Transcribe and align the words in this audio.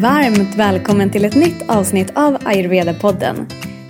Varmt 0.00 0.54
välkommen 0.54 1.10
till 1.10 1.24
ett 1.24 1.34
nytt 1.34 1.70
avsnitt 1.70 2.12
av 2.14 2.36
Ayurveda-podden. 2.44 3.46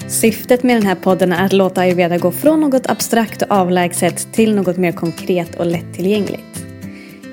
Syftet 0.07 0.62
med 0.62 0.77
den 0.77 0.87
här 0.87 0.95
podden 0.95 1.32
är 1.32 1.45
att 1.45 1.53
låta 1.53 1.80
ayurveda 1.80 2.19
gå 2.19 2.32
från 2.32 2.61
något 2.61 2.87
abstrakt 2.87 3.43
och 3.43 3.50
avlägset 3.50 4.32
till 4.32 4.55
något 4.55 4.77
mer 4.77 4.93
konkret 4.93 5.55
och 5.55 5.66
lättillgängligt. 5.66 6.64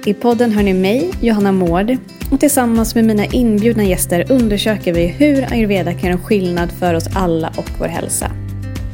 I 0.06 0.14
podden 0.14 0.52
hör 0.52 0.64
ni 0.64 0.74
mig, 0.74 1.12
Johanna 1.22 1.52
Mård, 1.52 1.98
och 2.32 2.40
tillsammans 2.40 2.96
med 2.96 3.06
mina 3.06 3.26
inbjudna 3.26 3.84
gäster 3.84 4.32
undersöker 4.32 4.94
vi 4.94 5.08
hur 5.08 5.54
ayurveda 5.54 5.94
kan 5.94 6.10
göra 6.10 6.20
skillnad 6.20 6.72
för 6.72 6.94
oss 6.94 7.08
alla 7.16 7.54
och 7.58 7.70
vår 7.80 7.88
hälsa. 7.88 8.32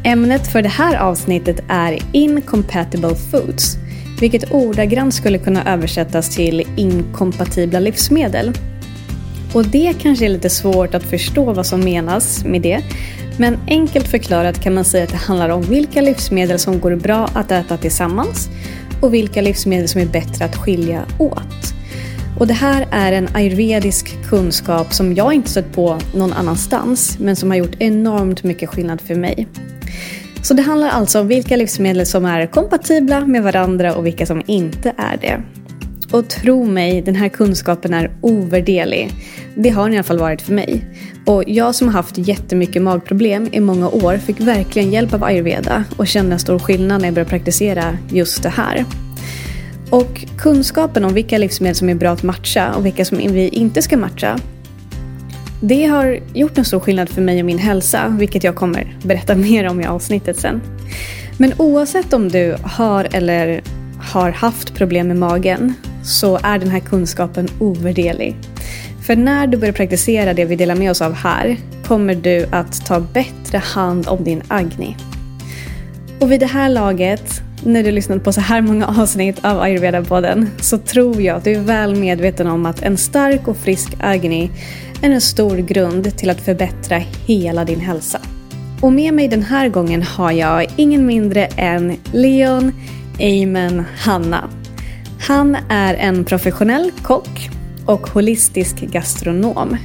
Ämnet 0.04 0.52
för 0.52 0.62
det 0.62 0.70
här 0.70 0.98
avsnittet 0.98 1.64
är 1.68 2.00
Incompatible 2.12 3.16
Foods, 3.16 3.78
vilket 4.20 4.52
ordagrant 4.52 5.14
skulle 5.14 5.38
kunna 5.38 5.74
översättas 5.74 6.36
till 6.36 6.68
inkompatibla 6.78 7.80
livsmedel. 7.80 8.54
Och 9.54 9.66
det 9.66 9.94
kanske 10.00 10.26
är 10.26 10.30
lite 10.30 10.50
svårt 10.50 10.94
att 10.94 11.04
förstå 11.04 11.54
vad 11.54 11.66
som 11.66 11.80
menas 11.80 12.46
med 12.46 12.62
det. 12.62 12.82
Men 13.38 13.58
enkelt 13.68 14.08
förklarat 14.08 14.64
kan 14.64 14.74
man 14.74 14.86
säga 14.86 15.04
att 15.04 15.10
det 15.10 15.18
handlar 15.18 15.50
om 15.50 15.62
vilka 15.62 16.02
livsmedel 16.02 16.60
som 16.60 16.80
går 16.80 16.96
bra 16.96 17.30
att 17.34 17.52
äta 17.52 17.78
tillsammans 17.78 18.50
och 19.02 19.14
vilka 19.14 19.42
livsmedel 19.42 19.88
som 19.88 20.02
är 20.02 20.06
bättre 20.06 20.46
att 20.46 20.56
skilja 20.56 21.06
åt. 21.18 21.74
Och 22.40 22.48
det 22.48 22.54
här 22.54 22.88
är 22.92 23.12
en 23.12 23.28
ayurvedisk 23.34 24.24
kunskap 24.30 24.94
som 24.94 25.14
jag 25.14 25.34
inte 25.34 25.50
stött 25.50 25.74
på 25.74 26.00
någon 26.16 26.34
annanstans 26.34 27.20
men 27.20 27.36
som 27.36 27.50
har 27.50 27.58
gjort 27.58 27.76
enormt 27.80 28.44
mycket 28.44 28.70
skillnad 28.70 29.02
för 29.02 29.16
mig. 29.16 29.48
Så 30.42 30.54
det 30.54 30.62
handlar 30.62 30.90
alltså 30.90 31.20
om 31.20 31.28
vilka 31.28 31.56
livsmedel 31.56 32.06
som 32.06 32.26
är 32.26 32.48
kompatibla 32.48 33.26
med 33.26 33.44
varandra 33.44 33.96
och 33.96 34.06
vilka 34.06 34.26
som 34.26 34.42
inte 34.46 34.94
är 34.98 35.18
det. 35.18 35.42
Och 36.12 36.30
tro 36.30 36.66
mig, 36.66 37.02
den 37.02 37.16
här 37.16 37.30
kunskapen 37.30 37.94
är 37.94 38.12
ovärderlig. 38.22 39.12
Det 39.56 39.70
har 39.70 39.84
den 39.84 39.94
i 39.94 39.98
alla 39.98 40.04
fall 40.04 40.20
varit 40.20 40.42
för 40.42 40.54
mig. 40.54 40.86
Och 41.26 41.44
jag 41.48 41.76
som 41.76 41.88
har 41.88 41.94
haft 41.94 42.18
jättemycket 42.18 42.82
magproblem 42.82 43.50
i 43.52 43.60
många 43.60 43.90
år 43.90 44.18
fick 44.18 44.40
verkligen 44.40 44.92
hjälp 44.92 45.14
av 45.14 45.24
ayurveda 45.24 45.84
och 45.98 46.08
kände 46.08 46.34
en 46.34 46.40
stor 46.40 46.60
skillnad 46.60 47.02
när 47.02 47.08
jag 47.08 47.14
började 47.14 47.30
praktisera 47.30 47.98
just 48.12 48.44
det 48.44 48.50
här. 48.50 48.86
Och 49.90 50.26
kunskapen 50.38 51.06
om 51.06 51.14
vilka 51.14 51.38
livsmedel 51.38 51.76
som 51.76 51.90
är 51.90 51.96
bra 51.96 52.12
att 52.12 52.24
matcha 52.24 52.74
och 52.74 52.86
vilka 52.86 53.06
som 53.06 53.18
vi 53.18 53.50
inte 53.50 53.82
ska 53.82 53.98
matcha 53.98 54.40
det 55.62 55.86
har 55.86 56.20
gjort 56.34 56.58
en 56.58 56.66
stor 56.66 56.80
skillnad 56.80 57.10
för 57.10 57.22
mig 57.22 57.40
och 57.40 57.46
min 57.46 57.58
hälsa, 57.58 58.16
vilket 58.20 58.44
jag 58.44 58.56
kommer 58.56 58.98
berätta 59.04 59.36
mer 59.50 59.68
om 59.68 59.82
i 59.82 59.86
avsnittet 59.86 60.38
sen. 60.38 60.62
Men 61.38 61.54
oavsett 61.58 62.14
om 62.14 62.30
du 62.30 62.56
har 62.64 63.08
eller 63.12 63.62
har 64.00 64.32
haft 64.32 64.76
problem 64.76 65.08
med 65.08 65.18
magen 65.18 65.74
så 66.04 66.40
är 66.44 66.60
den 66.60 66.70
här 66.70 66.80
kunskapen 66.80 67.48
ovärderlig. 67.60 68.36
För 69.02 69.16
när 69.16 69.48
du 69.48 69.58
börjar 69.58 69.74
praktisera 69.74 70.34
det 70.34 70.46
vi 70.46 70.56
delar 70.56 70.76
med 70.76 70.92
oss 70.92 71.02
av 71.02 71.14
här 71.14 71.58
kommer 71.88 72.16
du 72.16 72.46
att 72.52 72.86
ta 72.86 73.00
bättre 73.00 73.58
hand 73.58 74.08
om 74.08 74.24
din 74.24 74.42
agni. 74.48 74.96
Och 76.20 76.32
vid 76.32 76.40
det 76.40 76.46
här 76.46 76.70
laget, 76.70 77.42
när 77.64 77.84
du 77.84 77.92
lyssnat 77.92 78.24
på 78.24 78.34
så 78.34 78.42
här 78.42 78.62
många 78.62 78.88
avsnitt 78.88 79.46
av 79.46 79.62
Ayurveda-podden, 79.62 80.48
så 80.62 80.78
tror 80.78 81.22
jag 81.22 81.38
att 81.38 81.44
du 81.44 81.52
är 81.52 81.60
väl 81.60 81.96
medveten 81.96 82.48
om 82.48 82.66
att 82.66 82.82
en 82.82 82.98
stark 82.98 83.48
och 83.48 83.58
frisk 83.58 83.94
agni 84.00 84.52
är 85.02 85.10
en 85.10 85.22
stor 85.22 85.58
grund 85.58 86.18
till 86.18 86.30
att 86.30 86.42
förbättra 86.42 86.98
hela 87.26 87.66
din 87.66 87.80
hälsa. 87.80 88.20
Och 88.82 88.94
med 88.94 89.14
mig 89.14 89.28
den 89.28 89.44
här 89.44 89.70
gången 89.70 90.04
har 90.04 90.32
jag 90.32 90.68
ingen 90.76 91.06
mindre 91.06 91.46
än 91.46 91.98
Leon 92.12 92.74
Amen, 93.20 93.84
Hanna. 93.98 94.61
Han 95.28 95.58
är 95.70 95.94
en 95.94 96.26
professionell 96.26 96.92
kock 97.02 97.50
och 97.86 98.08
holistisk 98.08 98.76
gastronom. 98.76 99.78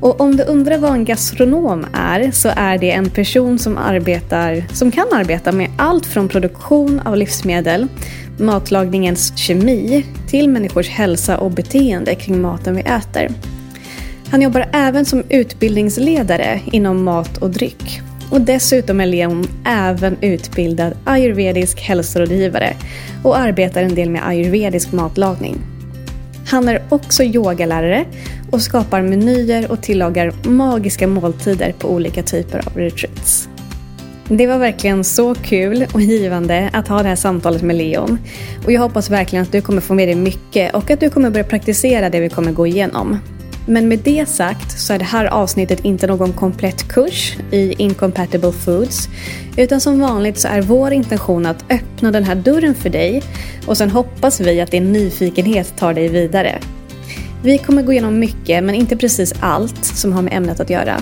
Och 0.00 0.20
om 0.20 0.36
du 0.36 0.44
undrar 0.44 0.78
vad 0.78 0.92
en 0.92 1.04
gastronom 1.04 1.86
är 1.92 2.30
så 2.30 2.50
är 2.56 2.78
det 2.78 2.90
en 2.90 3.10
person 3.10 3.58
som, 3.58 3.78
arbetar, 3.78 4.64
som 4.72 4.90
kan 4.90 5.06
arbeta 5.12 5.52
med 5.52 5.70
allt 5.78 6.06
från 6.06 6.28
produktion 6.28 7.00
av 7.00 7.16
livsmedel, 7.16 7.86
matlagningens 8.38 9.38
kemi 9.38 10.06
till 10.28 10.48
människors 10.48 10.88
hälsa 10.88 11.38
och 11.38 11.50
beteende 11.50 12.14
kring 12.14 12.40
maten 12.40 12.76
vi 12.76 12.82
äter. 12.82 13.28
Han 14.30 14.42
jobbar 14.42 14.68
även 14.72 15.04
som 15.04 15.22
utbildningsledare 15.28 16.60
inom 16.64 17.04
mat 17.04 17.36
och 17.36 17.50
dryck. 17.50 18.00
Och 18.34 18.40
dessutom 18.40 19.00
är 19.00 19.06
Leon 19.06 19.44
även 19.66 20.16
utbildad 20.20 20.92
ayurvedisk 21.04 21.80
hälsorådgivare 21.80 22.76
och 23.22 23.38
arbetar 23.38 23.82
en 23.82 23.94
del 23.94 24.10
med 24.10 24.28
ayurvedisk 24.28 24.92
matlagning. 24.92 25.58
Han 26.46 26.68
är 26.68 26.82
också 26.88 27.22
yogalärare 27.22 28.04
och 28.50 28.62
skapar 28.62 29.02
menyer 29.02 29.70
och 29.70 29.82
tillagar 29.82 30.32
magiska 30.48 31.06
måltider 31.06 31.72
på 31.78 31.88
olika 31.88 32.22
typer 32.22 32.58
av 32.58 32.76
retreats. 32.76 33.48
Det 34.28 34.46
var 34.46 34.58
verkligen 34.58 35.04
så 35.04 35.34
kul 35.34 35.86
och 35.92 36.00
givande 36.00 36.70
att 36.72 36.88
ha 36.88 37.02
det 37.02 37.08
här 37.08 37.16
samtalet 37.16 37.62
med 37.62 37.76
Leon. 37.76 38.18
Och 38.64 38.72
jag 38.72 38.80
hoppas 38.80 39.10
verkligen 39.10 39.42
att 39.42 39.52
du 39.52 39.60
kommer 39.60 39.80
få 39.80 39.94
med 39.94 40.08
dig 40.08 40.14
mycket 40.14 40.74
och 40.74 40.90
att 40.90 41.00
du 41.00 41.10
kommer 41.10 41.30
börja 41.30 41.44
praktisera 41.44 42.10
det 42.10 42.20
vi 42.20 42.28
kommer 42.28 42.52
gå 42.52 42.66
igenom. 42.66 43.18
Men 43.66 43.88
med 43.88 43.98
det 43.98 44.28
sagt 44.28 44.80
så 44.80 44.92
är 44.92 44.98
det 44.98 45.04
här 45.04 45.26
avsnittet 45.26 45.84
inte 45.84 46.06
någon 46.06 46.32
komplett 46.32 46.88
kurs 46.88 47.36
i 47.50 47.72
Incompatible 47.72 48.52
Foods. 48.52 49.08
Utan 49.56 49.80
som 49.80 50.00
vanligt 50.00 50.38
så 50.38 50.48
är 50.48 50.62
vår 50.62 50.92
intention 50.92 51.46
att 51.46 51.64
öppna 51.70 52.10
den 52.10 52.24
här 52.24 52.34
dörren 52.34 52.74
för 52.74 52.90
dig 52.90 53.22
och 53.66 53.76
sen 53.76 53.90
hoppas 53.90 54.40
vi 54.40 54.60
att 54.60 54.70
din 54.70 54.92
nyfikenhet 54.92 55.76
tar 55.76 55.94
dig 55.94 56.08
vidare. 56.08 56.58
Vi 57.42 57.58
kommer 57.58 57.82
gå 57.82 57.92
igenom 57.92 58.18
mycket 58.18 58.64
men 58.64 58.74
inte 58.74 58.96
precis 58.96 59.34
allt 59.40 59.84
som 59.84 60.12
har 60.12 60.22
med 60.22 60.32
ämnet 60.32 60.60
att 60.60 60.70
göra. 60.70 61.00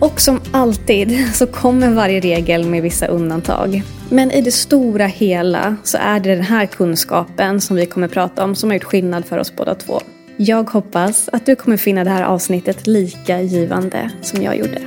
Och 0.00 0.20
som 0.20 0.40
alltid 0.52 1.34
så 1.34 1.46
kommer 1.46 1.90
varje 1.90 2.20
regel 2.20 2.66
med 2.66 2.82
vissa 2.82 3.06
undantag. 3.06 3.82
Men 4.10 4.30
i 4.30 4.40
det 4.40 4.52
stora 4.52 5.06
hela 5.06 5.76
så 5.82 5.98
är 5.98 6.20
det 6.20 6.34
den 6.34 6.44
här 6.44 6.66
kunskapen 6.66 7.60
som 7.60 7.76
vi 7.76 7.86
kommer 7.86 8.08
prata 8.08 8.44
om 8.44 8.54
som 8.54 8.70
har 8.70 8.74
gjort 8.74 8.84
skillnad 8.84 9.24
för 9.24 9.38
oss 9.38 9.56
båda 9.56 9.74
två. 9.74 10.00
Jag 10.38 10.70
hoppas 10.70 11.28
att 11.28 11.46
du 11.46 11.56
kommer 11.56 11.76
finna 11.76 12.04
det 12.04 12.10
här 12.10 12.22
avsnittet 12.22 12.86
lika 12.86 13.40
givande 13.40 14.10
som 14.22 14.42
jag 14.42 14.56
gjorde. 14.56 14.80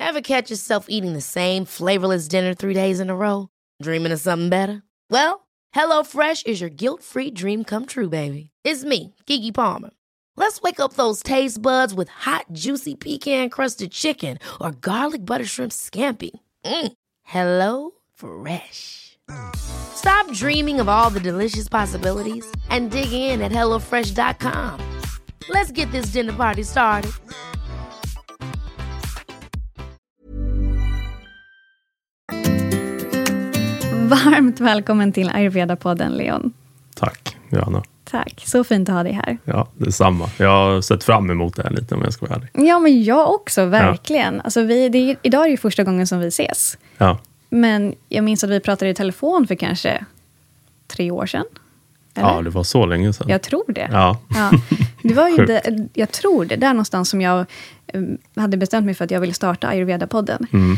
Have 0.00 0.22
catch 0.22 0.50
yourself 0.50 0.86
eating 0.88 1.14
the 1.14 1.20
same 1.20 1.66
flavorless 1.66 2.28
dinner 2.28 2.54
three 2.54 2.74
days 2.74 3.00
in 3.00 3.10
a 3.10 3.16
row? 3.16 3.48
Dreaming 3.82 4.12
of 4.12 4.20
something 4.20 4.50
better? 4.50 4.82
Well, 5.10 5.40
hello 5.72 6.04
fresh 6.04 6.42
is 6.46 6.60
your 6.60 6.70
guilt 6.70 7.02
free 7.02 7.30
dream 7.30 7.64
come 7.64 7.86
true 7.86 8.08
baby. 8.08 8.50
It's 8.64 8.84
me, 8.84 9.14
Gigi 9.26 9.52
Palmer. 9.52 9.90
Let's 10.36 10.62
wake 10.62 10.80
up 10.80 10.94
those 10.94 11.22
taste 11.22 11.60
buds 11.60 11.92
with 11.92 12.08
hot 12.08 12.44
juicy 12.52 12.94
pecan 12.94 13.50
crusted 13.50 13.90
chicken 13.90 14.38
or 14.60 14.70
garlic 14.70 15.24
butter 15.24 15.46
shrimp 15.46 15.72
scampi. 15.72 16.30
Mm. 16.64 16.92
Hello 17.26 17.90
Fresh. 18.14 19.18
Stop 19.56 20.30
dreaming 20.32 20.80
of 20.80 20.88
all 20.88 21.10
the 21.10 21.20
delicious 21.20 21.68
possibilities 21.68 22.46
and 22.70 22.90
dig 22.90 23.12
in 23.12 23.42
at 23.42 23.52
HelloFresh.com. 23.52 24.80
Let's 25.48 25.72
get 25.72 25.90
this 25.90 26.12
dinner 26.12 26.32
party 26.32 26.62
started. 26.62 27.10
Varmt 34.08 34.60
välkommen 34.60 35.12
till 35.12 35.28
Ayurveda-podden, 35.28 36.16
Leon. 36.16 36.52
Tack, 36.94 37.36
Johanna. 37.50 37.82
Tack, 38.16 38.42
så 38.46 38.64
fint 38.64 38.88
att 38.88 38.94
ha 38.94 39.02
dig 39.02 39.12
här. 39.12 39.38
Ja, 39.44 39.68
detsamma. 39.74 40.30
Jag 40.38 40.48
har 40.48 40.80
sett 40.80 41.04
fram 41.04 41.30
emot 41.30 41.56
det 41.56 41.62
här 41.62 41.70
lite 41.70 41.94
om 41.94 42.02
jag 42.02 42.12
ska 42.12 42.26
vara 42.26 42.36
ärlig. 42.36 42.68
Ja, 42.68 42.78
men 42.78 43.02
jag 43.04 43.34
också, 43.34 43.64
verkligen. 43.64 44.34
Ja. 44.34 44.40
Alltså, 44.44 44.62
vi, 44.62 44.88
det 44.88 44.98
är, 44.98 45.16
idag 45.22 45.46
är 45.46 45.50
det 45.50 45.56
första 45.56 45.84
gången 45.84 46.06
som 46.06 46.20
vi 46.20 46.26
ses. 46.26 46.78
Ja. 46.98 47.18
Men 47.48 47.94
jag 48.08 48.24
minns 48.24 48.44
att 48.44 48.50
vi 48.50 48.60
pratade 48.60 48.90
i 48.90 48.94
telefon 48.94 49.46
för 49.46 49.54
kanske 49.54 50.04
tre 50.86 51.10
år 51.10 51.26
sedan. 51.26 51.44
Eller? 52.14 52.28
Ja, 52.28 52.42
det 52.42 52.50
var 52.50 52.62
så 52.62 52.86
länge 52.86 53.12
sedan. 53.12 53.28
Jag 53.28 53.42
tror 53.42 53.64
det. 53.72 53.88
Ja. 53.92 54.18
ja. 54.28 54.50
Det 55.02 55.14
var 55.14 55.28
ju 55.28 55.36
det, 55.46 55.88
jag 55.94 56.12
tror 56.12 56.44
det, 56.44 56.56
där 56.56 56.68
någonstans 56.68 57.10
som 57.10 57.20
jag 57.20 57.46
um, 57.92 58.18
hade 58.36 58.56
bestämt 58.56 58.86
mig 58.86 58.94
för 58.94 59.04
att 59.04 59.10
jag 59.10 59.20
ville 59.20 59.34
starta 59.34 59.68
Ayurveda-podden. 59.68 60.46
Mm. 60.52 60.76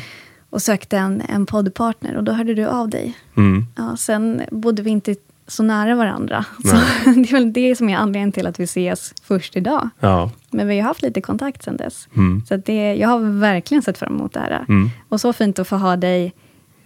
Och 0.50 0.62
sökte 0.62 0.96
en, 0.98 1.22
en 1.28 1.46
poddpartner 1.46 2.16
och 2.16 2.24
då 2.24 2.32
hörde 2.32 2.54
du 2.54 2.66
av 2.66 2.88
dig. 2.88 3.16
Mm. 3.36 3.66
Ja, 3.76 3.96
sen 3.96 4.42
bodde 4.50 4.82
vi 4.82 4.90
inte 4.90 5.14
så 5.48 5.62
nära 5.62 5.94
varandra. 5.94 6.44
Så 6.64 6.76
det 7.10 7.30
är 7.30 7.32
väl 7.32 7.52
det 7.52 7.76
som 7.76 7.88
är 7.88 7.96
anledningen 7.96 8.32
till 8.32 8.46
att 8.46 8.60
vi 8.60 8.64
ses 8.64 9.14
först 9.22 9.56
idag. 9.56 9.88
Ja. 10.00 10.30
Men 10.50 10.68
vi 10.68 10.80
har 10.80 10.88
haft 10.88 11.02
lite 11.02 11.20
kontakt 11.20 11.62
sen 11.62 11.76
dess. 11.76 12.08
Mm. 12.16 12.42
Så 12.48 12.56
det, 12.56 12.94
jag 12.94 13.08
har 13.08 13.40
verkligen 13.40 13.82
sett 13.82 13.98
fram 13.98 14.14
emot 14.14 14.32
det 14.32 14.40
här. 14.40 14.64
Mm. 14.68 14.90
Och 15.08 15.20
så 15.20 15.32
fint 15.32 15.58
att 15.58 15.68
få 15.68 15.76
ha 15.76 15.96
dig 15.96 16.34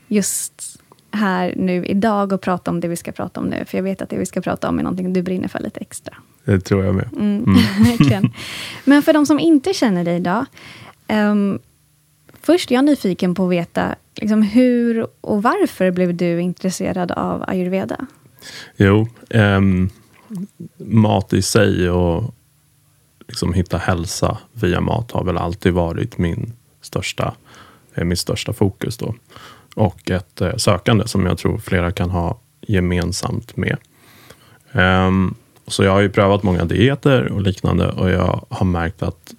just 0.09 0.83
här 1.11 1.55
nu 1.57 1.87
idag 1.87 2.33
och 2.33 2.41
prata 2.41 2.71
om 2.71 2.81
det 2.81 2.89
vi 2.89 2.97
ska 2.97 3.13
prata 3.13 3.41
om 3.41 3.47
nu. 3.47 3.65
För 3.65 3.79
jag 3.79 3.83
vet 3.83 4.03
att 4.03 4.11
det 4.11 4.19
vi 4.19 4.27
ska 4.27 4.41
prata 4.41 4.69
om 4.69 4.79
är 4.79 4.83
någonting 4.83 5.13
du 5.13 5.23
brinner 5.23 5.49
för 5.49 5.59
lite 5.59 5.81
extra. 5.81 6.15
Det 6.45 6.61
tror 6.61 6.85
jag 6.85 6.95
med. 6.95 7.09
Mm, 7.13 7.45
verkligen. 7.85 8.33
Men 8.85 9.03
för 9.03 9.13
de 9.13 9.27
som 9.27 9.39
inte 9.39 9.73
känner 9.73 10.05
dig 10.05 10.17
idag. 10.17 10.47
Um, 11.09 11.59
först 12.43 12.71
är 12.71 12.75
jag 12.75 12.85
nyfiken 12.85 13.35
på 13.35 13.45
att 13.45 13.51
veta 13.51 13.95
liksom, 14.15 14.43
hur 14.43 15.07
och 15.21 15.43
varför 15.43 15.91
blev 15.91 16.17
du 16.17 16.41
intresserad 16.41 17.13
av 17.13 17.45
ayurveda? 17.47 18.07
Jo, 18.77 19.09
um, 19.31 19.91
mat 20.77 21.33
i 21.33 21.43
sig 21.43 21.91
och 21.91 22.35
liksom 23.29 23.53
hitta 23.53 23.79
hälsa 23.79 24.39
via 24.53 24.81
mat 24.81 25.11
har 25.11 25.25
väl 25.25 25.37
alltid 25.37 25.73
varit 25.73 26.19
min 26.19 26.53
största, 26.81 27.35
eh, 27.95 28.05
mitt 28.05 28.19
största 28.19 28.53
fokus. 28.53 28.97
Då. 28.97 29.15
Och 29.75 30.11
ett 30.11 30.41
eh, 30.41 30.57
sökande 30.57 31.09
som 31.09 31.27
jag 31.27 31.39
tror 31.39 31.59
flera 31.59 31.93
kan 31.93 32.11
ha 32.11 32.39
gemensamt 32.61 33.57
med. 33.57 33.77
Um, 34.73 35.35
så 35.67 35.85
jag 35.85 35.93
har 35.93 36.01
ju 36.01 36.09
prövat 36.09 36.43
många 36.43 36.65
dieter 36.65 37.33
och 37.33 37.43
liknande 37.43 37.91
och 37.91 38.11
jag 38.11 38.47
har 38.49 38.67
märkt 38.67 39.03
att 39.03 39.35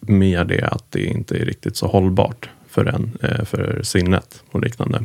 med 0.00 0.46
det 0.46 0.68
att 0.68 0.84
det 0.90 1.04
inte 1.04 1.36
är 1.36 1.44
riktigt 1.44 1.76
så 1.76 1.86
hållbart 1.86 2.50
för, 2.68 2.84
en, 2.84 3.18
eh, 3.22 3.44
för 3.44 3.80
sinnet 3.82 4.42
och 4.50 4.60
liknande. 4.60 5.02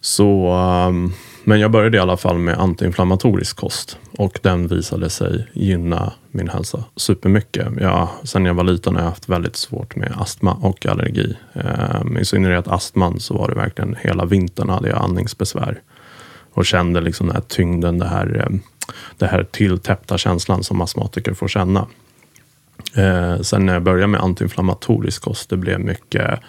Så, 0.00 0.54
um, 0.88 1.12
men 1.44 1.60
jag 1.60 1.70
började 1.70 1.96
i 1.96 2.00
alla 2.00 2.16
fall 2.16 2.38
med 2.38 2.58
antiinflammatorisk 2.58 3.56
kost 3.56 3.98
och 4.18 4.38
den 4.42 4.66
visade 4.68 5.10
sig 5.10 5.48
gynna 5.52 6.12
min 6.30 6.48
hälsa 6.48 6.84
supermycket. 6.96 7.66
Jag, 7.80 8.08
sen 8.24 8.44
jag 8.44 8.54
var 8.54 8.64
liten 8.64 8.94
har 8.94 9.02
jag 9.02 9.08
haft 9.08 9.28
väldigt 9.28 9.56
svårt 9.56 9.96
med 9.96 10.12
astma 10.16 10.52
och 10.52 10.86
allergi. 10.86 11.36
Ehm, 11.54 12.18
I 12.18 12.24
synnerhet 12.24 12.68
astman 12.68 13.20
så 13.20 13.34
var 13.34 13.48
det 13.48 13.54
verkligen 13.54 13.96
hela 14.00 14.24
vintern 14.24 14.68
hade 14.68 14.88
jag 14.88 14.98
andningsbesvär 14.98 15.80
och 16.54 16.66
kände 16.66 17.00
liksom 17.00 17.26
den 17.26 17.36
här 17.36 17.42
tyngden, 17.48 17.98
det 17.98 18.08
här, 18.08 18.46
ehm, 18.46 18.60
det 19.18 19.26
här 19.26 19.44
tilltäppta 19.44 20.18
känslan 20.18 20.64
som 20.64 20.80
astmatiker 20.80 21.34
får 21.34 21.48
känna. 21.48 21.86
Ehm, 22.96 23.44
sen 23.44 23.66
när 23.66 23.72
jag 23.72 23.82
började 23.82 24.06
med 24.06 24.20
antiinflammatorisk 24.20 25.22
kost, 25.22 25.50
det 25.50 25.56
blev 25.56 25.80
mycket 25.80 26.40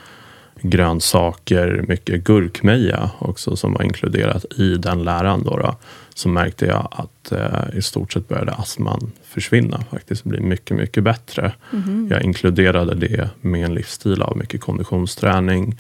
grönsaker, 0.63 1.86
mycket 1.88 2.24
gurkmeja 2.24 3.10
också 3.19 3.56
som 3.56 3.74
var 3.74 3.83
inkluderat 3.83 4.45
i 4.57 4.75
den 4.77 5.04
läran. 5.04 5.44
Då, 5.44 5.57
då 5.57 5.75
så 6.13 6.30
märkte 6.30 6.65
jag 6.65 6.88
att 6.92 7.31
eh, 7.31 7.77
i 7.77 7.81
stort 7.81 8.13
sett 8.13 8.27
började 8.27 8.51
astman 8.51 9.12
försvinna. 9.24 9.83
Faktiskt 9.92 10.24
bli 10.24 10.39
mycket, 10.39 10.77
mycket 10.77 11.04
bättre. 11.04 11.54
Mm. 11.74 12.07
Jag 12.12 12.24
inkluderade 12.24 12.95
det 12.95 13.30
med 13.42 13.65
en 13.65 13.74
livsstil 13.74 14.21
av 14.21 14.38
mycket 14.38 14.62
konditionsträning. 14.62 15.80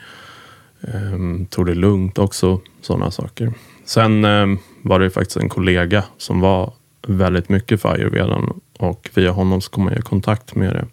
Eh, 0.81 1.47
tog 1.49 1.65
det 1.65 1.75
lugnt 1.75 2.17
också, 2.17 2.61
sådana 2.81 3.11
saker. 3.11 3.53
Sen 3.85 4.25
eh, 4.25 4.47
var 4.81 4.99
det 4.99 5.09
faktiskt 5.09 5.37
en 5.37 5.49
kollega 5.49 6.03
som 6.17 6.39
var 6.39 6.73
väldigt 7.07 7.49
mycket 7.49 7.81
för 7.81 7.89
ayurvedan 7.89 8.61
och 8.79 9.09
via 9.13 9.31
honom 9.31 9.61
så 9.61 9.71
kom 9.71 9.87
jag 9.87 9.97
i 9.97 10.01
kontakt 10.01 10.55
med 10.55 10.73
det. 10.73 10.85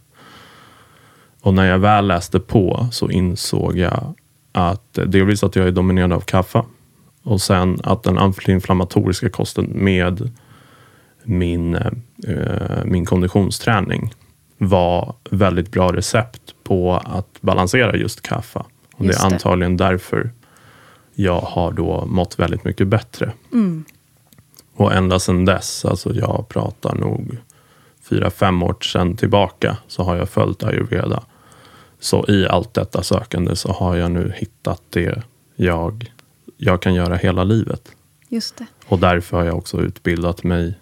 Och 1.42 1.54
när 1.54 1.66
jag 1.66 1.78
väl 1.78 2.06
läste 2.06 2.40
på 2.40 2.88
så 2.92 3.10
insåg 3.10 3.78
jag 3.78 4.14
att 4.52 4.98
delvis 5.06 5.44
att 5.44 5.56
jag 5.56 5.66
är 5.66 5.70
dominerad 5.70 6.12
av 6.12 6.20
kaffe 6.20 6.62
och 7.22 7.40
sen 7.40 7.78
att 7.84 8.02
den 8.02 8.18
antiinflammatoriska 8.18 9.30
kosten 9.30 9.70
med 9.74 10.30
min, 11.24 11.74
eh, 11.74 12.84
min 12.84 13.04
konditionsträning 13.04 14.14
var 14.58 15.14
väldigt 15.30 15.70
bra 15.70 15.92
recept 15.92 16.54
på 16.62 16.94
att 17.04 17.38
balansera 17.40 17.96
just 17.96 18.22
kaffe. 18.22 18.62
Och 18.94 19.04
just 19.04 19.20
det 19.20 19.26
är 19.26 19.32
antagligen 19.32 19.76
därför 19.76 20.30
jag 21.14 21.40
har 21.40 21.72
då 21.72 22.06
mått 22.06 22.38
väldigt 22.38 22.64
mycket 22.64 22.88
bättre. 22.88 23.32
Mm. 23.52 23.84
Och 24.74 24.92
ända 24.92 25.18
sedan 25.18 25.44
dess, 25.44 25.84
alltså 25.84 26.14
jag 26.14 26.46
pratar 26.48 26.94
nog 26.94 27.36
fyra, 28.08 28.30
fem 28.30 28.62
år 28.62 28.76
sedan 28.80 29.16
tillbaka, 29.16 29.76
så 29.86 30.02
har 30.02 30.16
jag 30.16 30.28
följt 30.28 30.62
ayurveda. 30.62 31.22
Så 32.00 32.24
i 32.28 32.46
allt 32.46 32.74
detta 32.74 33.02
sökande 33.02 33.56
så 33.56 33.72
har 33.72 33.96
jag 33.96 34.10
nu 34.10 34.32
hittat 34.36 34.82
det 34.90 35.22
jag, 35.56 36.12
jag 36.56 36.82
kan 36.82 36.94
göra 36.94 37.16
hela 37.16 37.44
livet. 37.44 37.92
Just 38.28 38.56
det. 38.56 38.66
Och 38.86 38.98
därför 38.98 39.36
har 39.36 39.44
jag 39.44 39.58
också 39.58 39.80
utbildat 39.80 40.44
mig 40.44 40.74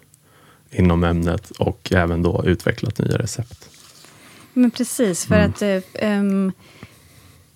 inom 0.71 1.03
ämnet 1.03 1.49
och 1.51 1.91
även 1.91 2.21
då 2.21 2.43
utvecklat 2.45 2.99
nya 2.99 3.17
recept. 3.17 3.69
Men 4.53 4.71
precis, 4.71 5.25
för 5.25 5.35
mm. 5.35 5.49
att 5.49 5.61
um, 6.03 6.51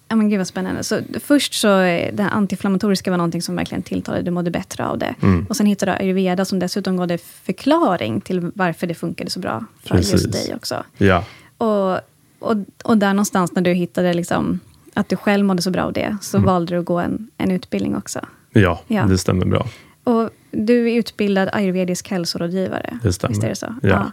Ja, 0.07 0.17
men 0.17 0.29
gud 0.29 0.37
vad 0.37 0.47
spännande. 0.47 0.83
Så 0.83 0.99
först 1.23 1.53
så, 1.53 1.67
det 2.13 2.29
antiinflammatoriska 2.31 3.11
var 3.11 3.17
någonting 3.17 3.41
som 3.41 3.55
verkligen 3.55 3.83
tilltalade, 3.83 4.23
du 4.23 4.31
mådde 4.31 4.51
bättre 4.51 4.85
av 4.85 4.97
det. 4.97 5.15
Mm. 5.21 5.45
Och 5.49 5.55
sen 5.55 5.65
hittade 5.65 5.91
du 5.91 5.97
ayurveda 5.97 6.45
som 6.45 6.59
dessutom 6.59 6.97
gav 6.97 7.07
dig 7.07 7.17
förklaring 7.17 8.21
till 8.21 8.51
varför 8.55 8.87
det 8.87 8.93
funkade 8.93 9.29
så 9.29 9.39
bra 9.39 9.65
för 9.83 9.95
Precis. 9.95 10.11
just 10.11 10.31
dig 10.31 10.55
också. 10.55 10.83
Ja. 10.97 11.25
Och, 11.57 11.99
och, 12.43 12.57
och 12.83 12.97
där 12.97 13.13
någonstans 13.13 13.51
när 13.55 13.61
du 13.61 13.73
hittade 13.73 14.13
liksom, 14.13 14.59
att 14.93 15.09
du 15.09 15.15
själv 15.15 15.45
mådde 15.45 15.61
så 15.61 15.71
bra 15.71 15.83
av 15.83 15.93
det, 15.93 16.17
så 16.21 16.37
mm. 16.37 16.47
valde 16.47 16.75
du 16.75 16.79
att 16.79 16.85
gå 16.85 16.99
en, 16.99 17.27
en 17.37 17.51
utbildning 17.51 17.95
också. 17.95 18.19
Ja, 18.51 18.81
ja, 18.87 19.03
det 19.03 19.17
stämmer 19.17 19.45
bra. 19.45 19.67
Och 20.03 20.29
du 20.51 20.91
är 20.91 20.95
utbildad 20.95 21.49
ayurvedisk 21.53 22.11
hälsorådgivare. 22.11 22.99
Det 23.03 23.13
stämmer. 23.13 23.33
Visst 23.33 23.43
är 23.43 23.49
det 23.49 23.55
så? 23.55 23.75
Ja. 23.81 23.89
ja. 23.89 24.11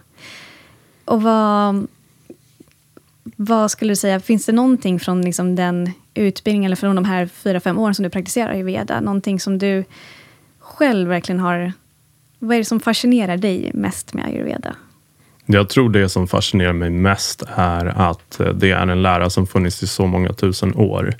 Och 1.04 1.22
vad 1.22 1.86
vad 3.36 3.70
skulle 3.70 3.92
du 3.92 3.96
säga, 3.96 4.20
finns 4.20 4.46
det 4.46 4.52
någonting 4.52 5.00
från 5.00 5.22
liksom 5.22 5.56
den 5.56 5.92
utbildningen, 6.14 6.68
eller 6.68 6.76
från 6.76 6.96
de 6.96 7.04
här 7.04 7.26
fyra, 7.26 7.60
fem 7.60 7.78
åren 7.78 7.94
som 7.94 8.02
du 8.02 8.10
praktiserar 8.10 8.52
ayurveda, 8.52 9.00
någonting 9.00 9.40
som 9.40 9.58
du 9.58 9.84
själv 10.58 11.08
verkligen 11.08 11.40
har... 11.40 11.72
Vad 12.38 12.54
är 12.54 12.58
det 12.58 12.64
som 12.64 12.80
fascinerar 12.80 13.36
dig 13.36 13.70
mest 13.74 14.14
med 14.14 14.24
ayurveda? 14.24 14.76
Jag 15.52 15.68
tror 15.68 15.90
det 15.90 16.08
som 16.08 16.28
fascinerar 16.28 16.72
mig 16.72 16.90
mest 16.90 17.42
är 17.56 17.86
att 17.86 18.40
eh, 18.40 18.48
det 18.48 18.70
är 18.70 18.86
en 18.86 19.02
lära 19.02 19.30
som 19.30 19.46
funnits 19.46 19.82
i 19.82 19.86
så 19.86 20.06
många 20.06 20.32
tusen 20.32 20.74
år 20.74 21.14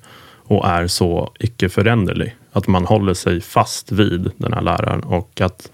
och 0.45 0.69
är 0.69 0.87
så 0.87 1.33
icke 1.39 1.69
föränderlig. 1.69 2.37
Att 2.53 2.67
man 2.67 2.85
håller 2.85 3.15
sig 3.15 3.41
fast 3.41 3.93
vid 3.93 4.31
den 4.37 4.53
här 4.53 4.63
läran 4.63 5.01
och 5.01 5.41
att 5.41 5.71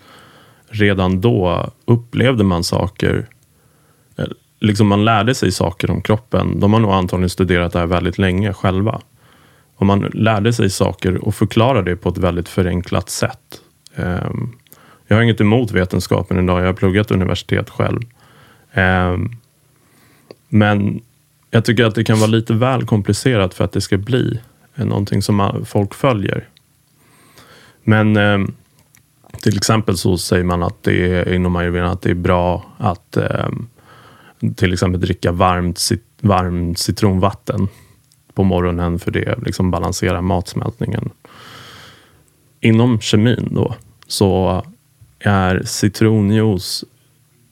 redan 0.68 1.20
då 1.20 1.70
upplevde 1.84 2.44
man 2.44 2.64
saker 2.64 3.26
eh, 4.18 4.24
liksom 4.60 4.86
man 4.86 5.04
lärde 5.04 5.34
sig 5.34 5.52
saker 5.52 5.90
om 5.90 6.02
kroppen. 6.02 6.60
De 6.60 6.72
har 6.72 6.80
nog 6.80 6.92
antagligen 6.92 7.30
studerat 7.30 7.72
det 7.72 7.78
här 7.78 7.86
väldigt 7.86 8.18
länge 8.18 8.52
själva. 8.52 9.00
Och 9.76 9.86
man 9.86 10.00
lärde 10.00 10.52
sig 10.52 10.70
saker 10.70 11.24
och 11.24 11.34
förklarade 11.34 11.90
det 11.90 11.96
på 11.96 12.08
ett 12.08 12.18
väldigt 12.18 12.48
förenklat 12.48 13.10
sätt. 13.10 13.60
Ehm, 13.96 14.52
jag 15.06 15.16
har 15.16 15.22
inget 15.22 15.40
emot 15.40 15.70
vetenskapen 15.70 16.44
idag. 16.44 16.60
Jag 16.60 16.66
har 16.66 16.72
pluggat 16.72 17.10
universitet 17.10 17.70
själv. 17.70 18.00
Ehm, 18.76 19.30
men 20.48 21.00
jag 21.50 21.64
tycker 21.64 21.84
att 21.84 21.94
det 21.94 22.04
kan 22.04 22.18
vara 22.18 22.30
lite 22.30 22.54
väl 22.54 22.86
komplicerat 22.86 23.54
för 23.54 23.64
att 23.64 23.72
det 23.72 23.80
ska 23.80 23.96
bli 23.96 24.40
någonting 24.74 25.22
som 25.22 25.64
folk 25.66 25.94
följer. 25.94 26.48
Men 27.84 28.16
ehm, 28.16 28.54
till 29.42 29.56
exempel 29.56 29.96
så 29.96 30.18
säger 30.18 30.44
man 30.44 30.62
att 30.62 30.82
det 30.82 31.12
är 31.12 31.32
inom 31.32 31.56
ayurveda 31.56 31.86
att 31.86 32.02
det 32.02 32.10
är 32.10 32.14
bra 32.14 32.64
att 32.78 33.16
ehm, 33.16 33.68
till 34.54 34.72
exempel 34.72 35.00
dricka 35.00 35.32
varmt, 35.32 35.80
varmt 36.20 36.78
citronvatten 36.78 37.68
på 38.34 38.44
morgonen 38.44 38.98
för 38.98 39.10
det 39.10 39.38
liksom 39.42 39.70
balanserar 39.70 40.20
matsmältningen. 40.20 41.10
Inom 42.60 43.00
kemin 43.00 43.48
då 43.50 43.74
så 44.06 44.62
är 45.18 45.62
citronjuice 45.64 46.84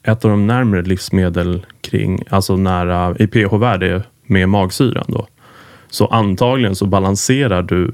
ett 0.05 0.25
av 0.25 0.31
de 0.31 0.47
närmare 0.47 0.81
livsmedel 0.81 1.65
kring, 1.81 2.23
alltså 2.29 2.55
nära 2.55 3.15
i 3.19 3.27
pH-värde 3.27 4.03
med 4.23 4.49
magsyran. 4.49 5.05
Då. 5.07 5.27
Så 5.89 6.07
antagligen 6.07 6.75
så 6.75 6.85
balanserar 6.85 7.61
du 7.61 7.91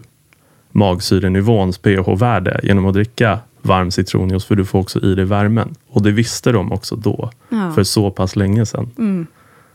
magsyrenivåns 0.72 1.78
pH-värde 1.78 2.60
genom 2.64 2.86
att 2.86 2.94
dricka 2.94 3.40
varm 3.62 3.92
citronjuice 3.92 4.46
för 4.46 4.56
du 4.56 4.66
får 4.66 4.80
också 4.80 5.00
i 5.04 5.16
dig 5.16 5.26
värmen. 5.26 5.76
Och 5.88 6.04
det 6.04 6.12
visste 6.12 6.52
de 6.52 6.72
också 6.72 6.96
då, 6.96 7.32
ja. 7.50 7.72
för 7.72 7.84
så 7.84 8.12
pass 8.12 8.36
länge 8.36 8.66
sedan. 8.66 8.92
Mm. 8.98 9.28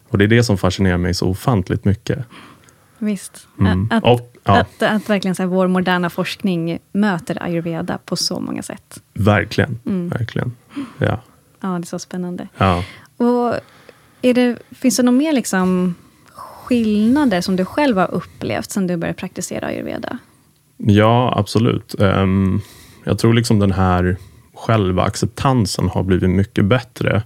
Och 0.08 0.18
det 0.18 0.24
är 0.24 0.28
det 0.28 0.44
som 0.44 0.58
fascinerar 0.58 0.96
mig 0.96 1.14
så 1.14 1.28
ofantligt 1.28 1.84
mycket. 1.84 2.18
Visst. 2.98 3.48
Mm. 3.60 3.88
Att, 3.90 4.04
och, 4.04 4.32
ja. 4.44 4.60
att, 4.60 4.82
att, 4.82 5.10
verkligen 5.10 5.34
så 5.34 5.42
här, 5.42 5.48
vår 5.48 5.66
moderna 5.68 6.10
forskning 6.10 6.78
möter 6.92 7.42
ayurveda 7.42 7.98
på 8.04 8.16
så 8.16 8.40
många 8.40 8.62
sätt. 8.62 9.02
Verkligen. 9.14 9.78
Mm. 9.86 10.08
verkligen. 10.08 10.52
Ja. 10.98 11.20
Ja, 11.72 11.78
det 11.78 11.84
är 11.84 11.86
så 11.86 11.98
spännande. 11.98 12.48
Ja. 12.56 12.84
Och 13.16 13.54
är 14.22 14.34
det, 14.34 14.58
finns 14.70 14.96
det 14.96 15.02
några 15.02 15.18
mer 15.18 15.32
liksom 15.32 15.94
skillnader 16.32 17.40
som 17.40 17.56
du 17.56 17.64
själv 17.64 17.98
har 17.98 18.14
upplevt 18.14 18.70
sen 18.70 18.86
du 18.86 18.96
började 18.96 19.18
praktisera 19.18 19.66
ayurveda? 19.66 20.18
Ja, 20.76 21.34
absolut. 21.36 21.94
Um, 21.98 22.60
jag 23.04 23.18
tror 23.18 23.34
liksom 23.34 23.58
den 23.58 23.72
här 23.72 24.16
själva 24.54 25.02
acceptansen 25.02 25.88
har 25.88 26.02
blivit 26.02 26.30
mycket 26.30 26.64
bättre. 26.64 27.22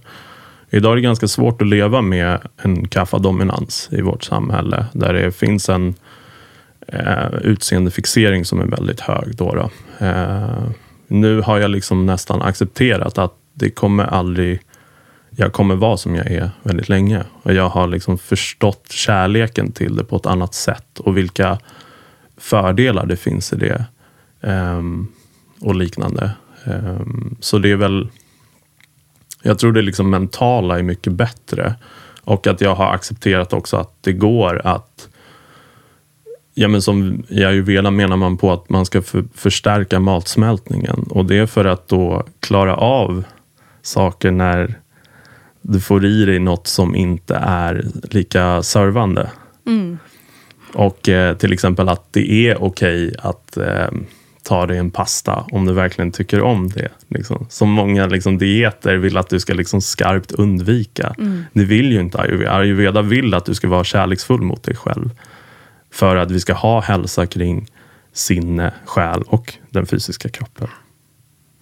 Idag 0.69 0.91
är 0.91 0.95
det 0.95 1.01
ganska 1.01 1.27
svårt 1.27 1.61
att 1.61 1.67
leva 1.67 2.01
med 2.01 2.39
en 2.57 2.87
kaffadominans 2.87 3.89
i 3.91 4.01
vårt 4.01 4.23
samhälle, 4.23 4.85
där 4.93 5.13
det 5.13 5.31
finns 5.31 5.69
en 5.69 5.95
eh, 6.87 7.33
utseendefixering 7.41 8.45
som 8.45 8.59
är 8.61 8.65
väldigt 8.65 8.99
hög. 8.99 9.35
Då, 9.35 9.55
då. 9.55 9.69
Eh, 10.05 10.69
nu 11.07 11.41
har 11.41 11.59
jag 11.59 11.71
liksom 11.71 12.05
nästan 12.05 12.41
accepterat 12.41 13.17
att 13.17 13.40
det 13.61 13.69
kommer 13.69 14.03
aldrig 14.03 14.61
jag 15.35 15.53
kommer 15.53 15.75
vara 15.75 15.97
som 15.97 16.15
jag 16.15 16.31
är 16.31 16.49
väldigt 16.63 16.89
länge. 16.89 17.23
Och 17.43 17.53
jag 17.53 17.69
har 17.69 17.87
liksom 17.87 18.17
förstått 18.17 18.91
kärleken 18.91 19.71
till 19.71 19.95
det 19.95 20.03
på 20.03 20.15
ett 20.15 20.25
annat 20.25 20.53
sätt 20.53 20.99
och 20.99 21.17
vilka 21.17 21.59
fördelar 22.37 23.05
det 23.05 23.17
finns 23.17 23.53
i 23.53 23.55
det. 23.55 23.85
Um, 24.41 25.07
och 25.59 25.75
liknande. 25.75 26.31
Um, 26.65 27.35
så 27.39 27.57
det 27.57 27.71
är 27.71 27.75
väl... 27.75 28.09
Jag 29.41 29.59
tror 29.59 29.71
det 29.71 29.81
liksom 29.81 30.09
mentala 30.09 30.79
är 30.79 30.83
mycket 30.83 31.13
bättre. 31.13 31.75
Och 32.23 32.47
att 32.47 32.61
jag 32.61 32.75
har 32.75 32.93
accepterat 32.93 33.53
också 33.53 33.77
att 33.77 33.93
det 34.01 34.13
går 34.13 34.61
att 34.67 35.07
Ja, 36.53 36.67
men 36.67 36.81
som 36.81 37.23
i 37.27 37.45
ayurveda 37.45 37.91
menar 37.91 38.17
man 38.17 38.37
på 38.37 38.53
att 38.53 38.69
man 38.69 38.85
ska 38.85 39.01
för, 39.01 39.23
förstärka 39.35 39.99
matsmältningen. 39.99 41.03
Och 41.09 41.25
det 41.25 41.37
är 41.37 41.45
för 41.45 41.65
att 41.65 41.87
då 41.87 42.25
klara 42.39 42.75
av 42.75 43.23
saker 43.81 44.31
när 44.31 44.75
du 45.61 45.79
får 45.79 46.05
i 46.05 46.25
dig 46.25 46.39
något 46.39 46.67
som 46.67 46.95
inte 46.95 47.35
är 47.35 47.85
lika 48.03 48.63
servande. 48.63 49.31
Mm. 49.67 49.97
Och 50.73 51.09
eh, 51.09 51.37
till 51.37 51.53
exempel 51.53 51.89
att 51.89 52.13
det 52.13 52.31
är 52.31 52.63
okej 52.63 53.07
okay 53.07 53.17
att 53.29 53.57
eh, 53.57 53.89
ta 54.43 54.65
dig 54.65 54.77
en 54.77 54.91
pasta 54.91 55.45
om 55.51 55.65
du 55.65 55.73
verkligen 55.73 56.11
tycker 56.11 56.41
om 56.41 56.69
det. 56.69 56.89
Liksom. 57.07 57.45
Som 57.49 57.69
många 57.69 58.05
liksom, 58.05 58.37
dieter 58.37 58.95
vill 58.95 59.17
att 59.17 59.29
du 59.29 59.39
ska 59.39 59.53
liksom, 59.53 59.81
skarpt 59.81 60.31
undvika. 60.31 61.15
Mm. 61.17 61.43
Det 61.53 61.65
vill 61.65 61.91
ju 61.91 61.99
inte 61.99 62.21
ayurveda. 62.21 62.51
Ayurveda 62.51 63.01
vill 63.01 63.33
att 63.33 63.45
du 63.45 63.53
ska 63.53 63.67
vara 63.67 63.83
kärleksfull 63.83 64.41
mot 64.41 64.63
dig 64.63 64.75
själv. 64.75 65.09
För 65.91 66.15
att 66.15 66.31
vi 66.31 66.39
ska 66.39 66.53
ha 66.53 66.81
hälsa 66.81 67.25
kring 67.25 67.67
sinne, 68.13 68.73
själ 68.85 69.21
och 69.27 69.53
den 69.69 69.85
fysiska 69.85 70.29
kroppen. 70.29 70.67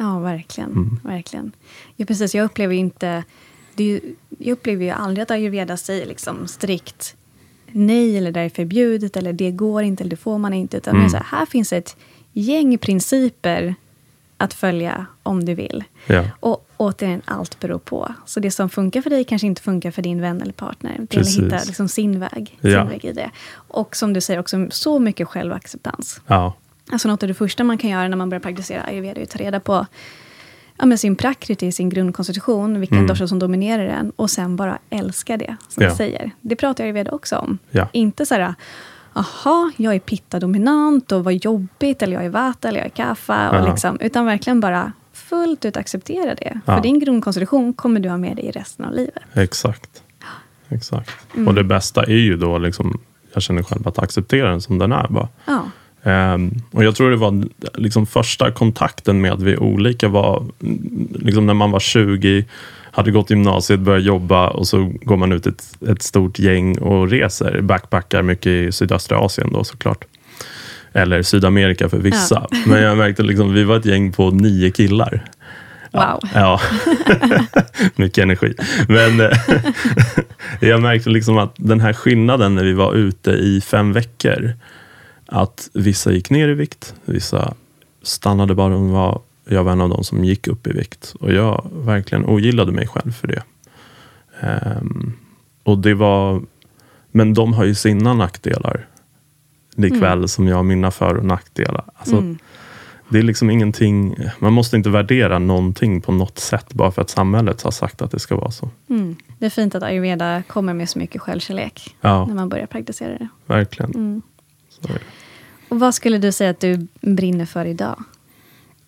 Ja, 0.01 0.19
verkligen. 0.19 0.71
Mm. 0.71 0.99
verkligen. 1.03 1.51
Ja, 1.95 2.05
precis. 2.05 2.35
Jag 2.35 2.45
upplever 2.45 2.73
ju 2.73 2.79
inte... 2.79 3.23
Ju, 3.75 3.99
jag 4.39 4.51
upplever 4.53 4.85
ju 4.85 4.91
aldrig 4.91 5.23
att 5.23 5.31
ayurveda 5.31 5.77
säger 5.77 6.05
liksom 6.05 6.47
strikt 6.47 7.15
nej 7.71 8.17
eller 8.17 8.31
det 8.31 8.39
är 8.39 8.49
förbjudet 8.49 9.17
eller 9.17 9.33
det 9.33 9.51
går 9.51 9.83
inte 9.83 10.03
eller 10.03 10.09
det 10.09 10.15
får 10.17 10.37
man 10.37 10.53
inte. 10.53 10.77
Utan 10.77 10.95
Mm. 10.95 11.09
så 11.09 11.17
här, 11.17 11.23
här 11.25 11.45
finns 11.45 11.73
ett 11.73 11.97
gäng 12.33 12.77
principer 12.77 13.75
att 14.37 14.53
följa 14.53 15.05
om 15.23 15.45
du 15.45 15.53
vill. 15.53 15.83
Ja, 16.07 16.23
Och 16.39 16.67
återigen, 16.77 17.21
allt 17.25 17.59
beror 17.59 17.79
på. 17.79 18.13
Så 18.25 18.39
det 18.39 18.51
som 18.51 18.69
funkar 18.69 19.01
för 19.01 19.09
dig 19.09 19.23
kanske 19.23 19.47
inte 19.47 19.61
funkar 19.61 19.91
för 19.91 20.01
din 20.01 20.21
vän 20.21 20.41
eller 20.41 20.53
partner. 20.53 20.97
Det 21.09 21.15
gäller 21.15 21.29
att 21.29 21.55
hitta 21.55 21.63
liksom 21.67 21.87
sin 21.87 22.19
väg, 22.19 22.57
Ja. 22.61 22.79
sin 22.81 22.89
väg 22.89 23.05
i 23.05 23.13
det. 23.13 23.31
Och 23.53 23.95
som 23.95 24.13
du 24.13 24.21
säger 24.21 24.39
också, 24.39 24.67
så 24.71 24.99
mycket 24.99 25.27
självacceptans. 25.27 26.21
ja, 26.27 26.53
Alltså 26.91 27.07
något 27.07 27.23
av 27.23 27.27
det 27.27 27.33
första 27.33 27.63
man 27.63 27.77
kan 27.77 27.89
göra 27.89 28.07
när 28.07 28.17
man 28.17 28.29
börjar 28.29 28.39
praktisera 28.41 28.81
ayurveda 28.83 29.19
är 29.19 29.23
att 29.23 29.29
ta 29.29 29.39
reda 29.39 29.59
på 29.59 29.85
ja, 30.77 30.97
sin 30.97 31.15
prakriti, 31.15 31.71
sin 31.71 31.89
grundkonstitution, 31.89 32.79
vilken 32.79 32.97
Mm. 32.97 33.07
dosha 33.07 33.27
som 33.27 33.39
dominerar 33.39 33.85
den 33.85 34.11
och 34.15 34.29
sen 34.29 34.55
bara 34.55 34.77
älska 34.89 35.37
det, 35.37 35.55
som 35.67 35.83
Ja. 35.83 35.89
jag 35.89 35.97
säger. 35.97 36.31
Det 36.41 36.55
pratar 36.55 36.83
ayurveda 36.83 37.11
också 37.11 37.37
om. 37.37 37.57
ja. 37.71 37.87
Inte 37.93 38.25
så 38.25 38.35
här, 38.35 38.53
aha, 39.13 39.71
jag 39.77 39.95
är 39.95 39.99
pitta-dominant 39.99 41.11
och 41.11 41.23
vad 41.23 41.33
jobbigt, 41.33 42.01
eller 42.01 42.13
jag 42.13 42.25
är 42.25 42.29
vata, 42.29 42.67
eller 42.67 42.77
jag 42.79 42.85
är 42.85 42.89
kaffa. 42.89 43.59
Och 43.61 43.69
liksom, 43.69 43.97
utan 43.99 44.25
verkligen 44.25 44.59
bara 44.59 44.91
fullt 45.13 45.65
ut 45.65 45.77
acceptera 45.77 46.35
det. 46.35 46.59
För 46.65 46.81
din 46.81 46.99
grundkonstitution 46.99 47.73
kommer 47.73 47.99
du 47.99 48.09
ha 48.09 48.17
med 48.17 48.35
dig 48.35 48.45
i 48.45 48.51
resten 48.51 48.85
av 48.85 48.93
livet. 48.93 49.23
Exakt. 49.33 50.03
Exakt. 50.69 51.11
Mm. 51.35 51.47
Och 51.47 51.53
det 51.53 51.63
bästa 51.63 52.03
är 52.03 52.09
ju 52.17 52.37
då, 52.37 52.57
liksom, 52.57 52.99
jag 53.33 53.43
känner 53.43 53.63
själv, 53.63 53.87
att 53.87 53.99
acceptera 53.99 54.49
den 54.49 54.61
som 54.61 54.77
den 54.77 54.91
är. 54.91 55.07
Bara. 55.09 55.27
Ja, 56.03 56.11
Ehm, 56.11 56.51
och 56.71 56.83
jag 56.83 56.95
tror 56.95 57.09
det 57.09 57.17
var 57.17 57.43
liksom 57.73 58.05
första 58.05 58.51
kontakten 58.51 59.21
med 59.21 59.31
att 59.31 59.41
vi 59.41 59.53
är 59.53 59.63
olika 59.63 60.07
var 60.07 60.45
liksom 61.15 61.45
när 61.45 61.53
man 61.53 61.71
var 61.71 61.79
20, 61.79 62.45
hade 62.91 63.11
gått 63.11 63.29
gymnasiet, 63.29 63.79
börjat 63.79 64.03
jobba 64.03 64.47
och 64.47 64.67
så 64.67 64.91
går 65.01 65.17
man 65.17 65.31
ut 65.31 65.47
ett, 65.47 65.63
ett 65.89 66.01
stort 66.01 66.39
gäng 66.39 66.77
och 66.77 67.09
reser. 67.09 67.61
Backpackar 67.61 68.21
mycket 68.21 68.47
i 68.47 68.71
sydöstra 68.71 69.19
Asien 69.19 69.53
då 69.53 69.63
såklart. 69.63 70.05
Eller 70.93 71.21
Sydamerika 71.21 71.89
för 71.89 71.97
vissa. 71.97 72.47
Men 72.65 72.81
jag 72.81 72.97
märkte 72.97 73.23
liksom, 73.23 73.53
vi 73.53 73.63
var 73.63 73.77
ett 73.77 73.85
gäng 73.85 74.11
på 74.11 74.31
nio 74.31 74.71
killar. 74.71 75.25
Ja, 75.91 76.19
Wow. 76.23 76.29
Ja, 76.33 76.61
mycket 77.95 78.23
energi. 78.23 78.53
Men 78.87 79.19
eh, 79.19 79.37
jag 80.69 80.81
märkte 80.81 81.09
liksom 81.09 81.37
att 81.37 81.53
den 81.57 81.79
här 81.79 81.93
skillnaden 81.93 82.55
när 82.55 82.63
vi 82.63 82.73
var 82.73 82.93
ute 82.93 83.31
i 83.31 83.61
fem 83.61 83.93
veckor. 83.93 84.53
Att 85.31 85.69
vissa 85.73 86.11
gick 86.11 86.29
ner 86.29 86.47
i 86.47 86.53
vikt, 86.53 86.93
vissa 87.05 87.53
stannade 88.01 88.55
bara 88.55 88.69
de 88.69 88.91
var. 88.91 89.21
Jag 89.45 89.63
var 89.63 89.71
en 89.71 89.81
av 89.81 89.89
dem 89.89 90.03
som 90.03 90.23
gick 90.25 90.47
upp 90.47 90.67
i 90.67 90.71
vikt. 90.73 91.15
Och 91.19 91.33
jag 91.33 91.69
verkligen 91.73 92.25
ogillade 92.25 92.71
mig 92.71 92.87
själv 92.87 93.11
för 93.11 93.27
det. 93.27 93.43
Ehm, 94.41 95.13
och 95.63 95.77
det 95.77 95.93
var... 95.93 96.41
Men 97.11 97.33
de 97.33 97.53
har 97.53 97.63
ju 97.65 97.75
sina 97.75 98.13
nackdelar. 98.13 98.87
Likväl 99.75 100.27
som 100.27 100.47
jag 100.47 100.55
har 100.55 100.63
mina 100.63 100.91
för 100.91 101.17
och 101.17 101.25
nackdelar. 101.25 101.83
Alltså, 101.95 102.17
Mm. 102.17 102.37
det 103.09 103.19
är 103.19 103.23
liksom 103.23 103.49
ingenting, 103.49 104.15
man 104.39 104.53
måste 104.53 104.75
inte 104.75 104.89
värdera 104.89 105.39
någonting 105.39 106.01
på 106.01 106.11
något 106.11 106.39
sätt 106.39 106.73
bara 106.73 106.91
för 106.91 107.01
att 107.01 107.09
samhället 107.09 107.61
har 107.61 107.71
sagt 107.71 108.01
att 108.01 108.11
det 108.11 108.19
ska 108.19 108.35
vara 108.35 108.51
så. 108.51 108.69
Mm. 108.89 109.15
Det 109.39 109.45
är 109.45 109.49
fint 109.49 109.75
att 109.75 109.83
ayurveda 109.83 110.43
kommer 110.47 110.73
med 110.73 110.89
så 110.89 110.99
mycket 110.99 111.21
självkärlek 111.21 111.95
Ja, 112.01 112.25
när 112.25 112.35
man 112.35 112.49
börjar 112.49 112.65
praktisera 112.65 113.17
det. 113.17 113.27
verkligen. 113.45 114.21
Och 115.69 115.79
vad 115.79 115.95
skulle 115.95 116.17
du 116.17 116.31
säga 116.31 116.49
att 116.49 116.59
du 116.59 116.87
brinner 117.01 117.45
för 117.45 117.65
idag? 117.65 118.03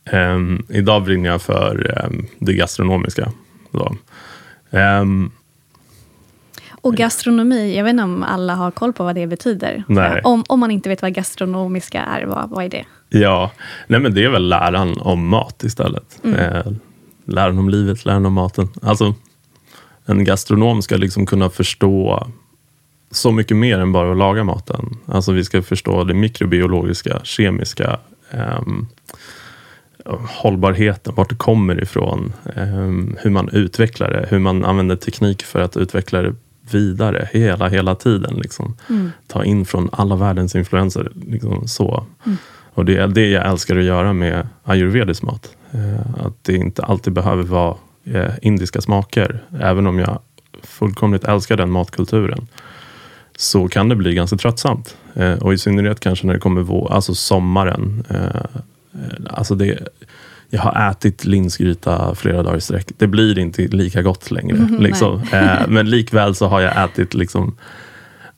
Ehm, 0.06 0.66
idag 0.70 1.04
brinner 1.04 1.30
jag 1.30 1.42
för 1.42 2.04
um, 2.06 2.28
det 2.40 2.54
gastronomiska. 2.54 3.32
Ehm, 4.72 5.32
Och 6.82 6.96
gastronomi, 6.96 7.76
jag 7.78 7.84
vet 7.84 7.92
inte 7.92 8.04
om 8.04 8.24
alla 8.24 8.56
har 8.56 8.72
koll 8.72 8.94
på 8.94 9.04
vad 9.04 9.16
det 9.16 9.28
betyder. 9.28 9.84
Nej. 9.88 10.22
Om, 10.24 10.44
om 10.48 10.60
man 10.60 10.72
inte 10.72 10.90
vet 10.90 11.02
vad 11.02 11.14
gastronomiska 11.14 12.02
är, 12.02 12.26
vad, 12.26 12.50
vad 12.50 12.66
är 12.66 12.70
det? 12.70 12.86
ja, 13.10 13.52
nej 13.88 14.00
men 14.00 14.14
det 14.14 14.24
är 14.24 14.30
väl 14.30 14.50
läran 14.50 14.98
om 15.02 15.28
mat 15.28 15.64
istället. 15.64 16.20
Mm. 16.24 16.80
Läran 17.26 17.58
om 17.60 17.70
livet, 17.70 18.06
läran 18.06 18.26
om 18.26 18.34
maten. 18.34 18.68
Alltså, 18.82 19.16
en 20.06 20.24
gastronom 20.24 20.82
ska 20.82 20.98
liksom 20.98 21.26
kunna 21.26 21.50
förstå 21.50 22.28
så 23.12 23.32
mycket 23.32 23.58
mer 23.58 23.80
än 23.80 23.92
bara 23.92 24.12
att 24.12 24.18
laga 24.18 24.44
maten. 24.44 24.98
Alltså 25.06 25.32
vi 25.32 25.44
ska 25.44 25.62
förstå 25.62 26.04
det 26.04 26.14
mikrobiologiska, 26.14 27.20
kemiska, 27.24 28.00
ehm, 28.32 28.88
hållbarheten, 30.30 31.14
vart 31.16 31.30
det 31.30 31.36
kommer 31.36 31.84
ifrån, 31.84 32.34
ehm, 32.56 33.18
hur 33.20 33.30
man 33.30 33.50
utvecklar 33.50 34.12
det, 34.12 34.26
hur 34.30 34.40
man 34.40 34.66
använder 34.66 34.96
teknik 34.96 35.44
för 35.44 35.62
att 35.62 35.78
utveckla 35.78 36.22
det 36.22 36.36
vidare 36.72 37.30
hela, 37.32 37.68
hela 37.68 37.96
tiden. 37.96 38.36
Liksom. 38.36 38.78
Mm. 38.90 39.12
Ta 39.28 39.44
in 39.44 39.66
från 39.66 39.90
alla 39.92 40.16
världens 40.16 40.56
influenser. 40.56 41.12
Liksom 41.28 41.68
så. 41.68 42.06
Mm. 42.26 42.38
Och 42.74 42.86
det 42.86 42.98
är 42.98 43.08
det 43.08 43.30
jag 43.30 43.48
älskar 43.48 43.78
att 43.78 43.84
göra 43.84 44.14
med 44.14 44.48
ayurvedisk 44.64 45.24
mat. 45.24 45.56
Eh, 45.72 46.26
att 46.26 46.44
det 46.44 46.56
inte 46.56 46.84
alltid 46.84 47.14
behöver 47.14 47.44
vara 47.44 47.76
eh, 48.04 48.32
indiska 48.42 48.82
smaker. 48.82 49.44
Även 49.62 49.88
om 49.88 50.00
jag 50.00 50.20
fullkomligt 50.64 51.24
älskar 51.24 51.58
den 51.58 51.72
matkulturen 51.72 52.48
så 53.42 53.68
kan 53.68 53.90
det 53.90 53.96
bli 53.96 54.14
ganska 54.14 54.38
tröttsamt. 54.38 54.96
Eh, 55.14 55.34
och 55.34 55.54
i 55.54 55.58
synnerhet 55.58 56.00
kanske 56.00 56.28
när 56.28 56.34
det 56.34 56.40
kommer 56.40 56.62
vår, 56.62 56.94
alltså 56.94 57.16
sommaren. 57.16 58.04
Eh, 58.10 58.60
alltså 59.30 59.56
det, 59.56 59.80
jag 60.50 60.62
har 60.62 60.90
ätit 60.92 61.26
linsgryta 61.26 62.16
flera 62.16 62.44
dagar 62.44 62.58
i 62.58 62.62
sträck. 62.62 62.88
Det 62.98 63.08
blir 63.08 63.40
inte 63.40 63.62
lika 63.62 64.02
gott 64.02 64.32
längre. 64.32 64.58
Mhm, 64.58 64.82
liksom. 64.82 65.22
eh, 65.34 65.68
men 65.68 65.90
likväl 65.90 66.36
så 66.36 66.48
har 66.48 66.62
jag 66.62 66.84
ätit 66.84 67.14
liksom, 67.14 67.56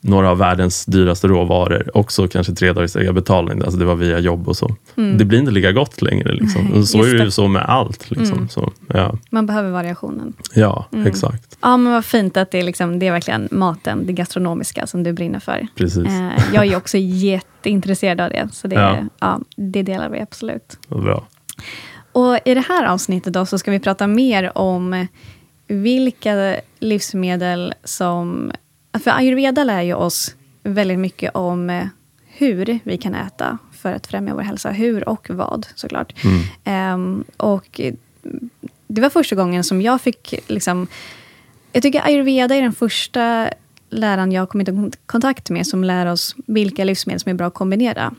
några 0.06 0.30
av 0.30 0.38
världens 0.38 0.84
dyraste 0.84 1.28
råvaror. 1.28 1.90
Också 1.94 2.28
kanske 2.28 2.52
tre 2.54 2.72
dagar 2.72 2.84
i 2.84 2.88
sträck. 2.88 3.06
Jag 3.06 3.14
betalade 3.14 3.52
inte, 3.52 3.64
alltså 3.64 3.78
det 3.80 3.84
var 3.84 3.94
via 3.94 4.18
jobb 4.18 4.48
och 4.48 4.56
så. 4.56 4.76
Mm. 4.96 5.18
Det 5.18 5.24
blir 5.24 5.38
inte 5.38 5.50
lika 5.52 5.72
gott 5.72 6.02
längre. 6.02 6.32
Liksom. 6.32 6.64
Nej, 6.74 6.86
så 6.86 7.04
är 7.04 7.14
det 7.14 7.24
ju 7.24 7.30
så 7.30 7.48
med 7.48 7.62
allt. 7.62 8.10
Liksom. 8.10 8.36
Mm. 8.36 8.48
Så, 8.48 8.72
ja, 8.88 9.18
Man 9.30 9.46
behöver 9.46 9.70
variationen. 9.70 10.32
ja 10.54 10.86
Mm. 10.92 11.06
exakt. 11.06 11.58
Ja, 11.60 11.76
men 11.76 11.92
vad 11.92 12.04
fint 12.04 12.36
att 12.36 12.50
det 12.50 12.58
är, 12.58 12.62
liksom, 12.62 12.98
det 12.98 13.06
är 13.06 13.12
verkligen 13.12 13.48
maten, 13.50 14.06
det 14.06 14.12
gastronomiska, 14.12 14.86
som 14.86 15.02
du 15.02 15.12
brinner 15.12 15.40
för. 15.40 15.66
Precis. 15.76 16.06
Eh, 16.06 16.30
jag 16.54 16.66
är 16.66 16.76
också 16.76 16.98
jätteintresserad 16.98 18.20
av 18.20 18.30
det, 18.30 18.48
så 18.52 18.68
det, 18.68 18.74
Ja. 18.76 18.98
ja. 19.20 19.40
det 19.56 19.82
delar 19.82 20.08
vi 20.10 20.20
absolut. 20.20 20.78
Bra. 20.88 21.26
Och 22.12 22.38
I 22.44 22.54
det 22.54 22.64
här 22.68 22.86
avsnittet 22.86 23.32
då, 23.32 23.46
så 23.46 23.58
ska 23.58 23.70
vi 23.70 23.80
prata 23.80 24.06
mer 24.06 24.58
om 24.58 25.06
vilka 25.68 26.56
livsmedel 26.78 27.74
som... 27.84 28.52
För 29.02 29.10
ayurveda 29.10 29.64
lär 29.64 29.82
ju 29.82 29.94
oss 29.94 30.34
väldigt 30.62 30.98
mycket 30.98 31.34
om 31.34 31.70
eh, 31.70 31.86
hur 32.26 32.78
vi 32.84 32.98
kan 32.98 33.14
äta 33.14 33.58
för 33.72 33.92
att 33.92 34.06
främja 34.06 34.34
vår 34.34 34.42
hälsa. 34.42 34.70
Hur 34.70 35.08
och 35.08 35.30
vad, 35.30 35.66
såklart. 35.74 36.24
Mm. 36.24 36.42
Ehm, 36.64 37.24
och 37.36 37.80
det 38.86 39.00
var 39.00 39.10
första 39.10 39.36
gången 39.36 39.64
som 39.64 39.82
jag 39.82 40.00
fick... 40.00 40.34
Liksom, 40.46 40.86
jag 41.72 41.82
tycker 41.82 42.06
ayurveda 42.06 42.54
är 42.54 42.62
den 42.62 42.72
första 42.72 43.50
läran 43.90 44.32
jag 44.32 44.48
kommit 44.48 44.68
i 44.68 44.90
kontakt 45.06 45.50
med 45.50 45.66
som 45.66 45.84
lär 45.84 46.06
oss 46.06 46.36
vilka 46.46 46.84
livsmedel 46.84 47.20
som 47.20 47.30
är 47.30 47.34
bra 47.34 47.46
att 47.46 47.54
kombinera. 47.54 48.14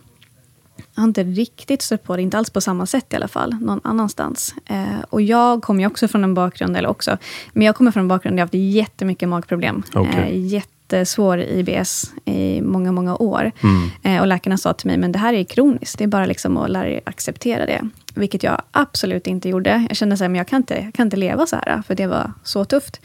Har 1.01 1.07
inte 1.07 1.23
riktigt 1.23 1.81
stött 1.81 2.03
på 2.03 2.15
det, 2.15 2.21
inte 2.21 2.37
alls 2.37 2.49
på 2.49 2.61
samma 2.61 2.85
sätt 2.85 3.13
i 3.13 3.15
alla 3.15 3.27
fall, 3.27 3.55
någon 3.61 3.81
annanstans. 3.83 4.55
Eh, 4.65 5.01
och 5.09 5.21
jag 5.21 5.61
kommer 5.61 5.81
ju 5.81 5.87
också 5.87 6.07
från 6.07 6.23
en 6.23 6.33
bakgrund, 6.33 6.77
eller 6.77 6.89
också, 6.89 7.17
men 7.53 7.65
jag 7.65 7.75
kommer 7.75 7.91
från 7.91 8.01
en 8.01 8.07
bakgrund 8.07 8.35
där 8.35 8.41
jag 8.41 8.45
haft 8.45 8.53
jättemycket 8.53 9.29
magproblem. 9.29 9.83
Okay. 9.93 10.21
Eh, 10.21 10.45
jättesvår 10.45 11.39
IBS 11.39 12.13
i 12.25 12.61
många, 12.61 12.91
många 12.91 13.15
år. 13.15 13.51
Mm. 13.63 13.89
Eh, 14.03 14.21
och 14.21 14.27
läkarna 14.27 14.57
sa 14.57 14.73
till 14.73 14.87
mig, 14.87 14.97
men 14.97 15.11
det 15.11 15.19
här 15.19 15.33
är 15.33 15.43
kroniskt, 15.43 15.97
det 15.97 16.03
är 16.03 16.07
bara 16.07 16.25
liksom 16.25 16.57
att 16.57 16.69
lära 16.69 16.83
dig 16.83 17.01
acceptera 17.05 17.65
det. 17.65 17.89
Vilket 18.15 18.43
jag 18.43 18.61
absolut 18.71 19.27
inte 19.27 19.49
gjorde. 19.49 19.85
Jag 19.89 19.97
kände 19.97 20.13
att 20.13 20.35
jag 20.35 20.47
kan 20.47 20.57
inte, 20.57 20.73
jag 20.73 20.93
kan 20.93 21.07
inte 21.07 21.17
leva 21.17 21.45
så 21.45 21.55
här, 21.55 21.81
för 21.87 21.95
det 21.95 22.07
var 22.07 22.31
så 22.43 22.65
tufft. 22.65 23.01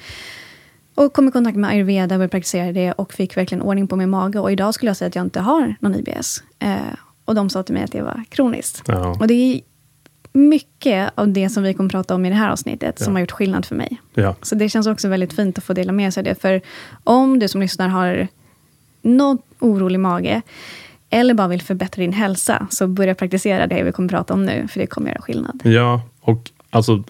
Och 0.95 1.13
kom 1.13 1.29
i 1.29 1.31
kontakt 1.31 1.57
med 1.57 1.71
ayurveda, 1.71 2.09
började 2.09 2.29
praktisera 2.29 2.73
det 2.73 2.93
och 2.93 3.13
fick 3.13 3.37
verkligen 3.37 3.63
ordning 3.63 3.89
på 3.89 3.97
min 3.97 4.11
mage. 4.11 4.39
Och 4.39 4.53
idag 4.53 4.75
skulle 4.75 4.91
jag 4.91 4.97
säga 4.97 5.09
att 5.09 5.15
jag 5.15 5.25
inte 5.25 5.41
har 5.41 5.75
någon 5.81 5.95
IBS. 5.95 6.43
Eh, 6.59 6.77
och 7.31 7.37
de 7.37 7.51
sa 7.51 7.63
till 7.63 7.75
mig 7.75 7.83
att 7.85 7.93
det 7.93 8.03
var 8.03 8.25
kroniskt. 8.29 8.83
Ja. 8.87 9.17
Och 9.21 9.27
det 9.27 9.35
är 9.35 9.61
mycket 10.33 11.11
av 11.15 11.29
det 11.29 11.49
som 11.49 11.63
vi 11.63 11.75
kommer 11.75 11.91
prata 11.91 12.15
om 12.15 12.27
i 12.27 12.29
det 12.29 12.35
här 12.35 12.51
avsnittet 12.51 12.97
Ja. 12.99 13.05
som 13.05 13.15
har 13.15 13.21
gjort 13.21 13.31
skillnad 13.31 13.67
för 13.67 13.75
mig. 13.75 14.01
Ja. 14.15 14.35
Så 14.43 14.55
det 14.55 14.69
känns 14.69 14.87
också 14.87 15.09
väldigt 15.09 15.33
fint 15.33 15.59
att 15.59 15.65
få 15.65 15.73
dela 15.73 15.93
med 15.93 16.15
sig 16.15 16.21
av 16.21 16.25
det. 16.25 16.41
För 16.41 16.61
om 17.05 17.39
du 17.39 17.49
som 17.49 17.61
lyssnar 17.61 17.89
har 17.89 18.29
någon 19.03 19.39
orolig 19.59 20.01
mage 20.01 20.43
eller 21.11 21.35
bara 21.35 21.49
vill 21.49 21.63
förbättra 21.63 22.01
din 22.01 22.13
hälsa, 22.13 22.67
så 22.71 22.87
börja 22.87 23.15
praktisera 23.15 23.67
det 23.67 23.83
vi 23.83 23.93
kommer 23.93 24.09
prata 24.09 24.35
om 24.35 24.47
nu, 24.47 24.69
för 24.69 24.81
det 24.81 24.87
kommer 24.87 25.11
göra 25.11 25.21
skillnad. 25.23 25.61
Ja, 25.65 26.03
och 26.21 26.51
alltså 26.71 27.05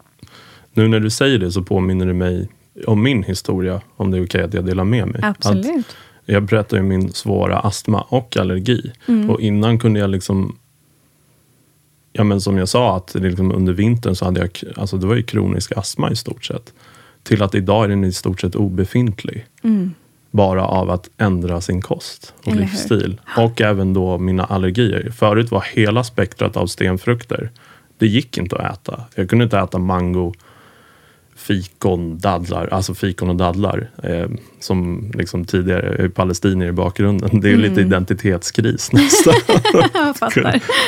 nu 0.72 0.88
när 0.88 1.00
du 1.00 1.10
säger 1.10 1.38
det 1.38 1.52
så 1.52 1.62
påminner 1.62 2.06
det 2.06 2.14
mig 2.14 2.48
om 2.86 3.02
min 3.02 3.22
historia, 3.22 3.80
om 3.96 4.10
det 4.10 4.18
är 4.18 4.24
okej 4.26 4.42
att 4.42 4.54
jag 4.54 4.64
delar 4.66 4.84
med 4.84 5.08
mig. 5.08 5.20
Att 5.22 5.36
Absolut. 5.36 5.96
Jag 6.32 6.42
berättade 6.42 6.82
ju 6.82 6.88
min 6.88 7.12
svåra 7.12 7.58
astma 7.58 8.00
och 8.00 8.36
allergi. 8.36 8.92
Mm. 9.08 9.30
Och 9.30 9.40
innan 9.40 9.78
kunde 9.78 10.00
jag 10.00 10.10
liksom 10.10 10.56
Ja 12.12 12.24
men 12.24 12.40
som 12.40 12.58
jag 12.58 12.68
sa, 12.68 12.96
att 12.96 13.14
liksom 13.14 13.52
under 13.52 13.72
vintern 13.72 14.14
så 14.14 14.24
hade 14.24 14.40
jag, 14.40 14.50
alltså 14.76 14.96
det 14.96 15.06
var 15.06 15.14
ju 15.14 15.22
kronisk 15.22 15.72
astma 15.76 16.10
i 16.10 16.16
stort 16.16 16.44
sett. 16.44 16.72
Till 17.22 17.42
att 17.42 17.54
idag 17.54 17.84
är 17.84 17.88
den 17.88 18.04
i 18.04 18.12
stort 18.12 18.40
sett 18.40 18.54
obefintlig. 18.54 19.46
Mm. 19.62 19.94
Bara 20.30 20.64
av 20.64 20.90
att 20.90 21.10
ändra 21.16 21.60
sin 21.60 21.82
kost 21.82 22.34
och 22.42 22.48
Eller 22.48 22.62
hur? 22.62 22.70
livsstil. 22.70 23.20
Och 23.36 23.60
även 23.60 23.94
då 23.94 24.18
mina 24.18 24.44
allergier. 24.44 25.10
Förut 25.10 25.50
var 25.50 25.64
hela 25.72 26.04
spektrat 26.04 26.56
av 26.56 26.66
stenfrukter. 26.66 27.50
Det 27.98 28.06
gick 28.06 28.38
inte 28.38 28.56
att 28.56 28.74
äta. 28.74 29.04
Jag 29.14 29.30
kunde 29.30 29.44
inte 29.44 29.58
äta 29.58 29.78
mango, 29.78 30.34
fikon, 31.40 32.18
dadlar. 32.18 32.68
Alltså 32.72 32.94
fikon 32.94 33.28
och 33.30 33.36
dadlar. 33.36 33.90
Eh, 34.02 34.26
som 34.60 35.10
liksom 35.14 35.44
tidigare, 35.44 36.04
är 36.04 36.08
palestinier 36.08 36.68
i 36.68 36.72
bakgrunden. 36.72 37.40
Det 37.40 37.48
är 37.48 37.50
ju 37.50 37.56
lite 37.56 37.80
identitetskris 37.80 38.92
nästan. 38.92 39.34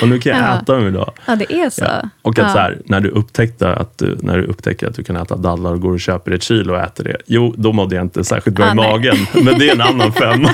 Och 0.02 0.08
nu 0.08 0.18
kan 0.18 0.32
jag 0.38 0.42
Ja. 0.42 0.60
äta 0.60 0.74
dem 0.74 0.86
idag. 0.88 1.12
Ja, 1.26 1.36
det 1.36 1.52
är 1.52 1.70
så. 1.70 1.84
Ja. 1.84 2.08
Och 2.22 2.38
att 2.38 2.46
Ja. 2.46 2.52
så 2.52 2.58
här, 2.58 2.78
när, 2.84 3.00
du 3.00 3.08
upptäckte 3.08 3.74
att 3.74 3.98
du, 3.98 4.18
när 4.22 4.38
du 4.38 4.44
upptäcker 4.44 4.86
att 4.86 4.94
du 4.94 5.04
kan 5.04 5.16
äta 5.16 5.36
dadlar 5.36 5.72
och 5.72 5.80
går 5.80 5.92
och 5.92 6.00
köper 6.00 6.32
ett 6.32 6.42
kilo 6.42 6.72
och 6.74 6.80
äter 6.80 7.04
det. 7.04 7.16
Jo, 7.26 7.54
då 7.56 7.72
mådde 7.72 7.94
jag 7.96 8.04
inte 8.04 8.24
särskilt 8.24 8.56
bra 8.56 8.70
i 8.70 8.74
magen. 8.74 9.16
Men 9.44 9.58
det 9.58 9.68
är 9.68 9.74
en 9.74 9.80
annan 9.80 10.12
femma. 10.22 10.50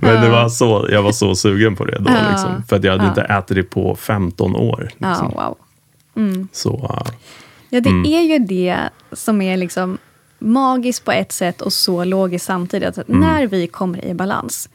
Men 0.00 0.22
det 0.22 0.30
var 0.30 0.48
så, 0.48 0.88
jag 0.90 1.02
var 1.02 1.12
så 1.12 1.34
sugen 1.34 1.76
på 1.76 1.84
det 1.84 1.98
då. 1.98 2.10
Liksom, 2.30 2.62
för 2.68 2.76
att 2.76 2.84
jag 2.84 2.92
hade 2.92 3.08
inte 3.08 3.22
ätit 3.22 3.56
det 3.56 3.62
på 3.62 3.96
15 3.96 4.56
år. 4.56 4.90
Liksom. 4.98 5.28
wow. 5.34 5.56
Så, 6.52 6.70
uh, 6.76 7.12
Ja, 7.76 7.80
det 7.80 7.88
Mm. 7.88 8.04
är 8.12 8.20
ju 8.22 8.38
det 8.38 8.76
som 9.12 9.42
är 9.42 9.56
liksom 9.56 9.98
magiskt 10.38 11.04
på 11.04 11.12
ett 11.12 11.32
sätt 11.32 11.60
och 11.60 11.72
så 11.72 12.04
logiskt 12.04 12.44
samtidigt. 12.46 12.98
Att 12.98 13.08
Mm. 13.08 13.20
När 13.20 13.46
vi 13.46 13.66
kommer 13.66 14.04
i 14.04 14.14
balans 14.14 14.68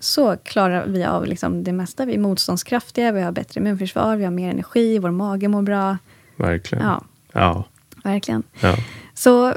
så 0.00 0.36
klarar 0.36 0.86
vi 0.86 1.04
av 1.04 1.26
liksom 1.26 1.64
det 1.64 1.72
mesta. 1.72 2.04
Vi 2.04 2.14
är 2.14 2.18
motståndskraftiga, 2.18 3.12
vi 3.12 3.22
har 3.22 3.32
bättre 3.32 3.60
immunförsvar, 3.60 4.16
vi 4.16 4.24
har 4.24 4.30
mer 4.30 4.50
energi, 4.50 4.98
vår 4.98 5.10
mage 5.10 5.48
mår 5.48 5.62
bra. 5.62 5.98
verkligen. 6.36 6.84
Ja, 6.84 7.04
Ja. 7.32 7.64
verkligen. 8.04 8.42
Ja. 8.60 8.76
Så, 9.14 9.54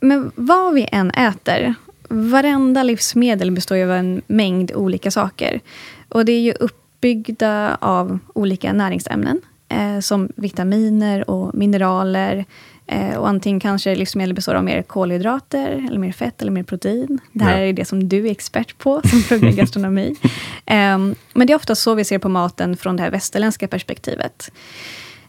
men 0.00 0.32
vad 0.34 0.74
vi 0.74 0.88
än 0.92 1.10
äter, 1.10 1.74
varenda 2.08 2.82
livsmedel 2.82 3.50
består 3.50 3.76
ju 3.78 3.84
av 3.84 3.90
en 3.90 4.22
mängd 4.26 4.72
olika 4.74 5.10
saker. 5.10 5.60
Och 6.08 6.24
det 6.24 6.32
är 6.32 6.40
ju 6.40 6.52
uppbyggda 6.52 7.76
av 7.80 8.18
olika 8.34 8.72
näringsämnen. 8.72 9.40
Eh, 9.68 10.00
som 10.00 10.28
vitaminer 10.36 11.30
och 11.30 11.54
mineraler. 11.54 12.44
Eh, 12.86 13.16
och 13.16 13.28
antingen 13.28 13.60
kanske 13.60 13.94
livsmedel 13.94 14.34
består 14.34 14.54
av 14.54 14.64
mer 14.64 14.82
kolhydrater, 14.82 15.86
eller 15.88 15.98
mer 15.98 16.12
fett 16.12 16.42
eller 16.42 16.52
mer 16.52 16.62
protein. 16.62 17.18
Det 17.32 17.44
här 17.44 17.58
Ja. 17.58 17.64
är 17.66 17.72
det 17.72 17.84
som 17.84 18.08
du 18.08 18.26
är 18.26 18.30
expert 18.30 18.78
på, 18.78 19.00
som 19.10 19.22
pluggar 19.22 19.50
gastronomi. 19.52 20.16
Eh, 20.66 20.98
men 21.32 21.46
det 21.46 21.52
är 21.52 21.54
ofta 21.54 21.74
så 21.74 21.94
vi 21.94 22.04
ser 22.04 22.18
på 22.18 22.28
maten 22.28 22.76
från 22.76 22.96
det 22.96 23.02
här 23.02 23.10
västerländska 23.10 23.68
perspektivet. 23.68 24.50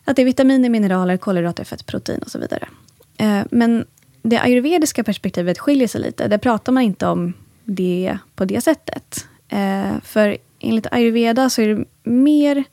Att 0.06 0.16
det 0.16 0.22
är 0.22 0.26
vitaminer, 0.26 0.70
mineraler, 0.70 1.18
kolhydrater, 1.18 1.64
fett, 1.64 1.86
protein 1.86 2.20
och 2.22 2.32
så 2.32 2.40
vidare. 2.40 2.68
Eh, 3.18 3.42
Men 3.52 3.86
det 4.22 4.40
ayurvediska 4.40 5.04
perspektivet 5.04 5.60
skiljer 5.60 5.88
sig 5.88 6.02
lite. 6.02 6.28
Där 6.28 6.38
pratar 6.38 6.72
man 6.72 6.84
inte 6.84 7.08
om 7.08 7.34
det 7.64 8.18
på 8.36 8.46
det 8.46 8.62
sättet. 8.62 9.28
Eh, 9.50 9.92
För 10.04 10.38
enligt 10.60 10.88
ayurveda 10.92 11.50
så 11.50 11.62
är 11.62 11.68
det 11.76 11.86
mer... 12.12 12.64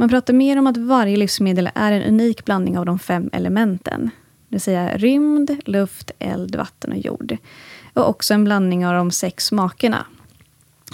Man 0.00 0.08
pratar 0.08 0.34
mer 0.34 0.58
om 0.58 0.66
att 0.66 0.76
varje 0.76 1.16
livsmedel 1.16 1.70
är 1.74 1.92
en 1.92 2.02
unik 2.02 2.44
blandning 2.44 2.78
av 2.78 2.86
de 2.86 2.98
fem 2.98 3.30
elementen. 3.32 4.10
Det 4.48 4.54
vill 4.54 4.60
säga 4.60 4.96
rymd, 4.96 5.56
luft, 5.64 6.10
eld, 6.18 6.56
vatten 6.56 6.92
och 6.92 6.98
jord. 6.98 7.36
Och 7.94 8.08
också 8.08 8.34
en 8.34 8.44
blandning 8.44 8.86
av 8.86 8.94
de 8.94 9.10
sex 9.10 9.46
smakerna. 9.46 10.06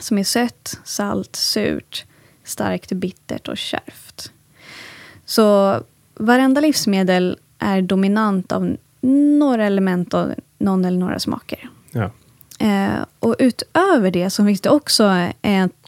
Som 0.01 0.19
är 0.19 0.25
sött, 0.25 0.81
salt, 0.85 1.37
surt, 1.37 2.05
starkt, 2.45 2.93
bittert 2.93 3.49
och 3.49 3.57
kärvt. 3.57 4.33
Så 5.25 5.77
varenda 6.15 6.61
livsmedel 6.61 7.39
är 7.59 7.83
dominant 7.83 8.53
av 8.53 8.77
några 9.39 9.65
element 9.65 10.15
av 10.15 10.35
någon 10.59 10.85
eller 10.85 10.99
några 10.99 11.19
smaker. 11.19 11.69
Ja. 11.91 12.11
Eh, 12.59 13.05
och 13.19 13.37
utöver 13.39 14.11
det 14.11 14.31
så 14.31 14.45
finns 14.45 14.61
det 14.61 14.71
också 14.71 15.29
ett 15.43 15.86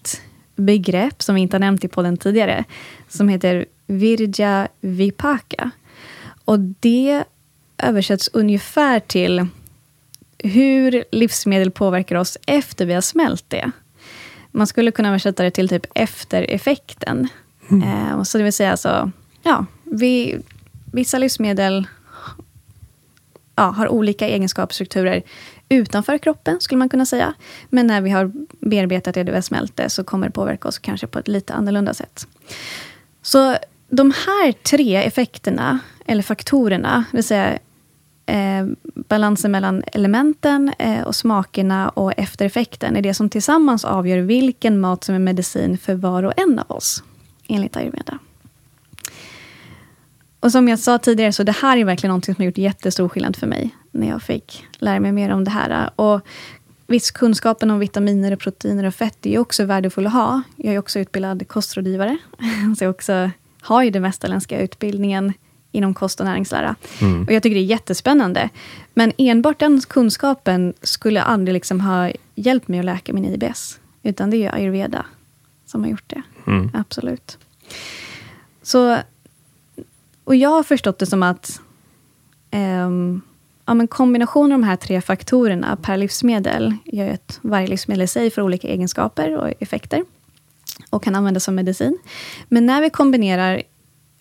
begrepp 0.58 1.22
som 1.22 1.34
vi 1.34 1.40
inte 1.40 1.54
har 1.54 1.60
nämnt 1.60 1.84
i 1.84 1.88
podden 1.88 2.16
tidigare. 2.16 2.64
Som 3.08 3.28
heter 3.28 3.66
Virja 3.86 4.68
Vipaka. 4.80 5.70
Och 6.44 6.58
det 6.60 7.24
översätts 7.78 8.30
ungefär 8.32 9.00
till 9.00 9.46
hur 10.38 11.04
livsmedel 11.10 11.70
påverkar 11.70 12.16
oss 12.16 12.38
efter 12.46 12.86
vi 12.86 12.94
har 12.94 13.00
smält 13.00 13.44
det. 13.48 13.70
Man 14.50 14.66
skulle 14.66 14.90
kunna 14.90 15.08
översätta 15.08 15.42
det 15.42 15.50
till 15.50 15.68
typ 15.68 15.86
eftereffekten. 15.94 17.28
Eh, 17.70 18.22
så 18.22 18.38
det 18.38 18.44
vill 18.44 18.52
säga 18.52 18.70
alltså, 18.70 19.10
ja, 19.42 19.66
vi, 19.84 20.38
vissa 20.92 21.18
livsmedel 21.18 21.86
ja, 23.58 23.70
har 23.70 23.88
olika 23.88 24.28
egenskapsstrukturer 24.28 25.22
utanför 25.68 26.18
kroppen, 26.18 26.60
skulle 26.60 26.78
man 26.78 26.88
kunna 26.88 27.06
säga. 27.06 27.34
Men 27.68 27.86
när 27.86 28.00
vi 28.00 28.10
har 28.10 28.32
bearbetat 28.60 29.14
det, 29.14 29.24
det 29.24 29.30
vi 29.30 29.36
har 29.36 29.42
smält 29.42 29.76
det, 29.76 29.90
så 29.90 30.04
kommer 30.04 30.26
det 30.26 30.32
påverka 30.32 30.68
oss 30.68 30.78
kanske 30.78 31.06
på 31.06 31.18
ett 31.18 31.28
lite 31.28 31.54
annorlunda 31.54 31.94
sätt. 31.94 32.26
Så 33.22 33.56
de 33.88 34.12
här 34.26 34.52
tre 34.52 34.96
effekterna, 34.96 35.78
eller 36.06 36.22
faktorerna, 36.22 37.04
det 37.10 37.16
vill 37.16 37.24
säga 37.24 37.58
eh, 38.26 38.66
balansen 38.94 39.50
mellan 39.50 39.82
elementen 39.92 40.72
eh, 40.78 41.02
och 41.02 41.16
smakerna 41.16 41.88
och 41.88 42.12
eftereffekten, 42.16 42.96
är 42.96 43.02
det 43.02 43.14
som 43.14 43.30
tillsammans 43.30 43.84
avgör 43.84 44.18
vilken 44.18 44.80
mat 44.80 45.04
som 45.04 45.14
är 45.14 45.18
medicin 45.18 45.78
för 45.78 45.94
var 45.94 46.22
och 46.22 46.32
en 46.36 46.58
av 46.58 46.76
oss, 46.76 47.02
enligt 47.48 47.76
ayurveda. 47.76 48.18
Och 50.48 50.52
som 50.52 50.68
jag 50.68 50.78
sa 50.78 50.98
tidigare, 50.98 51.32
så 51.32 51.42
det 51.42 51.52
här 51.52 51.76
är 51.76 51.84
verkligen 51.84 52.14
något 52.14 52.24
som 52.24 52.34
har 52.38 52.44
gjort 52.44 52.58
jättestor 52.58 53.08
skillnad 53.08 53.36
för 53.36 53.46
mig, 53.46 53.70
när 53.90 54.08
jag 54.08 54.22
fick 54.22 54.66
lära 54.78 55.00
mig 55.00 55.12
mer 55.12 55.30
om 55.30 55.44
det 55.44 55.50
här. 55.50 55.90
Och 55.96 56.20
viss 56.86 57.10
kunskapen 57.10 57.70
om 57.70 57.78
vitaminer, 57.78 58.32
och 58.32 58.38
proteiner 58.38 58.84
och 58.84 58.94
fett 58.94 59.26
är 59.26 59.30
ju 59.30 59.38
också 59.38 59.64
värdefull 59.64 60.06
att 60.06 60.12
ha. 60.12 60.42
Jag 60.56 60.74
är 60.74 60.78
också 60.78 60.98
utbildad 60.98 61.48
kostrådgivare, 61.48 62.18
så 62.78 62.84
jag 62.84 62.90
också 62.90 63.30
har 63.60 63.82
ju 63.82 63.90
den 63.90 64.02
västerländska 64.02 64.60
utbildningen 64.60 65.32
inom 65.72 65.94
kost 65.94 66.20
och 66.20 66.26
näringslära. 66.26 66.74
Och 67.26 67.32
jag 67.32 67.42
tycker 67.42 67.54
det 67.54 67.62
är 67.62 67.64
jättespännande. 67.64 68.48
Men 68.94 69.12
enbart 69.18 69.58
den 69.58 69.80
kunskapen 69.80 70.74
skulle 70.82 71.22
aldrig 71.22 71.52
liksom 71.52 71.80
ha 71.80 72.10
hjälpt 72.34 72.68
mig 72.68 72.78
att 72.78 72.84
läka 72.84 73.12
min 73.12 73.24
IBS. 73.24 73.80
Utan 74.02 74.30
det 74.30 74.36
är 74.36 74.38
ju 74.38 74.48
ayurveda 74.48 75.06
som 75.66 75.82
har 75.82 75.90
gjort 75.90 76.10
det. 76.10 76.22
Mm. 76.46 76.70
Absolut. 76.74 77.38
Så, 78.62 78.98
och 80.28 80.36
jag 80.36 80.48
har 80.48 80.62
förstått 80.62 80.98
det 80.98 81.06
som 81.06 81.22
att 81.22 81.60
ehm, 82.50 83.20
ja, 83.66 83.74
men 83.74 83.88
kombinationen 83.88 84.52
av 84.52 84.60
de 84.60 84.66
här 84.66 84.76
tre 84.76 85.00
faktorerna 85.00 85.76
per 85.82 85.96
livsmedel 85.96 86.74
gör 86.84 87.08
att 87.08 87.38
varje 87.42 87.66
livsmedel 87.66 88.02
i 88.02 88.06
sig 88.06 88.30
får 88.30 88.42
olika 88.42 88.68
egenskaper 88.68 89.36
och 89.36 89.52
effekter 89.60 90.04
och 90.90 91.02
kan 91.02 91.14
användas 91.14 91.44
som 91.44 91.54
medicin. 91.54 91.98
Men 92.48 92.66
när 92.66 92.82
vi 92.82 92.90
kombinerar 92.90 93.62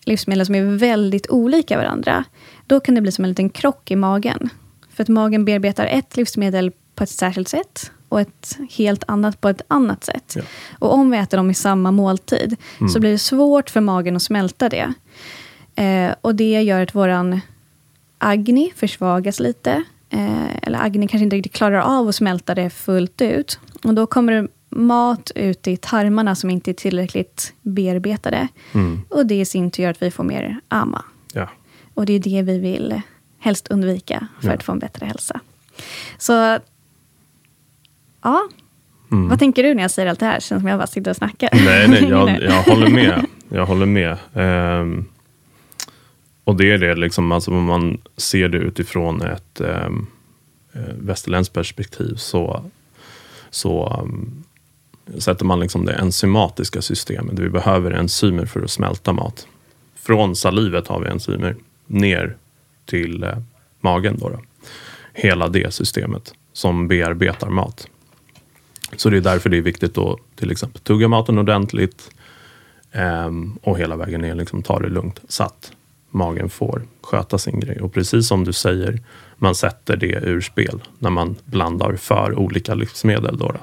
livsmedel 0.04 0.46
som 0.46 0.54
är 0.54 0.62
väldigt 0.62 1.30
olika 1.30 1.76
varandra, 1.76 2.24
då 2.66 2.80
kan 2.80 2.94
det 2.94 3.00
bli 3.00 3.12
som 3.12 3.24
en 3.24 3.30
liten 3.30 3.50
krock 3.50 3.90
i 3.90 3.96
magen. 3.96 4.48
För 4.94 5.02
att 5.02 5.08
magen 5.08 5.44
bearbetar 5.44 5.86
ett 5.86 6.16
livsmedel 6.16 6.72
på 6.94 7.04
ett 7.04 7.10
särskilt 7.10 7.48
sätt 7.48 7.90
och 8.08 8.20
ett 8.20 8.58
helt 8.70 9.04
annat 9.06 9.40
på 9.40 9.48
ett 9.48 9.62
annat 9.68 10.04
sätt. 10.04 10.32
Ja. 10.36 10.42
Och 10.78 10.94
om 10.94 11.10
vi 11.10 11.18
äter 11.18 11.36
dem 11.36 11.50
i 11.50 11.54
samma 11.54 11.90
måltid 11.90 12.56
så 12.92 13.00
blir 13.00 13.10
det 13.10 13.18
svårt 13.18 13.70
för 13.70 13.80
magen 13.80 14.16
att 14.16 14.22
smälta 14.22 14.68
det. 14.68 14.92
Eh, 15.78 16.14
och 16.20 16.34
det 16.34 16.62
gör 16.62 16.82
att 16.82 16.94
våran 16.94 17.40
agni 18.18 18.72
försvagas 18.76 19.40
lite. 19.40 19.82
Eh, 20.10 20.56
eller 20.62 20.78
agni 20.82 21.08
kanske 21.08 21.24
inte 21.24 21.36
riktigt 21.36 21.52
klarar 21.54 21.80
av 21.80 22.08
att 22.08 22.14
smälta 22.14 22.54
det 22.54 22.70
fullt 22.70 23.20
ut. 23.20 23.58
Och 23.84 23.94
då 23.94 24.06
kommer 24.06 24.32
det 24.32 24.48
mat 24.70 25.30
ut 25.34 25.68
i 25.68 25.76
tarmarna 25.76 26.34
som 26.34 26.50
inte 26.50 26.70
är 26.70 26.72
tillräckligt 26.72 27.52
bearbetade. 27.62 28.48
Mm. 28.74 29.00
Och 29.08 29.26
det 29.26 29.40
i 29.40 29.44
sin 29.44 29.70
tur 29.70 29.82
gör 29.82 29.90
att 29.90 30.02
vi 30.02 30.10
får 30.10 30.24
mer 30.24 30.60
ama. 30.68 31.04
Ja. 31.32 31.48
Och 31.94 32.06
det 32.06 32.12
är 32.12 32.18
det 32.20 32.42
vi 32.42 32.58
vill 32.58 33.00
helst 33.38 33.68
undvika 33.68 34.26
för 34.40 34.48
Ja. 34.48 34.54
att 34.54 34.62
få 34.62 34.72
en 34.72 34.78
bättre 34.78 35.06
hälsa. 35.06 35.40
Så, 36.18 36.58
ja. 38.22 38.48
Mm. 39.10 39.28
Vad 39.28 39.38
tänker 39.38 39.62
du 39.62 39.74
när 39.74 39.82
jag 39.82 39.90
säger 39.90 40.08
allt 40.08 40.20
det 40.20 40.26
här? 40.26 40.40
Känns 40.40 40.60
som 40.62 40.68
jag 40.68 40.78
bara 40.78 40.86
sitter 40.86 41.10
och 41.10 41.16
snackar. 41.16 41.50
Nej, 41.52 41.88
nej, 41.88 42.04
jag, 42.10 42.42
jag 42.42 42.62
håller 42.62 42.90
med. 42.90 43.26
Jag 43.48 43.66
håller 43.66 43.86
med. 43.86 44.16
Ehm, 44.34 45.04
och 46.48 46.56
det 46.56 46.72
är 46.72 46.78
det, 46.78 46.94
liksom, 46.94 47.32
alltså, 47.32 47.50
om 47.50 47.64
man 47.64 48.00
ser 48.16 48.48
det 48.48 48.58
utifrån 48.58 49.22
ett 49.22 49.60
um, 49.60 50.06
västerländskt 50.98 51.54
perspektiv 51.54 52.14
så, 52.14 52.64
så 53.50 54.00
um, 54.02 54.44
sätter 55.18 55.44
man 55.44 55.60
liksom 55.60 55.84
det 55.84 55.92
enzymatiska 55.92 56.82
systemet. 56.82 57.38
Vi 57.38 57.48
behöver 57.48 57.90
enzymer 57.90 58.46
för 58.46 58.60
att 58.60 58.70
smälta 58.70 59.12
mat. 59.12 59.46
Från 59.94 60.36
salivet 60.36 60.88
har 60.88 61.00
vi 61.00 61.08
enzymer 61.08 61.56
ner 61.86 62.36
till 62.84 63.22
eh, 63.22 63.38
magen. 63.80 64.16
Då, 64.18 64.28
då. 64.28 64.40
Hela 65.12 65.48
det 65.48 65.74
systemet 65.74 66.34
som 66.52 66.88
bearbetar 66.88 67.50
mat. 67.50 67.88
Så 68.96 69.10
det 69.10 69.16
är 69.16 69.20
därför 69.20 69.50
det 69.50 69.56
är 69.56 69.62
viktigt 69.62 69.98
att 69.98 70.18
till 70.36 70.50
exempel 70.50 70.80
tugga 70.80 71.08
maten 71.08 71.38
ordentligt 71.38 72.10
eh, 72.92 73.30
och 73.62 73.78
hela 73.78 73.96
vägen 73.96 74.20
ner 74.20 74.34
liksom 74.34 74.62
ta 74.62 74.78
det 74.78 74.88
lugnt 74.88 75.20
så 75.28 75.42
att 75.42 75.72
magen 76.10 76.48
får 76.48 76.82
sköta 77.02 77.38
sin 77.38 77.60
grej. 77.60 77.80
Och 77.80 77.92
precis 77.92 78.28
som 78.28 78.44
du 78.44 78.52
säger, 78.52 79.00
man 79.36 79.54
sätter 79.54 79.96
det 79.96 80.06
ur 80.22 80.40
spel 80.40 80.82
när 80.98 81.10
man 81.10 81.36
blandar 81.44 81.96
för 81.96 82.38
olika 82.38 82.74
livsmedel. 82.74 83.36
Då 83.38 83.46
då. 83.52 83.60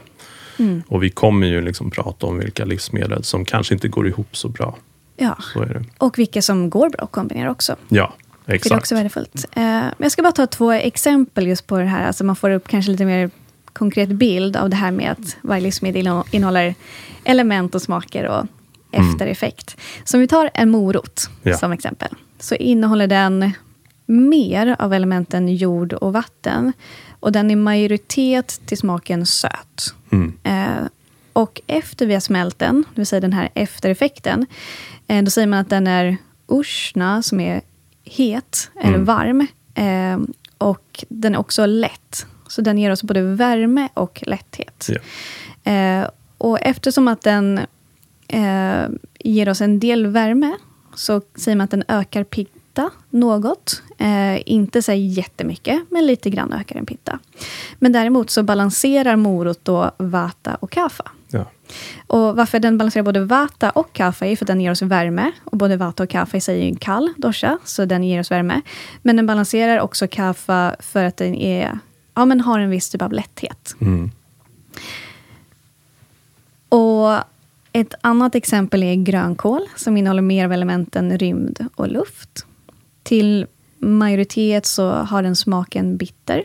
Mm. 0.63 0.83
Och 0.87 1.03
vi 1.03 1.09
kommer 1.09 1.47
ju 1.47 1.61
liksom 1.61 1.91
prata 1.91 2.25
om 2.27 2.39
vilka 2.39 2.65
livsmedel 2.65 3.23
som 3.23 3.45
kanske 3.45 3.73
inte 3.73 3.87
går 3.87 4.07
ihop 4.07 4.37
så 4.37 4.47
bra. 4.49 4.77
Ja, 5.17 5.37
Så 5.53 5.61
är 5.61 5.65
det. 5.73 5.83
och 5.97 6.19
vilka 6.19 6.41
som 6.41 6.69
går 6.69 6.89
bra 6.89 7.03
att 7.03 7.11
kombinera 7.11 7.51
också. 7.51 7.75
Ja, 7.89 8.13
För 8.31 8.35
det 8.45 8.51
är 8.51 8.55
exakt. 8.55 8.75
också 8.81 8.95
värdefullt. 8.95 9.45
Eh, 9.55 9.83
jag 9.97 10.11
ska 10.11 10.21
bara 10.21 10.31
ta 10.31 10.47
två 10.47 10.71
exempel 10.71 11.47
just 11.47 11.67
på 11.67 11.77
det 11.77 11.85
här. 11.85 12.07
Alltså 12.07 12.23
man 12.23 12.35
får 12.35 12.49
upp 12.49 12.67
kanske 12.67 12.91
lite 12.91 13.05
mer 13.05 13.29
konkret 13.73 14.09
bild 14.09 14.55
av 14.57 14.69
det 14.69 14.75
här 14.75 14.91
med 14.91 15.11
att 15.11 15.37
varje 15.41 15.61
livsmedel 15.63 16.09
innehåller 16.31 16.75
element 17.23 17.75
och 17.75 17.81
smaker 17.81 18.27
och 18.27 18.45
eftereffekt. 18.91 19.77
Så 20.03 20.17
om 20.17 20.21
vi 20.21 20.27
tar 20.27 20.49
en 20.53 20.69
morot 20.69 21.29
Ja. 21.43 21.57
som 21.57 21.71
exempel. 21.71 22.09
Så 22.39 22.55
innehåller 22.55 23.07
den 23.07 23.51
mer 24.05 24.75
av 24.79 24.93
elementen 24.93 25.55
jord 25.55 25.93
och 25.93 26.13
vatten. 26.13 26.73
Och 27.19 27.31
den 27.31 27.51
är 27.51 27.55
majoritet 27.55 28.61
till 28.65 28.77
smaken 28.77 29.25
söt. 29.25 29.93
Mm. 30.11 30.33
Eh, 30.43 30.87
och 31.33 31.61
efter 31.67 32.05
vi 32.05 32.13
har 32.13 32.21
smält 32.21 32.59
den, 32.59 32.75
det 32.93 33.01
vill 33.01 33.07
säga 33.07 33.19
den 33.19 33.33
här 33.33 33.49
eftereffekten, 33.53 34.45
eh, 35.07 35.23
då 35.23 35.31
säger 35.31 35.47
man 35.47 35.59
att 35.59 35.69
den 35.69 35.87
är 35.87 36.17
ushna, 36.47 37.21
som 37.21 37.39
är 37.39 37.61
het 38.03 38.71
eller 38.81 38.93
Mm. 38.93 39.05
varm. 39.05 39.47
Eh, 39.75 40.19
och 40.57 41.05
den 41.09 41.35
är 41.35 41.39
också 41.39 41.65
lätt. 41.65 42.25
Så 42.47 42.61
den 42.61 42.77
ger 42.77 42.91
oss 42.91 43.03
både 43.03 43.21
värme 43.21 43.89
och 43.93 44.23
lätthet. 44.25 44.89
Eh, 45.63 46.09
och 46.37 46.59
eftersom 46.61 47.07
att 47.07 47.21
den 47.21 47.59
eh, 48.27 48.83
ger 49.19 49.49
oss 49.49 49.61
en 49.61 49.79
del 49.79 50.07
värme, 50.07 50.55
så 50.95 51.21
säger 51.35 51.55
man 51.55 51.63
att 51.65 51.71
den 51.71 51.83
ökar 51.87 52.23
pitta 52.23 52.89
något. 53.09 53.81
Eh, 53.97 54.49
inte 54.49 54.81
så 54.81 54.91
jättemycket, 54.91 55.79
men 55.89 56.05
lite 56.05 56.29
grann 56.29 56.53
ökar 56.53 56.75
den 56.75 56.85
pitta. 56.85 57.19
Men 57.79 57.91
däremot 57.91 58.29
så 58.29 58.43
balanserar 58.43 59.15
morot 59.15 59.59
då 59.63 59.91
vata 59.97 60.55
och 60.55 60.71
kapha. 60.71 61.11
Ja. 61.27 61.45
Och 62.07 62.35
varför 62.35 62.59
den 62.59 62.77
balanserar 62.77 63.03
både 63.03 63.19
vata 63.25 63.69
och 63.69 63.93
kapha 63.93 64.25
är 64.25 64.35
för 64.35 64.45
att 64.45 64.47
den 64.47 64.61
ger 64.61 64.71
oss 64.71 64.81
värme. 64.81 65.31
Och 65.43 65.57
både 65.57 65.77
vata 65.77 66.03
och 66.03 66.09
kapha 66.09 66.37
i 66.37 66.41
sig 66.41 66.61
är 66.61 66.67
en 66.67 66.75
kall 66.75 67.13
dosha, 67.17 67.57
så 67.63 67.85
den 67.85 68.03
ger 68.03 68.19
oss 68.19 68.31
värme. 68.31 68.61
Men 69.01 69.15
den 69.15 69.25
balanserar 69.25 69.79
också 69.79 70.07
kapha 70.07 70.75
för 70.79 71.03
att 71.03 71.17
den 71.17 71.35
är, 71.35 71.79
ja, 72.13 72.25
men 72.25 72.41
har 72.41 72.59
en 72.59 72.69
viss 72.69 72.89
typ 72.89 73.01
av 73.01 73.13
lätthet. 73.13 73.75
Mm. 73.81 74.11
Och 76.69 77.34
ett 77.75 77.93
annat 78.01 78.35
exempel 78.35 78.83
är 78.83 78.95
grönkål, 78.95 79.61
som 79.75 79.97
innehåller 79.97 80.21
mer 80.21 80.45
av 80.45 80.53
elementen 80.53 81.17
rymd 81.17 81.67
och 81.75 81.87
luft. 81.87 82.45
Till 83.03 83.45
majoritet 83.79 84.65
så 84.65 84.91
har 84.91 85.23
den 85.23 85.35
smaken 85.35 85.97
bitter. 85.97 86.43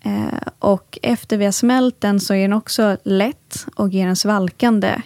Eh, 0.00 0.48
och 0.58 0.98
efter 1.02 1.36
vi 1.36 1.44
har 1.44 1.52
smält 1.52 2.00
den 2.00 2.20
så 2.20 2.34
är 2.34 2.42
den 2.42 2.52
också 2.52 2.96
lätt 3.04 3.66
och 3.74 3.88
ger 3.88 4.06
en 4.06 4.16
svalkande 4.16 5.02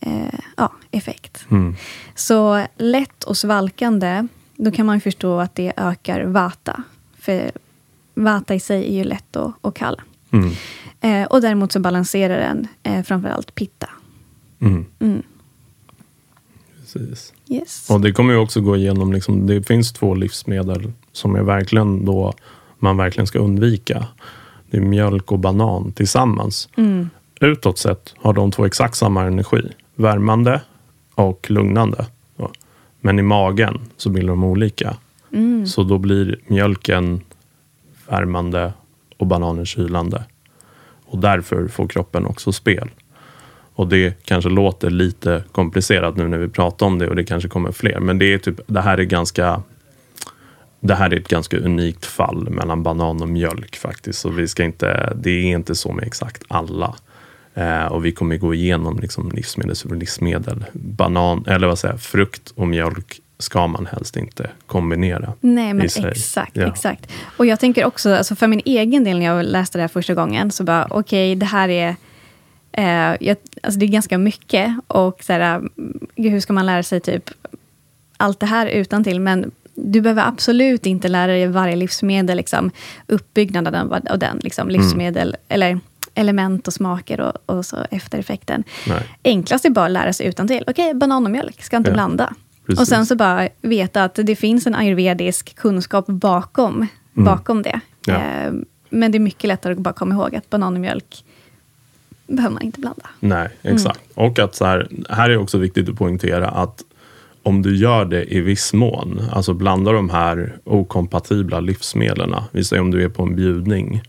eh, 0.00 0.40
ja, 0.56 0.72
effekt. 0.90 1.46
Mm. 1.50 1.76
Så 2.14 2.66
lätt 2.76 3.24
och 3.24 3.36
svalkande, 3.36 4.26
då 4.56 4.70
kan 4.70 4.86
man 4.86 5.00
förstå 5.00 5.40
att 5.40 5.54
det 5.54 5.72
ökar 5.76 6.24
vata. 6.24 6.82
För 7.18 7.50
vata 8.14 8.54
i 8.54 8.60
sig 8.60 8.88
är 8.88 8.94
ju 8.94 9.04
lätt 9.04 9.36
och, 9.36 9.52
och 9.60 9.76
kall. 9.76 10.00
Mm. 10.30 10.50
Eh, 11.00 11.26
och 11.26 11.40
däremot 11.40 11.72
så 11.72 11.80
balanserar 11.80 12.38
den 12.38 12.68
eh, 12.82 13.02
framförallt 13.02 13.54
pitta. 13.54 13.88
Mm. 14.60 14.84
Mm. 14.98 15.22
Precis. 16.80 17.32
Yes. 17.48 17.90
Och 17.90 18.00
det 18.00 18.12
kommer 18.12 18.32
ju 18.32 18.38
också 18.38 18.60
gå 18.60 18.76
igenom, 18.76 19.12
liksom, 19.12 19.46
det 19.46 19.62
finns 19.62 19.92
två 19.92 20.14
livsmedel 20.14 20.92
som 21.12 21.36
är 21.36 21.42
verkligen 21.42 22.04
då, 22.04 22.32
man 22.78 22.96
verkligen 22.96 23.26
ska 23.26 23.38
undvika. 23.38 24.06
Det 24.70 24.76
är 24.76 24.80
mjölk 24.80 25.32
och 25.32 25.38
banan 25.38 25.92
tillsammans. 25.92 26.68
Mm. 26.76 27.10
Utåt 27.40 27.78
sett 27.78 28.14
har 28.16 28.32
de 28.32 28.50
två 28.50 28.66
exakt 28.66 28.94
samma 28.94 29.24
energi. 29.24 29.72
Värmande 29.94 30.60
och 31.14 31.50
lugnande. 31.50 32.06
Men 33.00 33.18
i 33.18 33.22
magen 33.22 33.80
så 33.96 34.10
blir 34.10 34.26
de 34.26 34.44
olika. 34.44 34.96
Mm. 35.32 35.66
Så 35.66 35.82
då 35.82 35.98
blir 35.98 36.38
mjölken 36.46 37.20
värmande 38.08 38.72
och 39.16 39.26
bananen 39.26 39.66
kylande. 39.66 40.24
Och 41.04 41.18
därför 41.18 41.68
får 41.68 41.88
kroppen 41.88 42.26
också 42.26 42.52
spel. 42.52 42.90
Och 43.74 43.88
det 43.88 44.24
kanske 44.24 44.50
låter 44.50 44.90
lite 44.90 45.44
komplicerat 45.52 46.16
nu 46.16 46.28
när 46.28 46.38
vi 46.38 46.48
pratar 46.48 46.86
om 46.86 46.98
det 46.98 47.08
och 47.08 47.16
det 47.16 47.24
kanske 47.24 47.48
kommer 47.48 47.72
fler. 47.72 48.00
Men 48.00 48.18
det, 48.18 48.34
är 48.34 48.38
typ, 48.38 48.60
det 48.66 48.80
här 48.80 48.98
är 48.98 49.04
ganska 49.04 49.62
det 50.80 50.94
här 50.94 51.12
är 51.12 51.16
ett 51.16 51.28
ganska 51.28 51.58
unikt 51.58 52.06
fall 52.06 52.50
mellan 52.50 52.82
banan 52.82 53.22
och 53.22 53.28
mjölk 53.28 53.76
faktiskt. 53.76 54.18
Så 54.18 54.30
vi 54.30 54.48
ska 54.48 54.64
inte, 54.64 55.12
det 55.16 55.30
är 55.30 55.42
inte 55.42 55.74
så 55.74 55.92
med 55.92 56.06
exakt 56.06 56.42
alla. 56.48 56.94
Eh, 57.54 57.84
och 57.84 58.04
vi 58.04 58.12
kommer 58.12 58.36
gå 58.36 58.54
igenom 58.54 58.98
liksom 58.98 59.30
livsmedel 59.34 59.76
livsmedel. 59.98 60.64
Banan, 60.72 61.44
eller 61.46 61.66
vad 61.66 61.78
säger 61.78 61.96
frukt 61.96 62.52
och 62.56 62.68
mjölk 62.68 63.20
ska 63.38 63.66
man 63.66 63.86
helst 63.86 64.16
inte 64.16 64.50
kombinera. 64.66 65.32
Nej, 65.40 65.74
men 65.74 65.84
exakt. 65.84 66.56
Ja. 66.56 66.66
exakt. 66.66 67.12
Och 67.36 67.46
jag 67.46 67.60
tänker 67.60 67.84
också, 67.84 68.14
alltså 68.14 68.34
för 68.34 68.46
min 68.46 68.62
egen 68.64 69.04
del 69.04 69.18
när 69.18 69.26
jag 69.26 69.44
läste 69.44 69.78
det 69.78 69.82
här 69.82 69.88
första 69.88 70.14
gången, 70.14 70.50
så 70.50 70.64
bara 70.64 70.86
okej, 70.90 71.36
det 71.36 71.46
här 71.46 71.68
är 71.68 71.96
eh, 72.72 73.16
jag, 73.20 73.36
alltså 73.62 73.80
det 73.80 73.86
är 73.86 73.88
ganska 73.88 74.18
mycket. 74.18 74.74
Och 74.86 75.24
så 75.24 75.32
här, 75.32 75.60
gud, 76.16 76.32
hur 76.32 76.40
ska 76.40 76.52
man 76.52 76.66
lära 76.66 76.82
sig 76.82 77.00
typ 77.00 77.30
allt 78.16 78.40
det 78.40 78.46
här 78.46 78.66
utan 78.66 79.04
till 79.04 79.20
Men 79.20 79.50
du 79.74 80.00
behöver 80.00 80.26
absolut 80.28 80.86
inte 80.86 81.08
lära 81.08 81.32
dig 81.32 81.46
varje 81.46 81.76
livsmedel, 81.76 82.36
liksom, 82.36 82.70
uppbyggnaden 83.06 83.74
av 83.74 83.90
den, 83.90 84.06
av 84.12 84.18
den 84.18 84.38
liksom, 84.42 84.68
Mm. 84.68 84.80
livsmedel, 84.80 85.36
eller 85.48 85.80
element 86.14 86.66
och 86.66 86.72
smaker 86.74 87.20
och, 87.20 87.32
och 87.56 87.66
så 87.66 87.76
eftereffekten. 87.90 88.64
Nej. 88.88 89.02
Enklast 89.24 89.64
är 89.64 89.70
bara 89.70 89.84
att 89.84 89.90
lära 89.90 90.12
sig 90.12 90.26
utan 90.26 90.48
till. 90.48 90.64
Okej, 90.66 90.94
banan 90.94 91.24
och 91.24 91.30
mjölk, 91.30 91.62
ska 91.62 91.76
inte 91.76 91.90
Ja, 91.90 91.94
blanda. 91.94 92.34
precis. 92.66 92.80
Och 92.80 92.88
sen 92.88 93.06
så 93.06 93.16
bara 93.16 93.48
veta 93.62 94.04
att 94.04 94.14
det 94.14 94.36
finns 94.36 94.66
en 94.66 94.74
ayurvedisk 94.74 95.54
kunskap 95.56 96.06
bakom, 96.06 96.86
bakom 97.12 97.62
det. 97.62 97.80
Ja. 98.06 98.14
Eh, 98.14 98.52
men 98.90 99.12
det 99.12 99.18
är 99.18 99.20
mycket 99.20 99.48
lättare 99.48 99.72
att 99.72 99.78
bara 99.78 99.94
komma 99.94 100.14
ihåg 100.14 100.36
att 100.36 100.50
banan 100.50 100.74
och 100.74 100.80
mjölk 100.80 101.24
behöver 102.36 102.54
man 102.54 102.62
inte 102.62 102.80
blanda. 102.80 103.06
Nej, 103.20 103.48
exakt. 103.62 104.00
Och 104.14 104.38
att 104.38 104.54
så 104.54 104.64
här, 104.64 104.88
här 105.08 105.30
är 105.30 105.36
också 105.36 105.58
viktigt 105.58 105.88
att 105.88 105.96
poängtera 105.96 106.48
att 106.48 106.84
om 107.42 107.62
du 107.62 107.76
gör 107.76 108.04
det 108.04 108.34
i 108.34 108.40
viss 108.40 108.72
mån, 108.72 109.20
alltså 109.32 109.54
blandar 109.54 109.92
de 109.92 110.10
här 110.10 110.56
okompatibla 110.64 111.60
livsmedlen, 111.60 112.34
vi 112.52 112.64
säger 112.64 112.82
om 112.82 112.90
du 112.90 113.04
är 113.04 113.08
på 113.08 113.22
en 113.22 113.36
bjudning, 113.36 114.02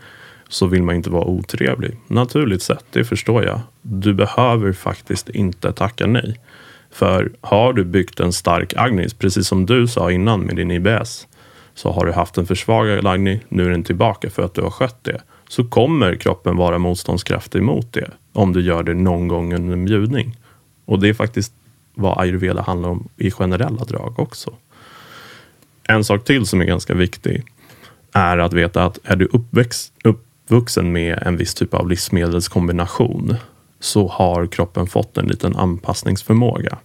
så 0.50 0.68
vill 0.68 0.84
man 0.84 0.96
inte 0.96 1.10
vara 1.10 1.26
otrevlig. 1.26 1.98
Naturligt 2.08 2.62
sett, 2.62 2.86
det 2.92 3.04
förstår 3.04 3.46
jag. 3.46 3.60
Du 3.82 4.14
behöver 4.14 4.74
faktiskt 4.74 5.30
inte 5.30 5.72
tacka 5.72 6.08
nej. 6.08 6.40
För 6.92 7.32
har 7.42 7.74
du 7.74 7.84
byggt 7.84 8.20
en 8.20 8.34
stark 8.34 8.74
agnis, 8.78 9.14
precis 9.14 9.48
som 9.48 9.66
du 9.66 9.88
sa 9.88 10.12
innan 10.12 10.42
med 10.42 10.56
din 10.56 10.72
IBS, 10.72 11.28
så 11.74 11.92
har 11.92 12.06
du 12.06 12.12
haft 12.12 12.38
en 12.38 12.46
försvagad 12.46 13.08
agni, 13.08 13.40
nu 13.50 13.66
är 13.66 13.70
den 13.70 13.84
tillbaka 13.84 14.30
för 14.30 14.44
att 14.44 14.54
du 14.54 14.62
har 14.62 14.70
skött 14.70 15.04
det 15.04 15.22
så 15.52 15.64
kommer 15.64 16.16
kroppen 16.16 16.58
vara 16.58 16.78
motståndskraftig 16.78 17.64
mot 17.64 17.94
det 17.94 18.12
om 18.34 18.54
du 18.54 18.62
gör 18.62 18.84
det 18.84 18.94
någon 18.94 19.28
gång 19.28 19.54
under 19.54 19.74
en 19.74 19.86
bjudning. 19.86 20.38
Och 20.86 21.00
det 21.00 21.10
är 21.10 21.14
faktiskt 21.14 21.54
vad 21.94 22.20
ayurveda 22.20 22.62
handlar 22.62 22.90
om 22.90 23.08
i 23.18 23.32
generella 23.32 23.84
drag 23.84 24.20
också. 24.20 24.54
En 25.84 26.04
sak 26.04 26.24
till 26.24 26.46
som 26.46 26.62
är 26.62 26.66
ganska 26.66 26.94
viktig 26.94 27.44
är 28.12 28.38
att 28.38 28.54
veta 28.54 28.86
att 28.86 29.00
är 29.04 29.16
du 29.16 29.26
uppväxt, 29.26 29.94
uppvuxen 30.04 30.92
med 30.92 31.20
en 31.22 31.38
viss 31.38 31.54
typ 31.54 31.74
av 31.74 31.90
livsmedelskombination 31.90 33.36
så 33.80 34.08
har 34.08 34.48
kroppen 34.48 34.88
fått 34.88 35.18
en 35.18 35.28
liten 35.28 35.56
anpassningsförmåga. 35.56 36.78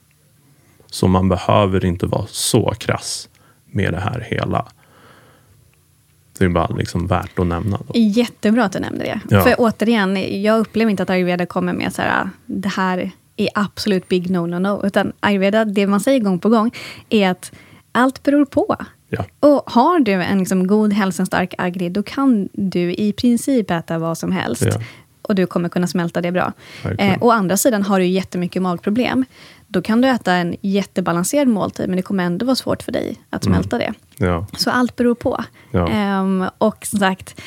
Så 0.87 1.09
man 1.09 1.29
behöver 1.29 1.85
inte 1.85 2.07
vara 2.07 2.26
så 2.29 2.74
krass 2.79 3.29
med 3.66 3.92
det 3.92 4.00
här 4.00 4.26
hela. 4.31 4.66
Det 6.38 6.44
är 6.44 6.49
bara 6.49 6.77
liksom 6.77 7.07
värt 7.07 7.38
att 7.38 7.46
nämna. 7.46 7.79
Då. 7.87 7.99
Jättebra 7.99 8.64
att 8.64 8.72
du 8.72 8.79
nämnde 8.79 9.05
det. 9.05 9.20
Ja. 9.31 9.42
För 9.42 9.55
återigen, 9.59 10.42
jag 10.42 10.59
upplever 10.59 10.90
inte 10.90 11.03
att 11.03 11.11
ayurveda 11.11 11.46
kommer 11.46 11.72
med 11.72 11.94
så 11.94 12.03
här, 12.03 12.31
det 12.46 12.68
här 12.68 13.11
är 13.37 13.49
absolut 13.55 14.09
big 14.09 14.31
no, 14.31 14.46
no, 14.46 14.59
no. 14.59 14.87
Utan 14.87 15.12
ayurveda, 15.20 15.64
det 15.64 15.87
man 15.87 16.01
säger 16.01 16.20
gång 16.20 16.38
på 16.38 16.49
gång, 16.49 16.70
är 17.11 17.31
att 17.31 17.53
allt 17.92 18.22
beror 18.22 18.44
på. 18.44 18.77
Ja. 19.09 19.25
Och 19.40 19.62
har 19.66 20.01
du 20.01 20.12
en 20.12 20.38
liksom 20.38 20.66
god, 20.66 20.92
hälsostark 20.92 21.55
agri, 21.59 21.88
då 21.88 22.03
kan 22.03 22.49
du 22.53 22.94
i 22.94 23.12
princip 23.12 23.70
äta 23.70 23.99
vad 23.99 24.18
som 24.18 24.33
helst. 24.33 24.62
Ja. 24.62 24.81
Och 25.29 25.35
du 25.35 25.47
kommer 25.47 25.69
kunna 25.69 25.87
smälta 25.87 26.21
det 26.21 26.33
bra. 26.33 26.53
Eh, 26.99 27.23
å 27.23 27.31
andra 27.31 27.57
sidan, 27.57 27.83
har 27.83 27.99
du 27.99 28.07
jättemycket 28.07 28.62
magproblem, 28.62 29.25
då 29.69 29.83
kan 29.83 30.01
du 30.01 30.09
äta 30.09 30.33
en 30.33 30.57
jättebalanserad 30.61 31.49
måltid, 31.49 31.89
men 31.89 31.97
det 31.97 32.03
kommer 32.03 32.25
ändå 32.25 32.47
vara 32.47 32.57
svårt 32.57 32.83
för 32.83 32.93
dig 32.93 33.17
att 33.31 33.47
mm. 33.47 33.55
smälta 33.55 33.77
mm. 33.77 33.95
det. 34.19 34.25
Ja. 34.27 34.47
Så 34.57 34.71
allt 34.71 34.97
beror 34.97 35.15
på. 35.15 35.45
Um, 35.73 36.49
och 36.59 36.87
som 36.87 36.99
sagt, 36.99 37.41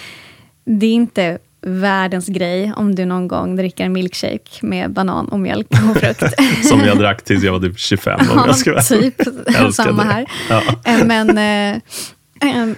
det 0.66 0.86
är 0.86 0.94
inte 0.94 1.38
världens 1.62 2.28
grej 2.28 2.74
om 2.76 2.96
du 2.96 3.06
någon 3.06 3.28
gång 3.28 3.56
dricker 3.56 3.86
en 3.86 3.94
milkshake 3.94 4.66
med 4.66 4.92
banan 4.92 5.28
och 5.28 5.40
mjölk 5.40 5.68
och 5.72 5.98
frukt. 5.98 6.24
Som 6.64 6.80
jag 6.80 6.98
drack 6.98 7.24
tills 7.24 7.44
jag 7.44 7.52
var 7.52 7.60
typ 7.60 7.80
25 7.80 8.20
om 8.32 8.44
jag 8.46 8.56
ska 8.56 8.82
typ 8.82 9.22
samma 9.74 10.04
här. 10.04 10.26
Ja. 10.50 10.64
Eh, 10.86 11.06
men, 11.06 11.38
äh, 11.38 12.76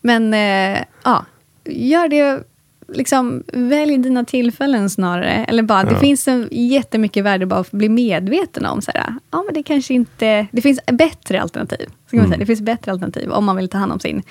men 0.00 0.34
äh, 0.34 0.78
ja, 1.04 1.24
gör 1.64 2.08
det 2.08 2.44
liksom, 2.94 3.42
välj 3.52 3.98
dina 3.98 4.24
tillfällen 4.24 4.90
snarare. 4.90 5.44
Eller 5.44 5.62
bara, 5.62 5.82
ja. 5.82 5.90
det 5.90 5.98
finns 5.98 6.28
en 6.28 6.48
jättemycket 6.50 7.24
värde 7.24 7.46
bara 7.46 7.60
att 7.60 7.70
bli 7.70 7.88
medveten 7.88 8.66
om. 8.66 8.82
Så 8.82 8.90
här, 8.94 9.14
ja, 9.30 9.42
men 9.46 9.54
det 9.54 9.62
kanske 9.62 9.94
inte... 9.94 10.46
Det 10.52 10.62
finns 10.62 10.80
bättre 10.92 11.42
alternativ. 11.42 11.88
Ska 12.06 12.16
mm. 12.16 12.28
säga. 12.28 12.38
Det 12.38 12.46
finns 12.46 12.60
bättre 12.60 12.92
alternativ 12.92 13.30
om 13.30 13.44
man 13.44 13.56
vill 13.56 13.68
ta 13.68 13.78
hand 13.78 13.92
om 13.92 14.00
sin 14.00 14.22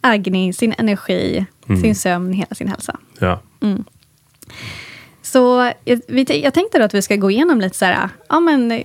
agni, 0.00 0.52
sin 0.52 0.74
energi, 0.78 1.46
mm. 1.68 1.80
sin 1.80 1.94
sömn, 1.94 2.32
hela 2.32 2.54
sin 2.54 2.68
hälsa. 2.68 2.98
Ja. 3.18 3.40
Mm. 3.60 3.84
Så 5.22 5.72
jag, 5.84 6.00
vi, 6.08 6.40
jag 6.42 6.54
tänkte 6.54 6.84
att 6.84 6.94
vi 6.94 7.02
ska 7.02 7.16
gå 7.16 7.30
igenom 7.30 7.60
lite 7.60 7.76
så 7.76 7.84
här, 7.84 8.08
ja, 8.28 8.40
men, 8.40 8.82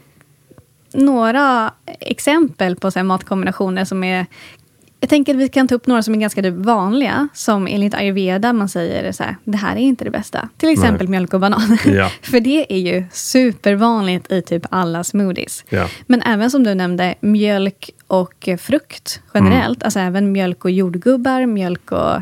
några 0.93 1.71
exempel 1.99 2.75
på 2.75 2.91
så 2.91 3.03
matkombinationer 3.03 3.85
som 3.85 4.03
är 4.03 4.25
jag 5.03 5.09
tänker 5.09 5.33
att 5.33 5.39
vi 5.39 5.49
kan 5.49 5.67
ta 5.67 5.75
upp 5.75 5.87
några 5.87 6.03
som 6.03 6.13
är 6.13 6.19
ganska 6.19 6.51
vanliga, 6.51 7.27
som 7.33 7.67
enligt 7.67 7.93
ayurveda 7.93 8.53
man 8.53 8.69
säger 8.69 9.11
så 9.11 9.23
här, 9.23 9.35
det 9.43 9.57
här 9.57 9.75
är 9.75 9.79
inte 9.79 10.03
det 10.03 10.11
bästa. 10.11 10.49
Till 10.57 10.69
exempel 10.69 11.07
Nej. 11.07 11.11
mjölk 11.11 11.33
och 11.33 11.39
banan. 11.39 11.77
Ja. 11.85 12.09
För 12.21 12.39
det 12.39 12.73
är 12.73 12.77
ju 12.77 13.05
supervanligt 13.11 14.31
i 14.31 14.41
typ 14.41 14.65
alla 14.69 15.03
smoothies. 15.03 15.65
Ja. 15.69 15.89
Men 16.07 16.21
även 16.21 16.51
som 16.51 16.63
du 16.63 16.75
nämnde, 16.75 17.15
mjölk 17.19 17.89
och 18.07 18.49
frukt 18.59 19.21
generellt. 19.33 19.77
Mm. 19.77 19.85
Alltså 19.85 19.99
även 19.99 20.31
mjölk 20.31 20.65
och 20.65 20.71
jordgubbar, 20.71 21.45
mjölk 21.45 21.91
och 21.91 22.17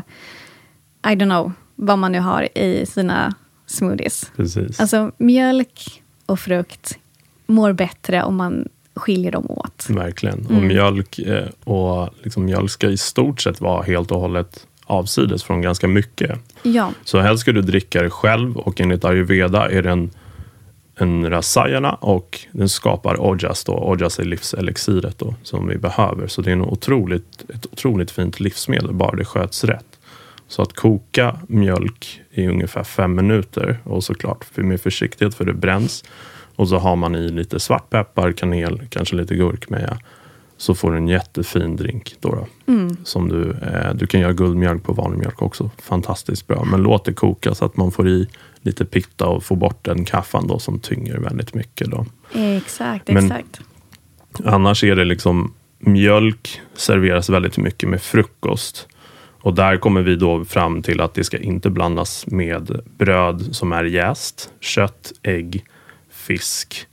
I 1.06 1.14
don't 1.14 1.30
know, 1.30 1.52
vad 1.74 1.98
man 1.98 2.12
nu 2.12 2.20
har 2.20 2.58
i 2.58 2.86
sina 2.86 3.34
smoothies. 3.66 4.30
Precis. 4.36 4.80
Alltså 4.80 5.12
mjölk 5.18 6.02
och 6.26 6.40
frukt 6.40 6.98
mår 7.46 7.72
bättre 7.72 8.22
om 8.22 8.36
man 8.36 8.68
skiljer 9.02 9.32
dem 9.32 9.46
åt. 9.48 9.86
Verkligen. 9.88 10.38
Mm. 10.38 10.56
Och 10.56 10.62
mjölk, 10.62 11.18
eh, 11.18 11.46
och 11.64 12.08
liksom 12.22 12.44
mjölk 12.44 12.70
ska 12.70 12.88
i 12.88 12.96
stort 12.96 13.40
sett 13.40 13.60
vara 13.60 13.82
helt 13.82 14.10
och 14.10 14.20
hållet 14.20 14.66
avsides 14.84 15.42
från 15.42 15.62
ganska 15.62 15.88
mycket. 15.88 16.38
Ja. 16.62 16.90
Så 17.04 17.20
helst 17.20 17.40
ska 17.40 17.52
du 17.52 17.62
dricka 17.62 18.02
det 18.02 18.10
själv 18.10 18.56
och 18.56 18.80
enligt 18.80 19.04
ayurveda 19.04 19.70
är 19.70 19.82
den 19.82 20.10
en 20.96 21.30
rasayana 21.30 21.94
och 21.94 22.40
den 22.52 22.68
skapar 22.68 23.16
ojas. 23.20 23.64
Då. 23.64 23.72
Ojas 23.72 24.18
är 24.18 24.24
livselixiret 24.24 25.18
då, 25.18 25.34
som 25.42 25.68
vi 25.68 25.78
behöver. 25.78 26.26
Så 26.26 26.42
det 26.42 26.50
är 26.50 26.52
en 26.52 26.62
otroligt, 26.62 27.44
ett 27.54 27.66
otroligt 27.66 28.10
fint 28.10 28.40
livsmedel, 28.40 28.92
bara 28.92 29.16
det 29.16 29.24
sköts 29.24 29.64
rätt. 29.64 29.86
Så 30.48 30.62
att 30.62 30.72
koka 30.72 31.38
mjölk 31.46 32.20
i 32.30 32.46
ungefär 32.46 32.84
fem 32.84 33.14
minuter 33.14 33.78
och 33.84 34.04
såklart 34.04 34.56
med 34.56 34.80
försiktighet 34.80 35.34
för 35.34 35.44
det 35.44 35.52
bränns 35.52 36.04
och 36.56 36.68
så 36.68 36.78
har 36.78 36.96
man 36.96 37.14
i 37.14 37.28
lite 37.28 37.60
svartpeppar, 37.60 38.32
kanel, 38.32 38.80
kanske 38.88 39.16
lite 39.16 39.34
gurkmeja. 39.34 39.98
Så 40.56 40.74
får 40.74 40.92
du 40.92 40.96
en 40.96 41.08
jättefin 41.08 41.76
drink. 41.76 42.14
Då, 42.20 42.28
då 42.28 42.72
mm. 42.72 42.96
som 43.04 43.28
du, 43.28 43.50
eh, 43.50 43.94
du 43.94 44.06
kan 44.06 44.20
göra 44.20 44.32
guldmjölk 44.32 44.82
på 44.82 44.92
vanlig 44.92 45.18
mjölk 45.18 45.42
också. 45.42 45.70
Fantastiskt 45.82 46.46
bra. 46.46 46.64
Men 46.64 46.82
låt 46.82 47.04
det 47.04 47.12
koka 47.12 47.54
så 47.54 47.64
att 47.64 47.76
man 47.76 47.92
får 47.92 48.08
i 48.08 48.28
lite 48.62 48.84
pitta 48.84 49.26
och 49.26 49.44
får 49.44 49.56
bort 49.56 49.84
den 49.84 50.04
kaffan 50.04 50.46
då, 50.46 50.58
som 50.58 50.80
tynger 50.80 51.18
väldigt 51.18 51.54
mycket. 51.54 51.90
Då. 51.90 52.06
Exakt, 52.34 53.08
Men 53.08 53.24
exakt. 53.24 53.60
Annars 54.44 54.84
är 54.84 54.96
det 54.96 55.04
liksom 55.04 55.52
mjölk 55.78 56.60
serveras 56.74 57.30
väldigt 57.30 57.58
mycket 57.58 57.88
med 57.88 58.02
frukost. 58.02 58.88
Och 59.40 59.54
där 59.54 59.76
kommer 59.76 60.02
vi 60.02 60.16
då 60.16 60.44
fram 60.44 60.82
till 60.82 61.00
att 61.00 61.14
det 61.14 61.24
ska 61.24 61.38
inte 61.38 61.70
blandas 61.70 62.26
med 62.26 62.80
bröd 62.98 63.48
som 63.56 63.72
är 63.72 63.84
jäst, 63.84 64.50
kött, 64.60 65.12
ägg 65.22 65.64
fisk 66.22 66.86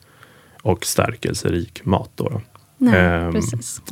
och 0.62 0.86
stärkelserik 0.86 1.86
mat. 1.86 2.12
Då. 2.16 2.42
Nej, 2.78 3.00
ehm, 3.00 3.42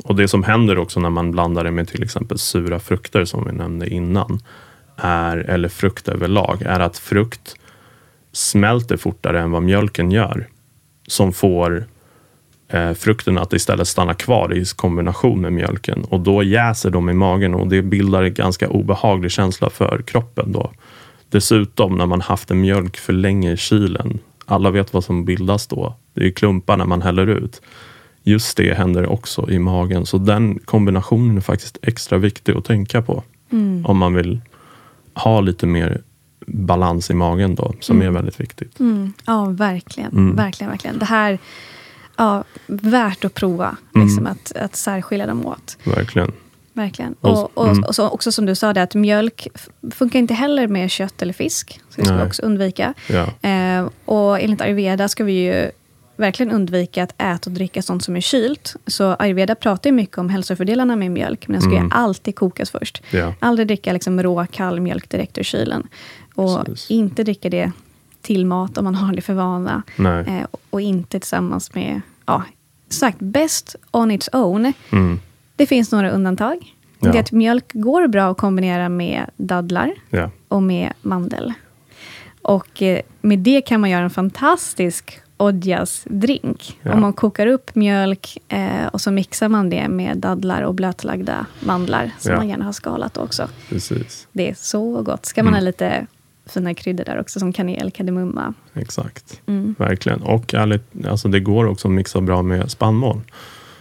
och 0.04 0.16
Det 0.16 0.28
som 0.28 0.42
händer 0.42 0.78
också 0.78 1.00
när 1.00 1.10
man 1.10 1.30
blandar 1.30 1.64
det 1.64 1.70
med 1.70 1.88
till 1.88 2.02
exempel 2.02 2.38
sura 2.38 2.78
frukter 2.78 3.24
som 3.24 3.44
vi 3.44 3.52
nämnde 3.52 3.88
innan, 3.88 4.40
är, 4.96 5.36
eller 5.36 5.68
frukt 5.68 6.08
överlag, 6.08 6.62
är 6.62 6.80
att 6.80 6.98
frukt 6.98 7.56
smälter 8.32 8.96
fortare 8.96 9.40
än 9.40 9.50
vad 9.50 9.62
mjölken 9.62 10.10
gör. 10.10 10.46
Som 11.06 11.32
får 11.32 11.86
eh, 12.68 12.92
frukten 12.92 13.38
att 13.38 13.52
istället 13.52 13.88
stanna 13.88 14.14
kvar 14.14 14.54
i 14.54 14.64
kombination 14.76 15.40
med 15.40 15.52
mjölken 15.52 16.04
och 16.04 16.20
då 16.20 16.42
jäser 16.42 16.90
de 16.90 17.10
i 17.10 17.12
magen 17.12 17.54
och 17.54 17.68
det 17.68 17.82
bildar 17.82 18.22
en 18.22 18.34
ganska 18.34 18.68
obehaglig 18.68 19.30
känsla 19.30 19.70
för 19.70 20.02
kroppen. 20.02 20.52
Då. 20.52 20.72
Dessutom 21.30 21.98
när 21.98 22.06
man 22.06 22.20
haft 22.20 22.50
en 22.50 22.60
mjölk 22.60 22.96
för 22.96 23.12
länge 23.12 23.52
i 23.52 23.56
kylen 23.56 24.18
alla 24.48 24.70
vet 24.70 24.92
vad 24.92 25.04
som 25.04 25.24
bildas 25.24 25.66
då. 25.66 25.94
Det 26.14 26.26
är 26.26 26.30
klumpar 26.30 26.76
när 26.76 26.86
man 26.86 27.02
häller 27.02 27.26
ut. 27.26 27.62
Just 28.22 28.56
det 28.56 28.74
händer 28.74 29.06
också 29.06 29.50
i 29.50 29.58
magen. 29.58 30.06
Så 30.06 30.18
den 30.18 30.58
kombinationen 30.58 31.36
är 31.36 31.40
faktiskt 31.40 31.78
extra 31.82 32.18
viktig 32.18 32.56
att 32.56 32.64
tänka 32.64 33.02
på. 33.02 33.22
Mm. 33.50 33.86
Om 33.86 33.98
man 33.98 34.14
vill 34.14 34.40
ha 35.14 35.40
lite 35.40 35.66
mer 35.66 36.02
balans 36.46 37.10
i 37.10 37.14
magen 37.14 37.54
då, 37.54 37.74
som 37.80 37.96
mm. 37.96 38.08
är 38.08 38.12
väldigt 38.12 38.40
viktigt. 38.40 38.80
Mm. 38.80 39.12
Ja, 39.26 39.44
verkligen. 39.44 40.12
Mm. 40.12 40.36
Verkligen, 40.36 40.70
verkligen. 40.70 40.98
Det 40.98 41.04
här, 41.04 41.38
ja, 42.16 42.44
värt 42.66 43.24
att 43.24 43.34
prova, 43.34 43.76
liksom, 43.94 44.18
mm. 44.18 44.32
att, 44.32 44.56
att 44.56 44.76
särskilja 44.76 45.26
dem 45.26 45.46
åt. 45.46 45.78
Verkligen. 45.84 46.32
Verkligen. 46.78 47.14
Och, 47.20 47.58
och, 47.58 47.68
mm. 47.68 47.84
och 47.84 47.94
så, 47.94 48.08
också 48.08 48.32
som 48.32 48.46
du 48.46 48.54
sa, 48.54 48.72
det, 48.72 48.82
att 48.82 48.94
mjölk 48.94 49.48
funkar 49.90 50.18
inte 50.18 50.34
heller 50.34 50.68
med 50.68 50.90
kött 50.90 51.22
eller 51.22 51.32
fisk. 51.32 51.80
Så 51.90 52.00
det 52.00 52.06
ska 52.06 52.16
vi 52.16 52.22
också 52.22 52.42
undvika. 52.42 52.94
Ja. 53.06 53.48
Eh, 53.48 53.88
och 54.04 54.40
enligt 54.40 54.60
ayurveda 54.60 55.08
ska 55.08 55.24
vi 55.24 55.32
ju 55.32 55.70
verkligen 56.16 56.52
undvika 56.52 57.02
att 57.02 57.14
äta 57.18 57.50
och 57.50 57.54
dricka 57.54 57.82
sånt 57.82 58.04
som 58.04 58.16
är 58.16 58.20
kylt. 58.20 58.76
Så 58.86 59.16
ayurveda 59.18 59.54
pratar 59.54 59.90
ju 59.90 59.96
mycket 59.96 60.18
om 60.18 60.28
hälsofördelarna 60.28 60.96
med 60.96 61.10
mjölk, 61.10 61.48
men 61.48 61.52
den 61.52 61.62
ska 61.62 61.70
mm. 61.70 61.84
ju 61.84 61.90
alltid 61.94 62.36
kokas 62.36 62.70
först. 62.70 63.02
Ja. 63.10 63.34
Aldrig 63.40 63.68
dricka 63.68 63.92
liksom 63.92 64.22
rå, 64.22 64.46
kall 64.50 64.80
mjölk 64.80 65.08
direkt 65.08 65.38
ur 65.38 65.42
kylen. 65.42 65.86
Och 66.34 66.64
Precis. 66.66 66.90
inte 66.90 67.24
dricka 67.24 67.50
det 67.50 67.72
till 68.22 68.46
mat 68.46 68.78
om 68.78 68.84
man 68.84 68.94
har 68.94 69.12
det 69.12 69.22
för 69.22 69.34
vana. 69.34 69.82
Eh, 69.98 70.46
och 70.70 70.80
inte 70.80 71.20
tillsammans 71.20 71.74
med, 71.74 72.00
ja, 72.26 72.42
sagt, 72.88 73.18
best 73.20 73.76
on 73.90 74.10
its 74.10 74.28
own. 74.32 74.72
Mm. 74.90 75.20
Det 75.58 75.66
finns 75.66 75.92
några 75.92 76.10
undantag. 76.10 76.74
Ja. 77.00 77.12
Det 77.12 77.18
att 77.18 77.32
mjölk 77.32 77.72
går 77.72 78.06
bra 78.06 78.30
att 78.30 78.36
kombinera 78.36 78.88
med 78.88 79.30
dadlar 79.36 79.94
ja. 80.10 80.30
och 80.48 80.62
med 80.62 80.92
mandel. 81.02 81.52
Och 82.42 82.82
eh, 82.82 83.00
med 83.20 83.38
det 83.38 83.60
kan 83.60 83.80
man 83.80 83.90
göra 83.90 84.04
en 84.04 84.10
fantastisk 84.10 85.20
Odjas 85.36 86.02
drink. 86.04 86.78
Ja. 86.82 86.92
Om 86.92 87.00
man 87.00 87.12
kokar 87.12 87.46
upp 87.46 87.74
mjölk 87.74 88.38
eh, 88.48 88.86
och 88.92 89.00
så 89.00 89.10
mixar 89.10 89.48
man 89.48 89.70
det 89.70 89.88
med 89.88 90.16
dadlar 90.16 90.62
och 90.62 90.74
blötlagda 90.74 91.46
mandlar, 91.60 92.10
som 92.18 92.34
man 92.34 92.48
gärna 92.48 92.64
har 92.64 92.72
skalat 92.72 93.16
också. 93.16 93.48
Precis. 93.68 94.28
Det 94.32 94.50
är 94.50 94.54
så 94.54 95.02
gott. 95.02 95.26
Ska 95.26 95.42
man 95.42 95.48
mm. 95.48 95.58
ha 95.58 95.64
lite 95.64 96.06
fina 96.46 96.74
kryddor 96.74 97.04
där 97.04 97.20
också, 97.20 97.38
som 97.38 97.52
kanel, 97.52 97.90
kardemumma. 97.90 98.54
Exakt, 98.74 99.40
mm. 99.46 99.74
verkligen. 99.78 100.22
Och 100.22 100.54
ärligt, 100.54 101.06
alltså 101.06 101.28
det 101.28 101.40
går 101.40 101.66
också 101.66 101.88
att 101.88 101.94
mixa 101.94 102.20
bra 102.20 102.42
med 102.42 102.70
spannmål. 102.70 103.20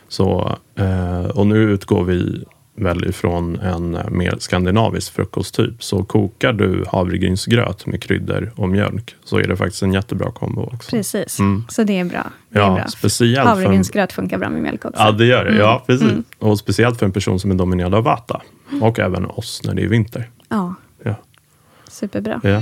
Så, 0.08 0.58
eh, 0.76 1.26
och 1.26 1.48
nu 1.48 1.58
utgår 1.58 2.04
vi 2.04 2.44
väl 2.76 3.06
ifrån 3.10 3.60
en 3.60 3.96
eh, 3.96 4.10
mer 4.10 4.36
skandinavisk 4.40 5.14
frukosttyp. 5.14 5.84
Så 5.84 6.04
kokar 6.04 6.54
du 6.54 6.86
havregrynsgröt 6.88 7.86
med 7.86 8.04
kryddor 8.04 8.52
och 8.56 8.70
mjölk 8.70 9.16
så 9.24 9.38
är 9.38 9.48
det 9.48 9.58
faktiskt 9.58 9.84
en 9.84 9.94
jättebra 9.94 10.32
kombo 10.32 10.62
också. 10.74 10.90
Precis, 10.92 11.40
Mm. 11.40 11.64
så 11.70 11.84
det 11.84 12.00
är 12.00 12.06
bra. 12.06 12.24
Det 12.50 12.60
Ja, 12.60 12.72
är 12.72 12.76
bra. 12.76 12.88
speciellt 12.88 13.36
för 13.36 13.42
en- 13.42 13.48
Havregrynsgröt 13.48 14.14
funkar 14.14 14.38
bra 14.38 14.50
med 14.50 14.62
mjölk 14.62 14.86
också. 14.86 15.00
Ja, 15.04 15.12
det 15.12 15.26
gör 15.26 15.46
det. 15.46 15.58
Ja, 15.58 15.84
precis. 15.88 16.10
Mm. 16.12 16.24
Och 16.40 16.60
speciellt 16.60 17.00
för 17.00 17.06
en 17.06 17.12
person 17.12 17.40
som 17.40 17.52
är 17.52 17.56
dominerad 17.56 17.96
av 17.96 18.04
vata. 18.04 18.42
Och 18.82 19.00
även 19.00 19.26
oss 19.26 19.62
när 19.66 19.74
det 19.74 19.84
är 19.84 19.88
vinter. 19.88 20.30
Ja, 20.50 20.76
Ja. 21.04 21.16
superbra. 21.90 22.42
Ja. 22.44 22.62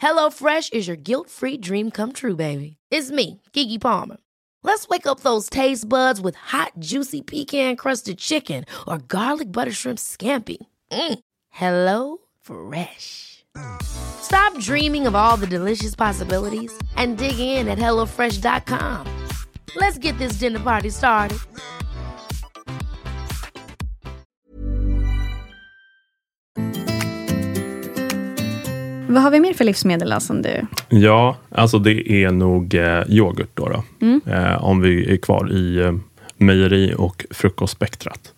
HelloFresh 0.00 0.72
is 0.72 0.86
your 0.86 0.96
guilt-free 0.96 1.58
dream 1.58 1.90
come 1.90 2.12
true, 2.12 2.36
baby. 2.36 2.76
It's 2.90 3.10
me, 3.10 3.40
Kiki 3.52 3.78
Palmer. 3.78 4.18
Let's 4.62 4.88
wake 4.88 5.06
up 5.06 5.20
those 5.20 5.48
taste 5.50 5.88
buds 5.88 6.20
with 6.20 6.34
hot, 6.36 6.72
juicy 6.78 7.22
pecan-crusted 7.22 8.18
chicken 8.18 8.64
or 8.86 8.98
garlic 8.98 9.50
butter 9.50 9.72
shrimp 9.72 9.98
scampi. 9.98 10.58
Mm. 10.92 11.18
Hello 11.50 12.18
Fresh. 12.40 13.44
Stop 13.82 14.58
dreaming 14.60 15.06
of 15.06 15.14
all 15.14 15.36
the 15.36 15.46
delicious 15.46 15.94
possibilities 15.94 16.72
and 16.96 17.18
dig 17.18 17.38
in 17.38 17.68
at 17.68 17.78
HelloFresh.com. 17.78 19.26
Let's 19.76 19.98
get 19.98 20.16
this 20.18 20.38
dinner 20.38 20.60
party 20.60 20.90
started. 20.90 21.38
Vad 29.08 29.22
har 29.22 29.30
vi 29.30 29.40
mer 29.40 29.54
för 29.54 29.64
livsmedel 29.64 30.10
då, 30.10 30.20
som 30.20 30.42
du... 30.42 30.66
Ja, 30.88 31.36
alltså 31.50 31.78
det 31.78 32.12
är 32.24 32.30
nog 32.30 32.74
eh, 32.74 33.02
yoghurt 33.08 33.50
då. 33.54 33.68
då. 33.68 33.84
Eh, 34.32 34.64
om 34.64 34.80
vi 34.80 35.12
är 35.12 35.16
kvar 35.16 35.52
i 35.52 35.78
eh, 35.78 35.92
mejeri 36.36 36.94
och 36.98 37.26
frukostspektrat. 37.30 38.32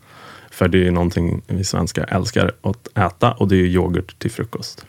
För 0.51 0.69
det 0.69 0.87
är 0.87 0.91
någonting 0.91 1.43
vi 1.47 1.65
svenskar 1.65 2.07
älskar 2.11 2.53
att 2.63 2.89
äta 2.99 3.33
och 3.33 3.49
det 3.49 3.57
är 3.57 3.65
yoghurt 3.67 4.19
till 4.19 4.31
frukost. 4.31 4.87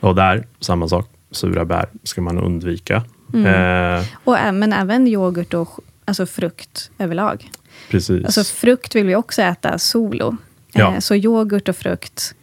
Och 0.00 0.14
där, 0.14 0.46
samma 0.60 0.88
sak. 0.88 1.08
Sura 1.30 1.64
bär 1.64 1.86
ska 2.02 2.20
man 2.22 2.38
undvika. 2.38 2.96
Eh, 3.34 4.04
Och, 4.24 4.36
men 4.54 4.72
även 4.72 5.08
yoghurt 5.08 5.54
och 5.54 5.80
alltså 6.04 6.26
frukt 6.26 6.90
överlag. 6.98 7.50
precis. 7.90 8.24
Alltså 8.24 8.44
frukt 8.44 8.94
vill 8.94 9.06
vi 9.06 9.16
också 9.16 9.42
äta 9.42 9.78
solo. 9.78 10.36
Ja. 10.72 10.92
Eh, 10.94 10.98
Så 10.98 11.14
yoghurt 11.14 11.68
och 11.68 11.76
frukt 11.76 12.34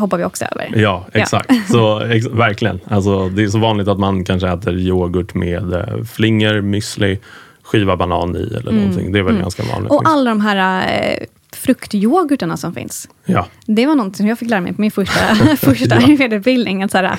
hoppar 0.00 0.18
vi 0.18 0.24
också 0.24 0.44
över. 0.44 0.72
Ja, 0.76 1.06
exakt. 1.12 1.70
Så, 1.70 2.00
ex 2.00 2.26
verkligen. 2.26 2.80
Alltså, 2.88 3.28
det 3.28 3.42
är 3.42 3.48
så 3.48 3.58
vanligt 3.58 3.88
att 3.88 3.98
man 3.98 4.24
kanske 4.24 4.48
äter 4.48 4.78
yoghurt 4.78 5.34
med 5.34 5.72
eh, 5.72 6.04
flingor, 6.04 6.62
müsli, 6.62 7.18
skiva 7.62 7.96
banan 7.96 8.36
i 8.36 8.54
eller 8.56 8.72
någonting. 8.72 9.12
Det 9.12 9.18
är 9.18 9.22
väl 9.22 9.38
ganska 9.38 9.62
vanligt. 9.62 9.78
Mm. 9.78 9.90
Och 9.90 10.02
liksom. 10.02 10.14
alla 10.14 10.30
de 10.30 10.40
här 10.40 10.88
eh, 10.88 11.26
fruktyoghurtarna 11.52 12.56
som 12.56 12.74
finns. 12.74 13.08
ja. 13.24 13.46
Det 13.66 13.86
var 13.86 13.94
något 13.94 14.16
som 14.16 14.26
jag 14.26 14.38
fick 14.38 14.50
lära 14.50 14.60
mig 14.60 14.72
på 14.72 14.80
min 14.80 14.90
första, 14.90 15.34
första. 15.56 15.96
Att 15.96 16.90
så 16.90 16.98
här, 16.98 17.18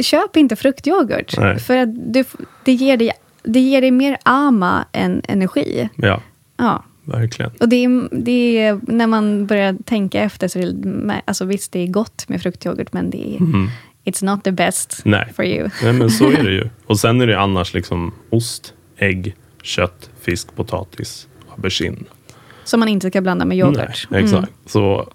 köp 0.00 0.36
inte 0.36 0.56
fruktyoghurt. 0.56 1.38
Nej. 1.38 1.58
För 1.58 1.76
att 1.76 2.12
du, 2.14 2.24
det, 2.64 2.72
ger 2.72 2.96
dig, 2.96 3.12
det 3.42 3.60
ger 3.60 3.80
dig 3.80 3.90
mer 3.90 4.16
ama 4.22 4.84
än 4.92 5.22
energi. 5.28 5.88
ja, 5.96 6.20
Ja. 6.56 6.84
Verkligen. 7.04 7.50
Och 7.60 7.68
det 7.68 7.84
är, 7.84 8.08
det 8.24 8.58
är, 8.58 8.80
när 8.82 9.06
man 9.06 9.46
börjar 9.46 9.76
tänka 9.84 10.20
efter 10.22 10.48
så 10.48 10.58
är 10.58 10.66
det, 10.72 11.22
alltså 11.24 11.44
visst, 11.44 11.72
det 11.72 11.78
är 11.80 11.86
gott 11.86 12.28
med 12.28 12.42
fruktyoghurt, 12.42 12.92
men 12.92 13.10
det 13.10 13.34
är, 13.34 13.38
it's 14.04 14.24
not 14.24 14.44
the 14.44 14.52
best 14.52 15.02
Mm. 15.04 15.18
Nej. 15.18 15.32
for 15.36 15.44
you. 15.44 15.68
Nej, 15.82 15.92
men 15.92 16.10
så 16.10 16.30
är 16.30 16.42
det 16.44 16.52
ju. 16.52 16.68
Och 16.86 17.00
sen 17.00 17.20
är 17.20 17.26
det 17.26 17.40
annars 17.40 17.74
liksom 17.74 18.12
ost, 18.30 18.74
ägg, 18.96 19.34
kött, 19.62 20.10
fisk, 20.20 20.56
potatis, 20.56 21.28
aubergine. 21.56 22.04
Som 22.64 22.80
man 22.80 22.88
inte 22.88 23.08
ska 23.10 23.20
blanda 23.20 23.44
med 23.44 23.58
yoghurt. 23.58 24.06
Nej, 24.10 24.24
exakt. 24.24 24.52
Så 24.66 25.08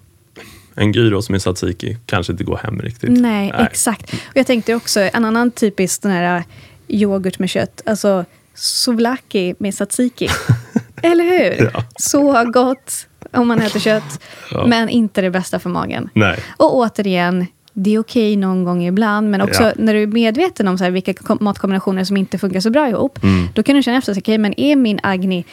en 0.74 0.92
gyros 0.92 1.30
med 1.30 1.40
tzatziki 1.40 1.96
kanske 2.06 2.32
inte 2.32 2.44
går 2.44 2.56
hem 2.56 2.80
riktigt. 2.82 3.10
Nej, 3.10 3.52
exakt. 3.58 4.12
Och 4.12 4.36
jag 4.36 4.46
tänkte 4.46 4.74
också, 4.74 5.00
en 5.00 5.24
annan 5.24 5.50
typisk 5.50 6.02
den 6.02 6.12
här 6.12 6.42
yoghurt 6.88 7.38
med 7.38 7.50
kött, 7.50 7.82
alltså 7.86 8.24
souvlaki 8.54 9.54
med 9.58 9.74
tzatziki. 9.74 10.28
Eller 11.02 11.24
hur? 11.24 11.70
Ja. 11.74 11.84
Så 11.96 12.50
gott 12.52 13.06
om 13.32 13.48
man 13.48 13.60
äter 13.60 13.80
kött, 13.80 14.20
Ja. 14.50 14.66
men 14.66 14.88
inte 14.88 15.20
det 15.20 15.30
bästa 15.30 15.58
för 15.58 15.70
magen. 15.70 16.10
Nej, 16.14 16.38
Och 16.56 16.76
återigen, 16.76 17.46
det 17.72 17.94
är 17.94 17.98
okej 17.98 18.36
någon 18.36 18.64
gång 18.64 18.84
ibland, 18.84 19.30
men 19.30 19.40
också 19.40 19.62
Ja. 19.62 19.72
när 19.76 19.94
du 19.94 20.02
är 20.02 20.06
medveten 20.06 20.68
om 20.68 20.78
så 20.78 20.84
här, 20.84 20.90
vilka 20.90 21.14
kom- 21.14 21.38
matkombinationer 21.40 22.04
som 22.04 22.16
inte 22.16 22.38
funkar 22.38 22.60
så 22.60 22.70
bra 22.70 22.88
ihop, 22.88 23.22
Mm. 23.22 23.48
då 23.54 23.62
kan 23.62 23.76
du 23.76 23.82
känna 23.82 23.98
efter, 23.98 24.18
okej, 24.18 24.38
men 24.38 24.60
är 24.60 24.76
min 24.76 25.00
agni 25.02 25.44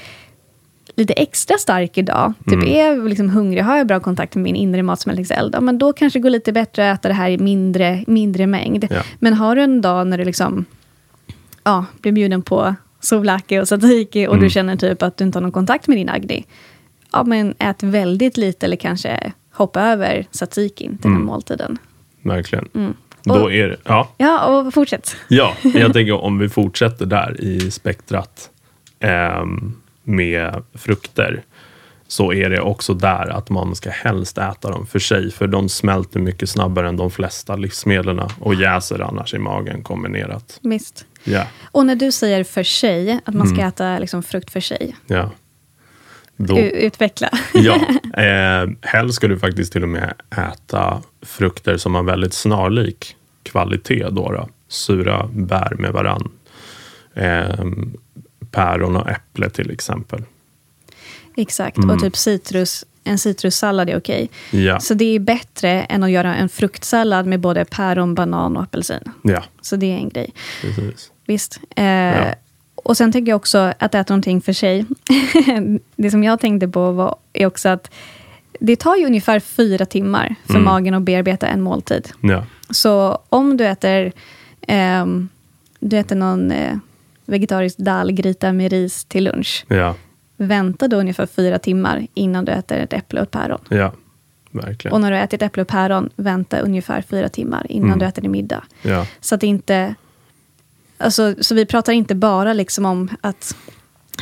lite 0.98 1.14
extra 1.14 1.58
stark 1.58 1.98
idag, 1.98 2.34
typ 2.46 2.54
Mm. 2.54 2.68
är 2.70 2.86
jag 2.86 3.10
liksom 3.10 3.30
hungrig, 3.30 3.62
har 3.64 3.78
jag 3.78 3.88
bra 3.88 4.00
kontakt 4.00 4.36
med 4.36 4.44
min 4.44 4.56
inre 4.56 4.84
matsmältningseld, 4.84 5.56
ja, 5.56 5.62
men 5.62 5.78
då 5.78 5.94
kanske 5.94 6.20
det 6.20 6.24
går 6.24 6.30
lite 6.30 6.52
bättre 6.52 6.92
att 6.92 7.00
äta 7.00 7.08
det 7.08 7.14
här 7.14 7.30
i 7.30 7.38
mindre, 7.38 8.04
mindre 8.08 8.48
mängd. 8.48 8.88
Ja. 8.90 9.02
Men 9.20 9.34
har 9.34 9.56
du 9.56 9.62
en 9.62 9.82
dag 9.82 10.08
när 10.08 10.18
du 10.18 10.24
liksom, 10.26 10.66
ja, 11.64 11.86
blir 12.02 12.12
bjuden 12.12 12.42
på 12.42 12.76
souvlaki 13.06 13.60
och 13.60 13.66
tzatziki 13.68 14.28
och 14.28 14.34
Mm. 14.34 14.44
du 14.44 14.50
känner 14.50 14.76
typ 14.76 15.02
att 15.04 15.18
du 15.18 15.24
inte 15.24 15.38
har 15.38 15.42
någon 15.42 15.52
kontakt 15.52 15.88
med 15.88 15.98
din 15.98 16.10
agni, 16.10 16.46
ja, 17.12 17.24
men 17.24 17.54
ät 17.60 17.84
väldigt 17.84 18.38
lite 18.38 18.66
eller 18.66 18.76
kanske 18.78 19.32
hoppa 19.52 19.82
över 19.82 20.26
tzatzikin 20.32 20.92
till 20.98 21.02
den 21.02 21.12
Mm. 21.12 21.26
måltiden. 21.26 21.78
verkligen. 22.22 22.94
Då 23.24 23.34
Och- 23.44 23.54
är 23.54 23.68
det, 23.68 23.78
ja, 23.84 24.10
Ja, 24.18 24.46
och 24.46 24.74
fortsätt. 24.74 25.16
Ja, 25.28 25.54
jag 25.62 25.94
tänker 25.94 26.14
om 26.14 26.38
vi 26.40 26.50
fortsätter 26.50 27.06
där 27.06 27.42
i 27.42 27.72
spektrat 27.72 28.50
ehm, 29.00 29.74
med 30.04 30.64
frukter 30.74 31.44
så 32.08 32.34
är 32.34 32.50
det 32.50 32.62
också 32.62 32.94
där 32.94 33.30
att 33.30 33.50
man 33.50 33.76
ska 33.76 33.90
helst 33.90 34.38
äta 34.38 34.72
dem 34.72 34.88
för 34.88 35.00
sig 35.00 35.32
för 35.32 35.48
de 35.48 35.70
smälter 35.70 36.20
mycket 36.20 36.50
snabbare 36.50 36.88
än 36.90 36.98
de 36.98 37.12
flesta 37.12 37.56
livsmedlen 37.56 38.20
och 38.40 38.56
jäser 38.56 39.00
annars 39.02 39.34
i 39.34 39.38
magen 39.40 39.84
kombinerat. 39.84 40.60
Visst. 40.62 41.06
Ja, 41.28 41.48
Och 41.72 41.86
när 41.86 41.96
du 41.96 42.12
säger 42.12 42.44
för 42.44 42.64
sig, 42.64 43.20
att 43.26 43.34
man 43.34 43.48
ska 43.48 43.56
Mm. 43.58 43.68
äta 43.68 44.00
liksom 44.00 44.24
frukt 44.24 44.52
för 44.52 44.60
sig, 44.60 44.96
ja. 45.08 45.32
Då, 46.38 46.60
utveckla. 46.60 47.30
ja, 47.54 47.76
eh, 48.24 48.70
helst 48.82 49.16
ska 49.16 49.28
du 49.28 49.40
faktiskt 49.40 49.72
till 49.74 49.84
och 49.84 49.90
med 49.90 50.14
äta 50.32 51.02
frukter 51.22 51.78
som 51.78 51.96
har 51.96 52.04
väldigt 52.04 52.34
snarlik 52.34 53.16
kvalitet. 53.44 54.08
Då, 54.12 54.32
då. 54.32 54.50
Sura 54.68 55.30
bär 55.34 55.76
med 55.80 55.92
varann. 55.92 56.32
Eh, 57.14 57.66
päron 58.52 58.96
och 58.96 59.10
äpple 59.10 59.50
till 59.50 59.72
exempel. 59.72 60.24
Exakt, 61.38 61.78
Mm. 61.78 61.90
och 61.90 62.02
typ 62.02 62.16
citrus, 62.18 62.86
en 63.04 63.18
citrussallad 63.20 63.90
är 63.90 63.98
okej. 63.98 64.30
Ja, 64.52 64.80
Så 64.80 64.94
det 64.94 65.06
är 65.16 65.20
bättre 65.20 65.70
än 65.84 66.04
att 66.04 66.12
göra 66.12 66.36
en 66.36 66.50
fruktsallad 66.50 67.26
med 67.26 67.40
både 67.40 67.66
päron, 67.66 68.16
banan 68.16 68.58
och 68.58 68.64
apelsin. 68.64 69.00
ja 69.22 69.44
Så 69.62 69.76
det 69.76 69.86
är 69.92 69.98
en 69.98 70.10
grej. 70.10 70.34
precis. 70.62 71.12
Visst. 71.26 71.60
Eh, 71.76 72.34
Och 72.76 72.98
sen 72.98 73.12
tänker 73.12 73.32
jag 73.32 73.36
också 73.38 73.58
att 73.80 73.96
äta 73.96 74.14
någonting 74.14 74.42
för 74.42 74.54
sig. 74.54 74.86
det 75.96 76.12
som 76.12 76.24
jag 76.24 76.40
tänkte 76.40 76.68
på 76.68 76.92
var, 76.92 77.16
är 77.34 77.46
också 77.46 77.70
att 77.70 77.92
det 78.60 78.76
tar 78.76 78.96
ju 78.96 79.06
ungefär 79.06 79.40
fyra 79.40 79.86
timmar 79.86 80.36
för 80.46 80.54
Mm. 80.54 80.64
magen 80.66 80.94
att 80.94 81.02
bearbeta 81.02 81.48
en 81.48 81.62
måltid. 81.62 82.10
Ja, 82.22 82.46
Så 82.70 83.20
om 83.30 83.58
du 83.58 83.66
äter, 83.68 84.12
ehm, 84.62 85.30
du 85.80 85.98
äter 85.98 86.16
någon 86.16 86.52
eh, 86.52 86.78
vegetarisk 87.26 87.78
dalgryta 87.78 88.54
med 88.54 88.72
ris 88.72 89.06
till 89.06 89.24
lunch. 89.24 89.66
ja, 89.68 89.96
Vänta 90.38 90.88
då 90.88 90.98
ungefär 90.98 91.26
fyra 91.26 91.60
timmar 91.60 92.08
innan 92.14 92.46
du 92.46 92.52
äter 92.52 92.78
ett 92.78 92.94
äpple 92.94 93.20
och 93.20 93.24
ett 93.24 93.32
päron. 93.32 93.60
ja. 93.70 93.92
Verkligen. 94.52 94.94
Och 94.94 95.02
när 95.02 95.12
du 95.12 95.18
ätit 95.18 95.42
äpple 95.42 95.62
och 95.62 95.68
päron, 95.68 96.10
vänta 96.16 96.60
ungefär 96.60 97.02
fyra 97.02 97.30
timmar 97.30 97.66
innan 97.70 97.88
Mm. 97.90 98.00
du 98.00 98.06
äter 98.06 98.22
din 98.22 98.32
middag. 98.32 98.64
Ja, 98.82 99.06
Så 99.20 99.36
att 99.36 99.42
det 99.42 99.48
inte... 99.48 99.96
Alltså, 100.98 101.36
så 101.40 101.56
vi 101.56 101.66
pratar 101.66 101.94
inte 101.94 102.16
bara 102.16 102.54
liksom 102.54 102.86
om 102.86 103.10
att 103.22 103.56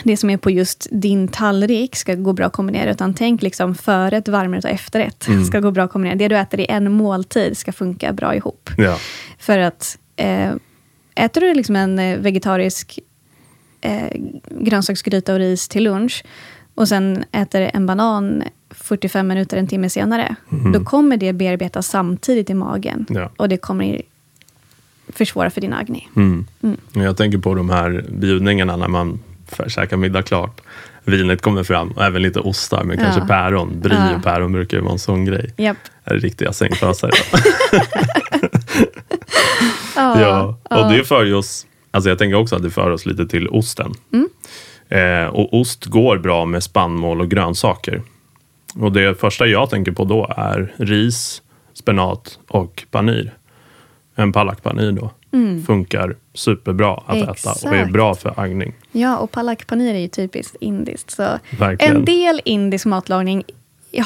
det 0.04 0.18
som 0.18 0.30
är 0.30 0.38
på 0.38 0.50
just 0.52 0.88
din 0.92 1.28
tallrik 1.28 1.96
ska 1.96 2.16
gå 2.16 2.34
bra 2.34 2.46
att 2.46 2.54
kombinera, 2.54 2.92
utan 2.92 3.14
tänk 3.14 3.42
liksom 3.42 3.76
förrätt, 3.76 4.28
varmrätt 4.28 4.64
och 4.66 4.70
efterrätt 4.72 5.28
Mm. 5.28 5.46
ska 5.46 5.60
gå 5.60 5.72
bra 5.72 5.84
att 5.84 5.92
kombinera. 5.92 6.16
Det 6.18 6.28
du 6.28 6.38
äter 6.38 6.60
i 6.60 6.66
en 6.70 6.92
måltid 6.92 7.58
ska 7.58 7.72
funka 7.72 8.14
bra 8.14 8.36
ihop. 8.36 8.70
Ja. 8.78 8.98
För 9.40 9.58
att 9.58 9.98
eh, 10.16 10.52
äter 11.16 11.42
du 11.42 11.54
liksom 11.54 11.76
en 11.76 12.00
eh, 12.00 12.18
vegetarisk 12.20 13.00
eh, 13.82 14.08
grönsaksgryta 14.50 15.34
och 15.34 15.40
ris 15.40 15.68
till 15.68 15.84
lunch 15.84 16.24
och 16.76 16.88
sen 16.88 17.24
äter 17.32 17.72
en 17.74 17.86
banan 17.86 18.44
45 18.70 19.28
minuter, 19.28 19.58
en 19.58 19.68
timme 19.68 19.90
senare, 19.90 20.36
då 20.74 20.84
kommer 20.84 21.18
det 21.18 21.34
bearbetas 21.34 21.88
samtidigt 21.88 22.50
i 22.50 22.54
magen. 22.54 23.06
Ja. 23.10 23.32
Och 23.38 23.50
det 23.50 23.58
kommer 23.58 24.02
försvåra 25.14 25.50
för 25.50 25.62
din 25.62 25.74
agni. 25.74 26.08
Mm. 26.16 26.46
Jag 26.94 27.18
tänker 27.18 27.38
på 27.38 27.56
de 27.56 27.70
här 27.70 28.06
bjudningarna 28.10 28.76
när 28.78 28.88
man 28.88 29.20
får 29.48 29.70
käka 29.70 29.98
middag 29.98 30.22
klart. 30.22 30.62
Vinet 31.06 31.42
kommer 31.42 31.64
fram 31.64 31.92
och 31.92 32.04
även 32.04 32.22
lite 32.22 32.40
ostar 32.40 32.80
kanske 32.98 33.20
Ja. 33.22 33.26
päron. 33.28 33.80
Brie 33.80 33.94
Ja. 33.98 34.16
och 34.16 34.24
päron 34.24 34.52
brukar 34.52 34.78
ju 34.78 34.84
vara 34.84 34.94
en 34.94 35.00
sån 35.00 35.26
grej. 35.26 35.54
Japp. 35.58 35.78
Är 36.04 36.14
det 36.14 36.20
riktiga 36.20 36.54
sängfösare. 36.54 37.12
Ja, 39.96 40.22
ja. 40.70 40.84
Och 40.84 40.92
det 40.92 41.04
för 41.04 41.34
oss, 41.34 41.66
alltså 41.92 42.10
jag 42.10 42.18
tänker 42.20 42.38
också 42.38 42.56
att 42.56 42.64
det 42.64 42.70
för 42.70 42.90
oss 42.92 43.06
lite 43.06 43.26
till 43.28 43.48
osten. 43.48 43.94
Mm. 44.14 44.30
Eh, 44.90 45.28
och 45.34 45.54
ost 45.60 45.86
går 45.86 46.18
bra 46.18 46.46
med 46.46 46.64
spannmål 46.64 47.22
och 47.22 47.30
grönsaker. 47.30 48.02
Och 48.76 48.92
det 48.92 49.20
första 49.20 49.46
jag 49.46 49.70
tänker 49.70 49.92
på 49.92 50.04
då 50.06 50.34
är 50.38 50.74
ris, 50.78 51.42
spenat 51.74 52.40
och 52.48 52.84
panir. 52.92 53.34
En 54.16 54.34
palak 54.34 54.64
panir 54.64 54.92
då. 54.92 55.12
Funkar 55.66 56.16
superbra 56.34 56.94
att 57.06 57.18
äta 57.18 57.52
och 57.52 57.64
är 57.64 57.68
Mm. 57.68 57.80
Exakt. 57.80 57.94
bra 57.94 58.16
för 58.16 58.34
agning. 58.40 58.74
Ja, 58.92 59.18
och 59.18 59.32
palak 59.32 59.68
paneer 59.68 59.96
är 59.96 60.00
ju 60.00 60.08
typiskt 60.08 60.56
indiskt. 60.60 61.12
Så 61.12 61.28
Verkligen. 61.60 61.96
en 61.96 62.06
del 62.06 62.42
indisk 62.46 62.86
matlagning 62.86 63.44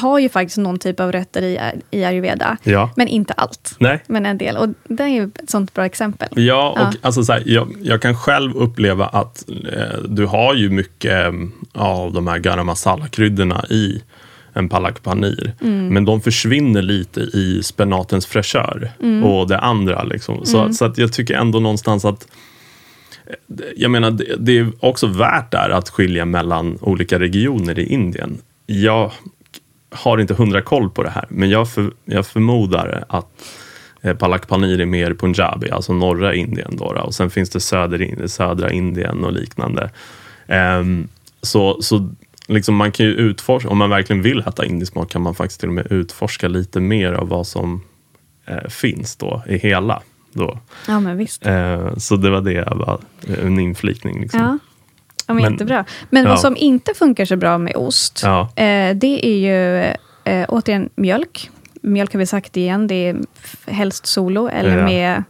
har 0.00 0.18
ju 0.18 0.28
faktiskt 0.28 0.56
någon 0.58 0.78
typ 0.78 1.00
av 1.00 1.12
rötter 1.12 1.42
i, 1.42 1.58
i 1.90 2.04
ayurveda. 2.04 2.56
Ja. 2.62 2.90
Men 2.96 3.08
inte 3.08 3.32
allt. 3.32 3.74
Nej. 3.78 4.02
Men 4.06 4.26
en 4.26 4.38
del. 4.38 4.56
Och 4.56 4.68
det 4.84 5.02
är 5.02 5.08
ju 5.08 5.24
ett 5.24 5.50
sånt 5.50 5.74
bra 5.74 5.84
exempel. 5.86 6.28
Ja, 6.32 6.70
och 6.70 6.78
Ja. 6.78 6.92
Alltså 7.02 7.24
så 7.24 7.32
här, 7.32 7.42
jag, 7.46 7.74
jag 7.82 8.02
kan 8.02 8.16
själv 8.16 8.56
uppleva 8.56 9.06
att 9.06 9.44
eh, 9.72 9.98
du 10.08 10.26
har 10.26 10.54
ju 10.54 10.70
mycket 10.70 11.12
eh, 11.26 11.32
av 11.72 12.12
de 12.12 12.26
här 12.26 12.38
garam 12.38 12.66
masala-kryddorna 12.66 13.64
i 13.70 14.02
en 14.58 14.68
palak 14.68 15.02
panir. 15.02 15.52
Mm. 15.60 15.88
Men 15.88 16.04
de 16.04 16.20
försvinner 16.20 16.82
lite 16.82 17.20
i 17.20 17.60
spenatens 17.62 18.26
fräschör 18.26 18.90
Mm. 19.00 19.24
och 19.24 19.48
det 19.48 19.58
andra. 19.58 20.02
Liksom. 20.02 20.46
Så, 20.46 20.72
så 20.72 20.84
att 20.84 20.98
jag 20.98 21.12
tycker 21.12 21.34
ändå 21.34 21.60
någonstans 21.60 22.04
att 22.04 22.26
jag 23.76 23.90
menar, 23.90 24.10
det, 24.10 24.36
det 24.38 24.58
är 24.58 24.72
också 24.80 25.06
värt 25.06 25.52
där 25.52 25.70
att 25.70 25.88
skilja 25.88 26.24
mellan 26.24 26.78
olika 26.80 27.18
regioner 27.18 27.78
i 27.78 27.92
Indien. 27.92 28.38
Jag 28.66 29.12
har 29.90 30.18
inte 30.18 30.34
hundra 30.34 30.62
koll 30.62 30.90
på 30.90 31.02
det 31.02 31.10
här, 31.10 31.24
men 31.28 31.50
jag, 31.50 31.70
för, 31.70 31.90
jag 32.04 32.26
förmodar 32.26 33.04
att 33.08 33.26
eh, 34.02 34.16
Palak 34.16 34.48
Panir 34.48 34.80
är 34.80 34.86
mer 34.86 35.14
Punjabi, 35.14 35.70
alltså 35.70 35.92
norra 35.92 36.34
Indien. 36.34 36.76
Då, 36.76 36.84
och 36.84 37.14
sen 37.14 37.30
finns 37.30 37.50
det 37.50 37.60
söder, 37.60 38.26
södra 38.26 38.70
Indien 38.70 39.24
och 39.24 39.32
liknande. 39.32 39.90
Ehm, 40.46 41.08
så 41.42 41.82
så 41.82 42.10
liksom 42.48 42.74
man 42.76 42.92
kan 42.92 43.06
ju 43.06 43.12
utforska, 43.12 43.68
om 43.68 43.78
man 43.78 43.90
verkligen 43.90 44.22
vill 44.22 44.38
äta 44.40 44.64
indisk 44.64 44.94
mat 44.94 45.08
kan 45.10 45.22
man 45.22 45.34
faktiskt 45.34 45.60
till 45.60 45.68
och 45.68 45.74
med 45.74 45.92
utforska 45.92 46.48
lite 46.48 46.80
mer 46.80 47.12
av 47.12 47.28
vad 47.28 47.46
som 47.46 47.82
eh, 48.46 48.68
finns 48.68 49.16
då 49.16 49.42
i 49.48 49.58
hela. 49.58 50.02
Då. 50.32 50.58
Ja, 50.88 51.00
men 51.00 51.16
visst. 51.16 51.46
Eh, 51.46 51.96
så 51.96 52.16
det 52.16 52.30
var 52.30 52.40
det, 52.40 52.52
jag 52.52 52.76
var, 52.76 53.00
en 53.44 53.58
inflikning. 53.58 54.20
Liksom. 54.20 54.40
Ja. 54.40 54.58
Ja, 55.26 55.34
men 55.34 55.42
Men- 55.42 55.52
jättebra. 55.52 55.84
Men 56.10 56.24
ja. 56.24 56.30
vad 56.30 56.40
som 56.40 56.56
inte 56.56 56.94
funkar 56.94 57.24
så 57.24 57.36
bra 57.36 57.58
med 57.58 57.76
ost, 57.76 58.20
Ja. 58.24 58.40
eh, 58.56 58.96
det 58.96 59.26
är 59.26 59.36
ju 59.36 59.78
eh, 60.24 60.46
återigen 60.48 60.88
mjölk. 60.94 61.50
Mjölk 61.82 62.12
har 62.12 62.18
vi 62.18 62.26
sagt 62.26 62.56
igen, 62.56 62.86
det 62.86 62.94
är 62.94 63.16
helst 63.66 64.06
solo 64.06 64.48
eller 64.48 64.84
med 64.84 65.22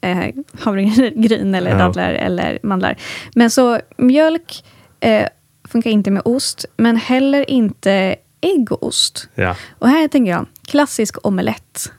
eh, 0.00 0.18
havregryn 0.60 1.54
eller 1.54 1.78
dadlar 1.78 2.12
eller 2.12 2.58
mandlar. 2.62 2.96
Men 3.34 3.50
så 3.50 3.80
mjölk 3.96 4.64
eh, 5.00 5.26
funkar 5.74 5.90
inte 5.90 6.10
med 6.10 6.22
ost, 6.24 6.64
men 6.76 6.96
heller 6.96 7.50
inte 7.50 8.16
ägg 8.40 8.72
och 8.72 8.82
ost. 8.86 9.28
Ja, 9.34 9.56
Och 9.78 9.88
här 9.88 10.08
tänker 10.08 10.32
jag, 10.32 10.46
klassisk 10.66 11.26
omelett. 11.26 11.92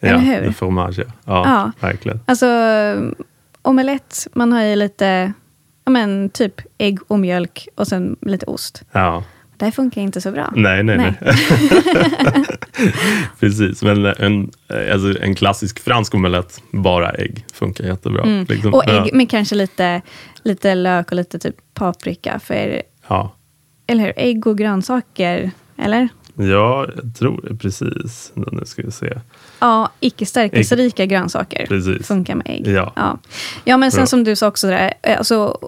ja 0.00 0.08
Eller 0.08 0.18
hur? 0.18 0.52
fromage. 0.52 0.98
Ja, 0.98 1.06
ja, 1.24 1.72
verkligen. 1.80 2.20
Alltså, 2.26 2.46
omelett, 3.62 4.26
man 4.34 4.52
har 4.52 4.60
i 4.62 4.76
lite, 4.76 5.32
ja 5.84 5.90
men 5.90 6.30
typ 6.30 6.60
ägg 6.78 6.98
och 7.06 7.18
mjölk 7.18 7.68
och 7.74 7.86
sen 7.88 8.16
lite 8.20 8.46
ost. 8.46 8.82
Ja. 8.92 9.24
Det 9.56 9.72
funkar 9.72 10.00
inte 10.00 10.20
så 10.20 10.30
bra. 10.32 10.52
Nej, 10.56 10.82
nej, 10.82 10.96
nej. 10.96 11.14
Nej. 11.20 12.44
Precis, 13.40 13.82
men 13.82 14.06
en, 14.06 14.50
alltså 14.92 15.22
en 15.22 15.34
klassisk 15.34 15.80
fransk 15.84 16.14
omelett, 16.14 16.60
bara 16.72 17.10
ägg, 17.10 17.44
funkar 17.54 17.84
jättebra. 17.84 18.24
Liksom. 18.24 18.56
Mm. 18.60 18.74
Och 18.74 18.88
ägg 18.88 19.06
Ja. 19.12 19.16
med 19.16 19.30
kanske 19.30 19.54
lite, 19.54 20.02
lite 20.42 20.74
lök 20.74 21.10
och 21.10 21.16
lite 21.16 21.38
typ 21.38 21.56
paprika. 21.74 22.38
För, 22.44 22.82
Ja. 23.08 23.32
eller 23.86 24.04
hur? 24.04 24.12
Ägg 24.16 24.46
och 24.46 24.58
grönsaker, 24.58 25.50
eller? 25.76 26.08
ja, 26.34 26.86
jag 26.96 27.16
tror 27.18 27.40
det. 27.48 27.56
Precis. 27.56 28.32
Nu 28.34 28.64
ska 28.64 28.82
vi 28.82 28.90
se. 28.90 29.12
Ja, 29.58 29.90
icke 30.00 30.26
stärkelserika 30.26 31.06
grönsaker 31.06 31.66
Precis. 31.66 32.06
funkar 32.06 32.34
med 32.34 32.46
ägg. 32.48 32.66
Ja. 32.66 32.92
ja. 32.96 33.18
Ja, 33.64 33.76
men 33.76 33.90
sen 33.90 33.98
Bra. 34.00 34.06
som 34.06 34.24
du 34.24 34.36
sa 34.36 34.48
också, 34.48 34.66
där, 34.66 34.92
eh, 35.02 35.18
alltså, 35.18 35.58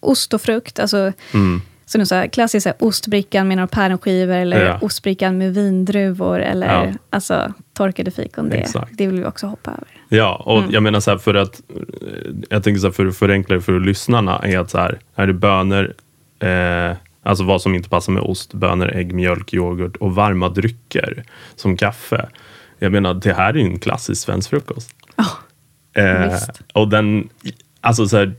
ost 0.00 0.34
och 0.34 0.40
frukt. 0.42 0.78
Alltså, 0.78 1.12
Mm. 1.34 2.06
sa, 2.06 2.28
klassiskt 2.28 2.62
så 2.62 2.68
här, 2.68 2.76
ostbrickan 2.80 3.48
med 3.48 3.56
några 3.56 3.66
päronskivor 3.66 4.34
eller 4.34 4.64
Ja. 4.66 4.78
ostbrickan 4.82 5.38
med 5.38 5.54
vindruvor 5.54 6.40
eller 6.40 6.84
Ja. 6.86 6.92
alltså, 7.10 7.52
torkade 7.72 8.10
fikon. 8.10 8.48
Det, 8.48 8.56
Exakt. 8.56 8.92
det 8.98 9.06
vill 9.06 9.18
vi 9.20 9.26
också 9.26 9.46
hoppa 9.46 9.70
över. 9.70 9.88
Ja, 10.08 10.42
och 10.46 10.58
Mm. 10.58 10.70
jag 10.72 10.82
menar 10.82 11.00
så 11.00 11.10
här 11.10 11.18
för 11.18 11.34
att 11.34 11.60
eh, 11.76 11.82
jag 12.50 12.62
tänker 12.64 12.80
så 12.80 12.86
här 12.86 12.92
för 12.92 13.06
att 13.06 13.16
förenkla 13.16 13.54
det 13.56 13.62
för 13.62 13.80
lyssnarna 13.80 14.38
är 14.38 14.58
att 14.58 14.70
så 14.70 14.78
här, 14.78 14.98
är 15.14 15.26
det 15.26 15.32
bönor, 15.32 15.94
eh, 16.48 16.96
alltså 17.22 17.44
vad 17.44 17.62
som 17.62 17.74
inte 17.74 17.88
passar 17.88 18.12
med 18.12 18.22
ost, 18.22 18.54
bönor, 18.54 18.90
ägg, 18.96 19.14
mjölk, 19.14 19.54
yoghurt 19.54 19.96
och 19.96 20.14
varma 20.14 20.48
drycker 20.48 21.24
som 21.56 21.76
kaffe. 21.76 22.28
Jag 22.78 22.92
menar, 22.92 23.14
det 23.14 23.32
här 23.32 23.54
är 23.54 23.58
ju 23.58 23.64
en 23.64 23.78
klassisk 23.78 24.22
svensk 24.22 24.50
frukost. 24.50 24.90
Eh, 25.96 26.32
visst. 26.32 26.50
och 26.72 26.88
den, 26.88 27.28
alltså 27.80 28.08
så 28.08 28.16
här, 28.16 28.34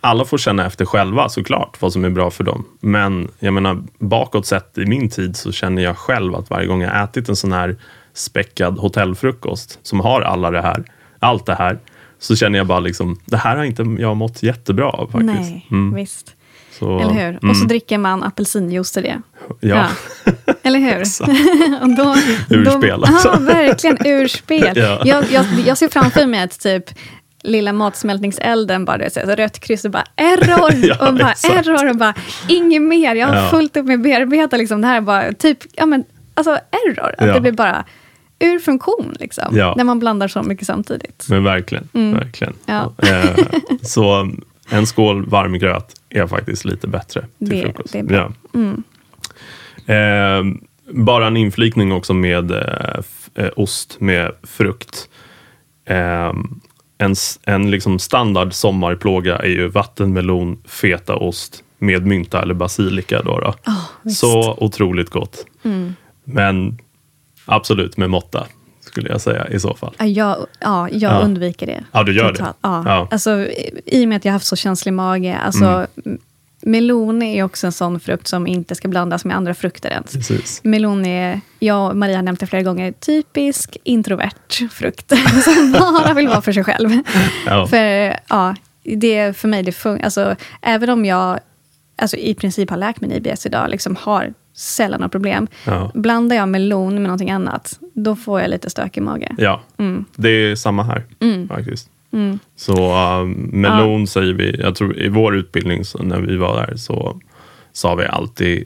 alla 0.00 0.24
får 0.24 0.38
känna 0.38 0.66
efter 0.66 0.84
själva 0.84 1.28
såklart 1.28 1.80
vad 1.82 1.92
som 1.92 2.04
är 2.04 2.10
bra 2.10 2.30
för 2.30 2.44
dem. 2.44 2.64
Men 2.80 3.28
jag 3.38 3.54
menar 3.54 3.82
bakåt 3.98 4.46
sett 4.46 4.78
i 4.78 4.86
min 4.86 5.10
tid 5.10 5.36
så 5.36 5.52
känner 5.52 5.82
jag 5.82 5.98
själv 5.98 6.34
att 6.34 6.50
varje 6.50 6.66
gång 6.66 6.82
jag 6.82 7.02
ätit 7.04 7.28
en 7.28 7.36
sån 7.36 7.52
här 7.52 7.76
späckad 8.14 8.78
hotellfrukost 8.78 9.78
som 9.82 10.00
har 10.00 10.20
alla 10.22 10.50
det 10.50 10.62
här, 10.62 10.84
allt 11.18 11.46
det 11.46 11.54
här, 11.54 11.78
så 12.18 12.36
känner 12.36 12.58
jag 12.58 12.66
bara 12.66 12.80
liksom, 12.80 13.18
det 13.24 13.36
här 13.36 13.56
har 13.56 13.64
inte 13.64 13.82
jag 13.98 14.16
mått 14.16 14.42
jättebra 14.42 14.90
av 14.90 15.06
faktiskt. 15.10 15.40
Nej, 15.50 15.66
Mm. 15.70 15.94
visst. 15.94 16.34
Så, 16.78 16.98
Eller 17.00 17.12
hur? 17.12 17.28
mm, 17.38 17.50
Och 17.50 17.56
så 17.56 17.64
dricker 17.64 17.98
man 17.98 18.22
apelsinjuice 18.22 18.90
till 18.92 19.02
det. 19.02 19.22
ja. 19.60 19.86
Eller 20.62 20.78
hur? 20.78 21.00
och 21.82 21.96
då, 21.96 22.14
Urspel 22.56 23.00
då, 23.00 23.06
alltså. 23.06 23.28
Ja, 23.28 23.38
verkligen 23.40 24.06
urspel. 24.06 24.72
Ja. 24.76 25.02
jag, 25.04 25.24
jag, 25.30 25.44
jag 25.66 25.78
ser 25.78 25.88
framför 25.88 26.26
mig 26.26 26.42
att 26.42 26.60
typ 26.60 26.84
lilla 27.42 27.72
matsmältningselden 27.72 28.84
bara, 28.84 28.98
du 28.98 29.04
vet, 29.04 29.12
så 29.12 29.20
rött 29.20 29.58
kryss 29.60 29.84
och 29.84 29.90
bara 29.90 30.04
error, 30.16 30.72
Ja, 30.84 31.08
och 31.08 31.14
bara 31.14 31.30
exakt. 31.30 31.54
error 31.66 31.90
och 31.90 31.96
bara 31.96 32.14
inget 32.48 32.82
mer. 32.82 33.14
Jag 33.14 33.26
har 33.26 33.36
Ja. 33.36 33.48
fullt 33.50 33.76
upp 33.76 33.86
med 33.86 33.94
att 33.94 34.02
bearbeta 34.02 34.56
liksom, 34.56 34.80
det 34.80 34.86
här 34.86 34.96
är 34.96 35.00
bara 35.00 35.32
typ, 35.32 35.58
ja 35.72 35.86
men 35.86 36.04
alltså 36.34 36.50
error. 36.50 37.14
Att 37.18 37.26
Ja. 37.26 37.34
det 37.34 37.40
blir 37.40 37.52
bara 37.52 37.84
ur 38.38 38.58
funktion 38.58 39.14
liksom. 39.20 39.56
Ja. 39.56 39.74
När 39.76 39.84
man 39.84 39.98
blandar 39.98 40.28
så 40.28 40.42
mycket 40.42 40.66
samtidigt. 40.66 41.26
Men 41.28 41.44
verkligen, 41.44 41.88
verkligen. 41.92 42.54
Ja. 42.66 42.92
Eh, 43.02 43.46
så 43.82 44.30
en 44.74 44.86
skål 44.86 45.26
varm 45.26 45.58
gröt 45.58 45.94
är 46.10 46.26
faktiskt 46.26 46.64
lite 46.64 46.86
bättre 46.88 47.20
till 47.38 47.48
Det- 47.48 47.60
frukost. 47.62 47.92
det 47.92 47.98
är 47.98 48.02
bra. 48.02 48.32
Mm. 48.54 48.82
Ja. 49.86 49.94
Eh, 49.94 50.44
bara 50.90 51.26
en 51.26 51.36
inflikning 51.36 51.92
också 51.92 52.14
med 52.14 52.50
eh, 52.50 53.00
eh, 53.34 53.50
ost 53.56 54.00
med 54.00 54.32
frukt. 54.42 55.08
Eh, 55.84 56.32
en 56.98 57.14
en 57.44 57.70
liksom 57.70 57.98
standard 57.98 58.52
sommarplåga 58.52 59.36
är 59.38 59.48
ju 59.48 59.68
vattenmelon, 59.68 60.58
fetaost 60.66 61.64
med 61.78 62.06
mynta 62.06 62.42
eller 62.42 62.54
basilika. 62.54 63.22
Då, 63.22 63.40
då. 63.40 63.54
visst. 64.02 64.18
Så 64.20 64.54
otroligt 64.60 65.10
gott. 65.10 65.46
Men 66.24 66.78
absolut 67.46 67.96
med 67.96 68.10
måtta, 68.10 68.46
skulle 68.94 69.08
jag 69.10 69.20
säga 69.20 69.48
i 69.48 69.60
så 69.60 69.74
fall. 69.74 69.94
Ja, 69.98 70.04
jag, 70.06 70.46
ja, 70.60 70.88
jag 70.88 71.12
Ja. 71.12 71.18
undviker 71.18 71.66
det. 71.66 71.84
Ja, 71.92 72.02
du 72.02 72.16
gör 72.16 72.32
det? 72.32 72.38
Totalt. 72.38 72.56
Ja. 72.60 72.82
Ja. 72.86 73.08
Alltså, 73.10 73.46
i- 73.86 74.04
och 74.04 74.08
med 74.08 74.16
att 74.16 74.24
jag 74.24 74.32
har 74.32 74.34
haft 74.34 74.46
så 74.46 74.56
känslig 74.56 74.92
mage. 74.92 75.36
Alltså, 75.38 75.86
m- 76.06 76.18
Melon 76.66 77.22
är 77.22 77.42
också 77.44 77.66
en 77.66 77.72
sån 77.72 78.00
frukt 78.00 78.26
som 78.28 78.46
inte 78.46 78.74
ska 78.74 78.88
blandas 78.88 79.24
med 79.24 79.36
andra 79.36 79.54
frukter 79.54 79.90
ens. 79.90 80.12
Precis. 80.12 80.60
Melon 80.64 81.06
är, 81.06 81.40
jag 81.58 81.90
och 81.90 81.96
Maria 81.96 82.16
har 82.16 82.22
nämnt 82.22 82.40
det 82.40 82.46
flera 82.46 82.62
gånger, 82.62 82.92
typisk 82.92 83.76
introvert 83.84 84.68
frukt. 84.70 85.12
som 85.44 85.72
bara 85.72 86.14
vill 86.14 86.28
vara 86.28 86.42
för 86.42 86.52
sig 86.52 86.64
själv. 86.64 86.90
Ja. 87.46 87.66
För 87.66 88.16
ja, 88.28 88.54
det 88.82 89.36
för 89.36 89.48
mig, 89.48 89.62
det 89.62 89.72
funkar. 89.72 90.04
Alltså, 90.04 90.36
även 90.62 90.90
om 90.90 91.04
jag 91.04 91.38
alltså, 91.96 92.16
i 92.16 92.34
princip 92.34 92.70
har 92.70 92.76
läkt 92.76 93.00
mig 93.00 93.16
IBS 93.16 93.46
idag, 93.46 93.70
liksom 93.70 93.96
har 94.00 94.34
sällan 94.54 95.00
några 95.00 95.08
problem. 95.08 95.46
Ja. 95.66 95.90
Blandar 95.94 96.36
jag 96.36 96.48
melon 96.48 96.94
med 96.94 97.02
någonting 97.02 97.30
annat, 97.30 97.78
då 97.94 98.16
får 98.16 98.40
jag 98.40 98.50
lite 98.50 98.70
stök 98.70 98.96
i 98.96 99.00
mage. 99.00 99.28
Ja, 99.38 99.60
Mm. 99.76 100.04
det 100.16 100.28
är 100.28 100.54
samma 100.56 100.82
här 100.82 101.04
faktiskt. 101.48 101.88
Så 102.56 102.96
um, 103.20 103.30
melon 103.32 104.06
säger 104.06 104.32
vi, 104.32 104.60
jag 104.60 104.74
tror 104.74 104.98
i 104.98 105.08
vår 105.08 105.36
utbildning 105.36 105.84
så 105.84 106.02
när 106.02 106.20
vi 106.20 106.36
var 106.36 106.56
där 106.66 106.76
så 106.76 107.20
sa 107.72 107.94
vi 107.94 108.06
alltid, 108.06 108.64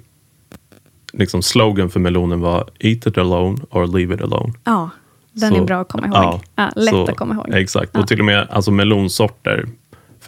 liksom 1.12 1.42
slogan 1.42 1.90
för 1.90 2.00
melonen 2.00 2.40
var 2.40 2.70
eat 2.78 3.06
it 3.06 3.18
alone 3.18 3.58
or 3.70 3.86
leave 3.98 4.14
it 4.14 4.20
alone. 4.22 4.52
Ja, 4.64 4.90
den 5.32 5.50
Så- 5.54 5.62
är 5.62 5.66
bra 5.66 5.80
att 5.80 5.88
komma 5.88 6.06
ihåg. 6.06 6.16
ja, 6.16 6.40
Ja, 6.54 6.70
lätt 6.76 6.90
så- 6.90 7.02
att 7.04 7.16
komma 7.16 7.34
ihåg. 7.34 7.54
Exakt, 7.54 7.90
Ja. 7.94 8.00
och 8.00 8.08
till 8.08 8.18
och 8.18 8.24
med 8.26 8.46
alltså 8.50 8.70
melonsorter, 8.70 9.66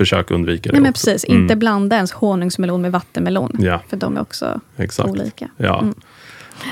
försök 0.00 0.30
undvika 0.30 0.68
det 0.68 0.72
Nej, 0.72 0.82
men 0.82 0.90
också. 0.90 1.06
precis. 1.06 1.28
Mm, 1.28 1.42
Inte 1.42 1.56
blanda 1.56 1.96
ens 1.96 2.12
honungsmelon 2.12 2.82
med 2.82 2.92
vattenmelon. 2.92 3.56
Ja. 3.58 3.82
För 3.88 3.96
de 3.96 4.16
är 4.16 4.20
också 4.20 4.60
Exakt. 4.76 5.08
olika. 5.08 5.48
Ja, 5.56 5.80
Mm. 5.80 5.94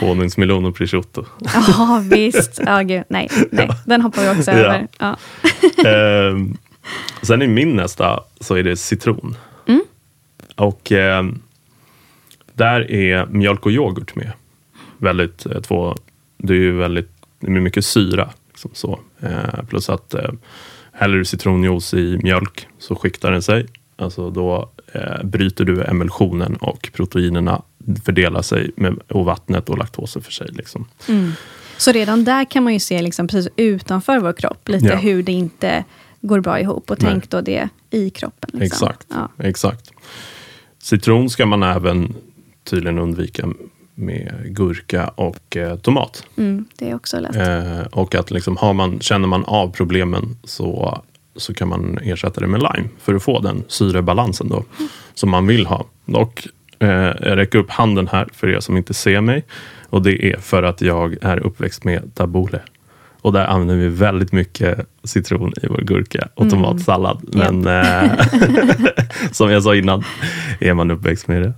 honungsmelon 0.01 0.65
och 0.65 0.75
prosciutto. 0.77 1.25
Ja, 1.55 2.03
visst. 2.11 2.61
Ja, 2.67 2.81
gud. 2.83 3.03
Nej, 3.09 3.29
nej, 3.51 3.69
den 3.87 4.01
hoppar 4.03 4.23
vi 4.23 4.41
också 4.41 4.51
Ja. 4.51 4.57
över. 4.57 4.89
Ja. 4.99 5.17
Ehm, 5.91 6.57
sen 7.23 7.43
i 7.43 7.47
min 7.47 7.77
nästa 7.77 8.21
så 8.41 8.55
är 8.55 8.63
det 8.63 8.77
citron. 8.77 9.37
Mm. 9.67 9.83
Och 10.57 10.93
ehm, 10.93 11.39
där 12.53 12.91
är 12.93 13.27
mjölk 13.27 13.67
och 13.67 13.73
yoghurt 13.73 14.15
med. 14.15 14.33
Väldigt, 14.99 15.47
eh, 15.47 15.61
två, 15.61 15.97
det 16.39 16.53
är 16.53 16.59
ju 16.59 16.73
väldigt 16.77 17.11
det 17.41 17.47
är 17.47 17.51
mycket 17.51 17.85
syra. 17.85 18.31
Liksom 18.51 18.71
så. 18.75 19.01
Eh, 19.21 19.65
plus 19.69 19.89
att 19.91 20.15
eh, 20.15 20.31
häller 20.99 21.17
du 21.17 21.25
citronjuice 21.25 21.95
i 21.95 22.19
mjölk 22.23 22.67
så 22.79 22.95
skiktar 22.95 23.31
den 23.33 23.43
sig. 23.43 23.67
Alltså 23.97 24.31
då 24.31 24.71
eh, 24.93 25.25
bryter 25.25 25.65
du 25.65 25.85
emulsionen 25.85 26.57
och 26.57 26.91
proteinerna 26.93 27.63
fördelar 28.05 28.43
sig 28.43 28.71
med, 28.77 28.99
och 29.09 29.25
vattnet 29.25 29.69
och 29.69 29.79
laktosen 29.79 30.23
för 30.23 30.33
sig. 30.33 30.49
Liksom. 30.53 30.89
Så 31.77 31.93
redan 31.93 32.25
där 32.25 32.45
kan 32.45 32.65
man 32.65 32.73
ju 32.73 32.81
se 32.81 33.03
liksom 33.03 33.29
precis 33.29 33.53
utanför 33.57 34.19
vår 34.19 34.33
kropp, 34.33 34.69
lite 34.69 34.87
Ja. 34.87 34.97
hur 34.97 35.23
det 35.23 35.33
inte 35.33 35.85
går 36.21 36.41
bra 36.41 36.61
ihop. 36.61 36.91
Och 36.91 37.03
Nej. 37.03 37.11
tänk 37.13 37.31
då 37.31 37.41
det 37.41 37.69
i 37.91 38.11
kroppen. 38.11 38.51
Liksom. 38.53 38.89
Exakt. 38.89 39.07
Ja. 39.11 39.29
Exakt. 39.45 39.91
Citron 40.83 41.31
ska 41.31 41.47
man 41.47 41.63
även 41.63 42.15
tydligen 42.65 42.99
undvika 42.99 43.49
med 43.99 44.33
gurka 44.45 45.09
och 45.09 45.57
eh, 45.57 45.77
tomat. 45.77 46.27
Mm, 46.37 46.65
det 46.79 46.91
är 46.91 46.95
också 46.95 47.21
lätt. 47.21 47.37
Eh, 47.37 47.81
och 47.81 48.15
att 48.15 48.31
liksom 48.31 48.57
har 48.57 48.73
man, 48.73 49.01
känner 49.01 49.29
man 49.29 49.45
av 49.45 49.73
problemen 49.73 50.37
så, 50.45 50.99
så 51.37 51.55
kan 51.55 51.69
man 51.69 51.99
ersätta 52.03 52.41
det 52.41 52.47
med 52.47 52.61
lime 52.61 52.89
för 52.99 53.15
att 53.15 53.23
få 53.23 53.41
den 53.41 53.65
syrebalansen 53.69 54.49
då, 54.49 54.65
som 55.15 55.31
man 55.31 55.47
vill 55.47 55.67
ha. 55.67 55.87
Och 56.07 56.49
eh, 56.79 56.89
jag 57.21 57.37
räcker 57.37 57.59
upp 57.59 57.71
handen 57.71 58.09
här 58.13 58.29
för 58.33 58.49
er 58.49 58.61
som 58.61 58.77
inte 58.77 58.95
ser 58.95 59.21
mig. 59.21 59.45
Och 59.91 60.03
det 60.03 60.33
är 60.33 60.37
för 60.37 60.63
att 60.63 60.81
jag 60.81 61.17
är 61.23 61.39
uppväxt 61.39 61.85
med 61.85 62.15
tabbouleh. 62.15 62.61
Och 63.23 63.33
där 63.33 63.47
använder 63.47 63.77
vi 63.77 63.89
väldigt 63.89 64.33
mycket 64.33 64.79
citron 65.05 65.53
i 65.63 65.67
vår 65.67 65.81
gurka 65.83 66.29
och 66.35 66.51
tomatsallad. 66.51 67.23
Men 67.33 67.67
eh, 67.67 68.11
som 69.33 69.51
jag 69.51 69.63
sa 69.63 69.75
innan, 69.75 70.05
är 70.61 70.75
man 70.75 70.91
uppväxt 70.91 71.29
med 71.29 71.43
det. 71.43 71.53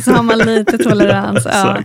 Så 0.00 0.12
har 0.12 0.22
man 0.22 0.38
lite 0.38 0.78
tolerans. 0.78 1.42
ja. 1.44 1.78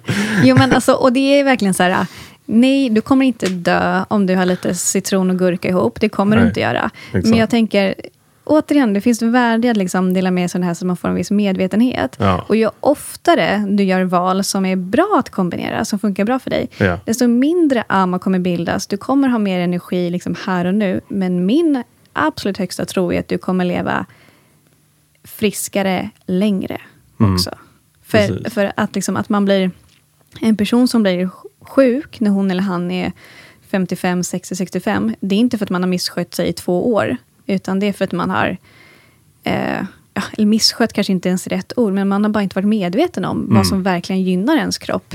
Jo, 0.43 0.55
men 0.57 0.73
alltså, 0.73 0.93
och 0.93 1.13
det 1.13 1.39
är 1.39 1.43
verkligen 1.43 1.73
så 1.73 1.83
här, 1.83 2.05
nej, 2.45 2.89
du 2.89 3.01
kommer 3.01 3.25
inte 3.25 3.45
dö 3.49 4.03
om 4.07 4.25
du 4.25 4.35
har 4.35 4.45
lite 4.45 4.73
citron 4.75 5.29
och 5.29 5.39
gurka 5.39 5.69
ihop. 5.69 5.99
Det 5.99 6.09
kommer 6.09 6.35
du 6.35 6.41
Nej, 6.41 6.47
inte 6.49 6.59
göra. 6.59 6.89
exakt. 7.11 7.27
Men 7.27 7.39
jag 7.39 7.49
tänker, 7.49 7.95
återigen, 8.43 8.93
det 8.93 9.01
finns 9.01 9.21
värde 9.21 9.71
att 9.71 9.77
liksom 9.77 10.13
dela 10.13 10.31
med 10.31 10.51
sig 10.51 10.59
av 10.59 10.61
det 10.61 10.65
här 10.67 10.73
så 10.73 10.85
man 10.85 10.97
får 10.97 11.07
en 11.09 11.15
viss 11.15 11.31
medvetenhet. 11.31 12.15
Ja. 12.19 12.45
Och 12.47 12.55
ju 12.55 12.69
oftare 12.79 13.65
du 13.69 13.83
gör 13.83 14.03
val 14.03 14.43
som 14.43 14.65
är 14.65 14.75
bra 14.75 15.15
att 15.19 15.29
kombinera, 15.29 15.85
som 15.85 15.99
funkar 15.99 16.25
bra 16.25 16.39
för 16.39 16.49
dig, 16.49 16.69
Ja. 16.77 16.97
desto 17.05 17.27
mindre 17.27 17.83
AMA 17.87 18.19
kommer 18.19 18.39
bildas. 18.39 18.87
Du 18.87 18.97
kommer 18.97 19.27
ha 19.27 19.39
mer 19.39 19.59
energi 19.59 20.09
liksom 20.09 20.35
här 20.45 20.65
och 20.65 20.73
nu. 20.73 21.01
Men 21.07 21.45
min 21.45 21.83
absolut 22.13 22.57
högsta 22.57 22.85
tro 22.85 23.13
är 23.13 23.19
att 23.19 23.27
du 23.27 23.37
kommer 23.37 23.65
leva 23.65 24.05
friskare 25.23 26.09
längre 26.25 26.81
också. 27.17 27.49
För, 28.03 28.17
Mm. 28.17 28.37
Precis. 28.37 28.53
för 28.53 28.71
att, 28.77 28.95
liksom, 28.95 29.17
att 29.17 29.29
man 29.29 29.45
blir 29.45 29.71
en 30.41 30.57
person 30.57 30.87
som 30.87 31.01
blir 31.03 31.29
sjuk 31.61 32.19
när 32.19 32.29
hon 32.31 32.51
eller 32.51 32.61
han 32.63 32.91
är 32.91 33.11
55, 33.71 34.23
60, 34.23 34.55
65. 34.55 35.15
Det 35.19 35.35
är 35.35 35.39
inte 35.39 35.57
för 35.57 35.65
att 35.65 35.69
man 35.69 35.81
har 35.83 35.87
misskött 35.89 36.33
sig 36.33 36.47
i 36.47 36.53
två 36.53 36.93
år. 36.93 37.17
Utan 37.47 37.79
det 37.79 37.87
är 37.87 37.93
för 37.93 38.05
att 38.05 38.11
man 38.11 38.29
har 38.29 38.57
eh, 39.43 39.83
eller 40.33 40.45
misskött 40.45 40.93
kanske 40.93 41.13
inte 41.13 41.29
ens 41.29 41.47
rätt 41.47 41.73
ord, 41.77 41.93
men 41.93 42.07
man 42.07 42.23
har 42.23 42.31
bara 42.31 42.43
inte 42.43 42.55
varit 42.55 42.67
medveten 42.67 43.25
om 43.25 43.45
vad 43.49 43.67
som 43.67 43.83
verkligen 43.83 44.21
gynnar 44.21 44.57
ens 44.57 44.77
kropp 44.77 45.13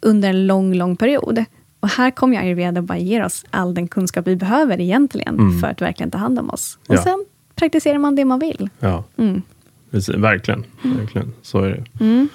under 0.00 0.28
en 0.28 0.46
lång, 0.46 0.74
lång 0.74 0.96
period. 0.96 1.44
Och 1.80 1.88
här 1.88 2.10
kommer 2.10 2.34
jag 2.36 2.44
ayurveda 2.44 2.80
och 2.80 2.84
bara 2.84 2.98
ger 2.98 3.24
oss 3.24 3.44
all 3.50 3.74
den 3.74 3.88
kunskap 3.88 4.26
vi 4.26 4.36
behöver 4.36 4.80
egentligen 4.80 5.60
för 5.60 5.66
att 5.68 5.82
verkligen 5.82 6.10
ta 6.10 6.18
hand 6.18 6.38
om 6.38 6.50
oss. 6.50 6.78
Och 6.88 6.94
Ja. 6.94 7.02
sen 7.02 7.24
praktiserar 7.54 7.98
man 7.98 8.16
det 8.16 8.24
man 8.24 8.38
vill. 8.38 8.70
Ja, 8.80 9.04
Mm. 9.16 9.42
Precis, 9.90 10.14
verkligen. 10.14 10.64
verkligen. 10.82 11.32
Så 11.42 11.58
är 11.60 11.84
det. 11.98 12.28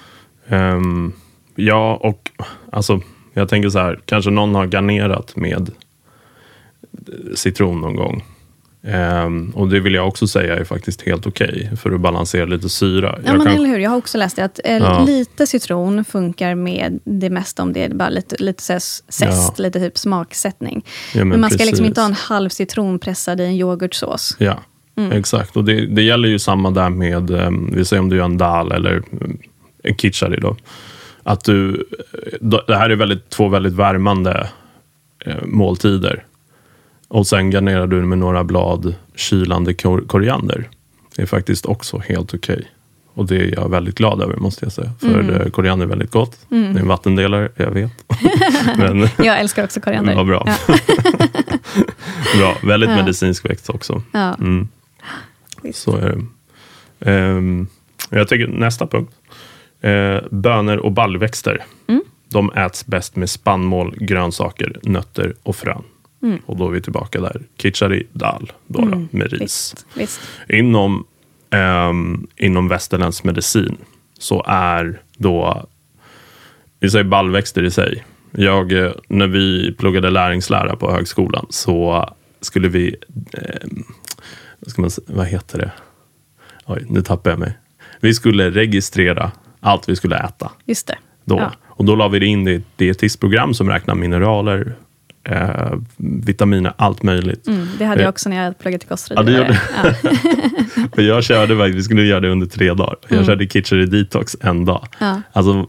Ehm, 0.56 1.12
ja, 1.54 1.96
och 2.02 2.30
alltså, 2.72 3.00
jag 3.32 3.48
tänker 3.48 3.68
så 3.70 3.78
här, 3.78 4.00
kanske 4.06 4.30
någon 4.30 4.54
har 4.54 4.66
garnerat 4.66 5.36
med 5.36 5.70
citron 7.34 7.80
någon 7.80 7.96
gång. 7.96 8.24
Ehm, 8.86 9.50
och 9.54 9.68
det 9.68 9.80
vill 9.80 9.94
jag 9.94 10.08
också 10.08 10.26
säga 10.26 10.56
är 10.56 10.64
faktiskt 10.64 11.02
helt 11.02 11.26
okej 11.26 11.70
för 11.82 11.92
att 11.92 12.00
balansera 12.00 12.44
lite 12.44 12.68
syra. 12.68 13.06
Ja, 13.16 13.22
jag 13.30 13.36
men 13.38 13.46
kan- 13.46 13.56
eller 13.56 13.68
hur. 13.68 13.78
Jag 13.78 13.90
har 13.90 13.96
också 13.96 14.18
läst 14.18 14.36
det, 14.36 14.44
att 14.44 14.60
eh, 14.64 14.72
Ja. 14.76 15.04
lite 15.06 15.46
citron 15.46 16.04
funkar 16.04 16.54
med 16.54 17.00
det 17.04 17.30
mesta 17.30 17.62
om 17.62 17.72
det 17.72 17.84
är 17.84 17.94
bara 17.94 18.08
lite, 18.08 18.36
lite 18.38 18.62
så 18.62 18.72
zest, 18.72 19.10
Ja. 19.20 19.54
lite 19.58 19.80
typ 19.80 19.98
smaksättning. 19.98 20.84
Men 21.14 21.28
men 21.28 21.40
man 21.40 21.50
ska 21.50 21.56
liksom 21.58 21.70
precis. 21.72 21.86
inte 21.86 22.00
ha 22.00 22.08
en 22.08 22.14
halv 22.14 22.48
citron 22.48 22.98
pressad 22.98 23.40
i 23.40 23.44
en 23.44 23.54
yoghurtsås. 23.54 24.36
Ja, 24.38 24.60
Mm. 24.96 25.12
exakt. 25.12 25.56
Och 25.56 25.64
det, 25.64 25.86
det 25.86 26.02
gäller 26.02 26.28
ju 26.28 26.38
samma 26.38 26.70
där 26.70 26.90
med, 26.90 27.30
um, 27.30 27.70
vi 27.76 27.84
säger 27.84 28.00
om 28.02 28.08
du 28.10 28.16
gör 28.16 28.24
en 28.24 28.38
dal 28.38 28.72
eller 28.72 28.96
um, 28.96 29.38
en 29.82 29.96
kitchari 29.96 30.40
då. 30.40 30.56
Att 31.22 31.44
du, 31.44 31.84
då- 32.40 32.64
det 32.66 32.76
här 32.76 32.90
är 32.90 32.96
väldigt, 32.96 33.28
två 33.28 33.48
väldigt 33.48 33.72
värmande 33.72 34.48
eh, 35.26 35.44
måltider. 35.44 36.24
Och 37.14 37.26
sen 37.26 37.50
garnerar 37.50 37.86
du 37.86 38.02
med 38.02 38.18
några 38.18 38.44
blad 38.44 38.94
kylande 39.14 39.74
kor- 39.74 40.04
koriander. 40.06 40.68
Det 41.16 41.22
är 41.22 41.26
faktiskt 41.26 41.66
också 41.66 41.98
helt 41.98 42.34
okej. 42.34 42.70
Och 43.14 43.26
det 43.26 43.36
är 43.36 43.54
jag 43.54 43.68
väldigt 43.68 43.94
glad 43.94 44.22
över 44.22 44.36
måste 44.36 44.64
jag 44.64 44.72
säga. 44.72 44.92
För 45.00 45.20
mm. 45.20 45.50
koriander 45.50 45.86
är 45.86 45.90
väldigt 45.90 46.10
gott. 46.10 46.38
Det 46.48 46.56
är 46.56 46.78
en 46.78 46.88
vattendelare, 46.88 47.48
jag 47.56 47.70
vet. 47.70 47.90
Men 48.78 49.08
Jag 49.18 49.40
älskar 49.40 49.64
också 49.64 49.80
koriander. 49.80 50.14
vad 50.14 50.26
bra. 50.26 50.44
Ja. 50.46 50.74
bra. 52.38 52.56
Väldigt 52.62 52.90
Ja. 52.90 52.96
medicinsk 52.96 53.50
växt 53.50 53.70
också. 53.70 54.02
Ja. 54.12 54.34
Mm. 54.34 54.68
Så 55.74 55.96
är 55.96 56.16
det. 56.98 57.10
Ehm, 57.10 57.66
jag 58.10 58.28
tycker 58.28 58.46
nästa 58.46 58.86
punkt. 58.86 59.12
Uh, 59.84 60.18
bönor 60.30 60.76
och 60.76 60.92
baljväxter. 60.92 61.64
Mm. 61.86 62.02
De 62.28 62.52
äts 62.52 62.86
bäst 62.86 63.16
med 63.16 63.30
spannmål, 63.30 63.94
grönsaker, 63.98 64.78
nötter 64.82 65.34
och 65.42 65.56
frön. 65.56 65.82
Mm. 66.24 66.40
Och 66.46 66.56
då 66.56 66.68
är 66.68 66.72
vi 66.72 66.80
tillbaka 66.80 67.20
där. 67.20 67.42
Kichari 67.58 68.06
dal 68.12 68.52
då, 68.66 68.80
då, 68.80 69.06
med 69.10 69.32
ris. 69.32 69.40
Visst, 69.40 69.86
visst. 69.94 70.20
Inom, 70.48 71.06
ehm, 71.50 72.26
inom 72.36 72.68
västerländsk 72.68 73.24
medicin 73.24 73.76
så 74.18 74.44
är 74.46 75.00
då, 75.16 75.66
vi 76.80 76.90
säger 76.90 77.04
baljväxter 77.04 77.62
i 77.62 77.70
sig. 77.70 78.04
Jag, 78.30 78.72
eh, 78.72 78.92
när 79.08 79.26
vi 79.26 79.74
pluggade 79.78 80.10
läringslära 80.10 80.76
på 80.76 80.92
högskolan 80.92 81.46
så 81.50 82.08
skulle 82.40 82.68
vi, 82.68 82.96
eh, 83.32 83.68
vad, 84.60 84.70
ska 84.70 84.82
man, 84.82 84.90
vad 85.06 85.26
heter 85.26 85.58
det? 85.58 85.70
Oj, 86.66 86.86
nu 86.88 87.02
tappar 87.02 87.30
jag 87.30 87.38
mig. 87.38 87.58
Vi 88.00 88.14
skulle 88.14 88.50
registrera 88.50 89.32
allt 89.60 89.88
vi 89.88 89.96
skulle 89.96 90.18
äta. 90.18 90.50
Just 90.64 90.86
det. 90.86 90.98
Då. 91.24 91.38
Ja. 91.38 91.52
Och 91.64 91.84
då 91.84 91.94
la 91.94 92.08
vi 92.08 92.18
det 92.18 92.26
in 92.26 92.48
i 92.48 92.54
ett 92.54 92.62
dietistprogram 92.76 93.54
som 93.54 93.70
räknar 93.70 93.94
mineraler, 93.94 94.74
eh, 95.24 95.72
vitaminer, 95.96 96.72
allt 96.76 97.02
möjligt. 97.02 97.46
Mm, 97.46 97.66
det 97.78 97.84
hade 97.84 98.00
Eh, 98.00 98.04
jag 98.04 98.08
också 98.10 98.28
när 98.28 98.44
jag 98.44 98.58
pluggade 98.58 98.78
till 98.78 98.86
Ja, 98.90 98.94
kostrådgivare. 98.94 99.58
Ja. 99.84 99.92
För 100.94 101.02
jag 101.02 101.24
körde 101.24 101.56
faktiskt, 101.56 101.78
vi 101.78 101.82
skulle 101.82 102.02
göra 102.02 102.20
det 102.20 102.28
under 102.28 102.46
tre 102.46 102.74
dagar. 102.74 102.96
Jag 103.08 103.26
körde 103.26 103.46
Kitchery 103.46 103.86
Detox 103.86 104.36
en 104.40 104.64
dag. 104.64 104.86
Ja. 104.98 105.20
Alltså, 105.32 105.66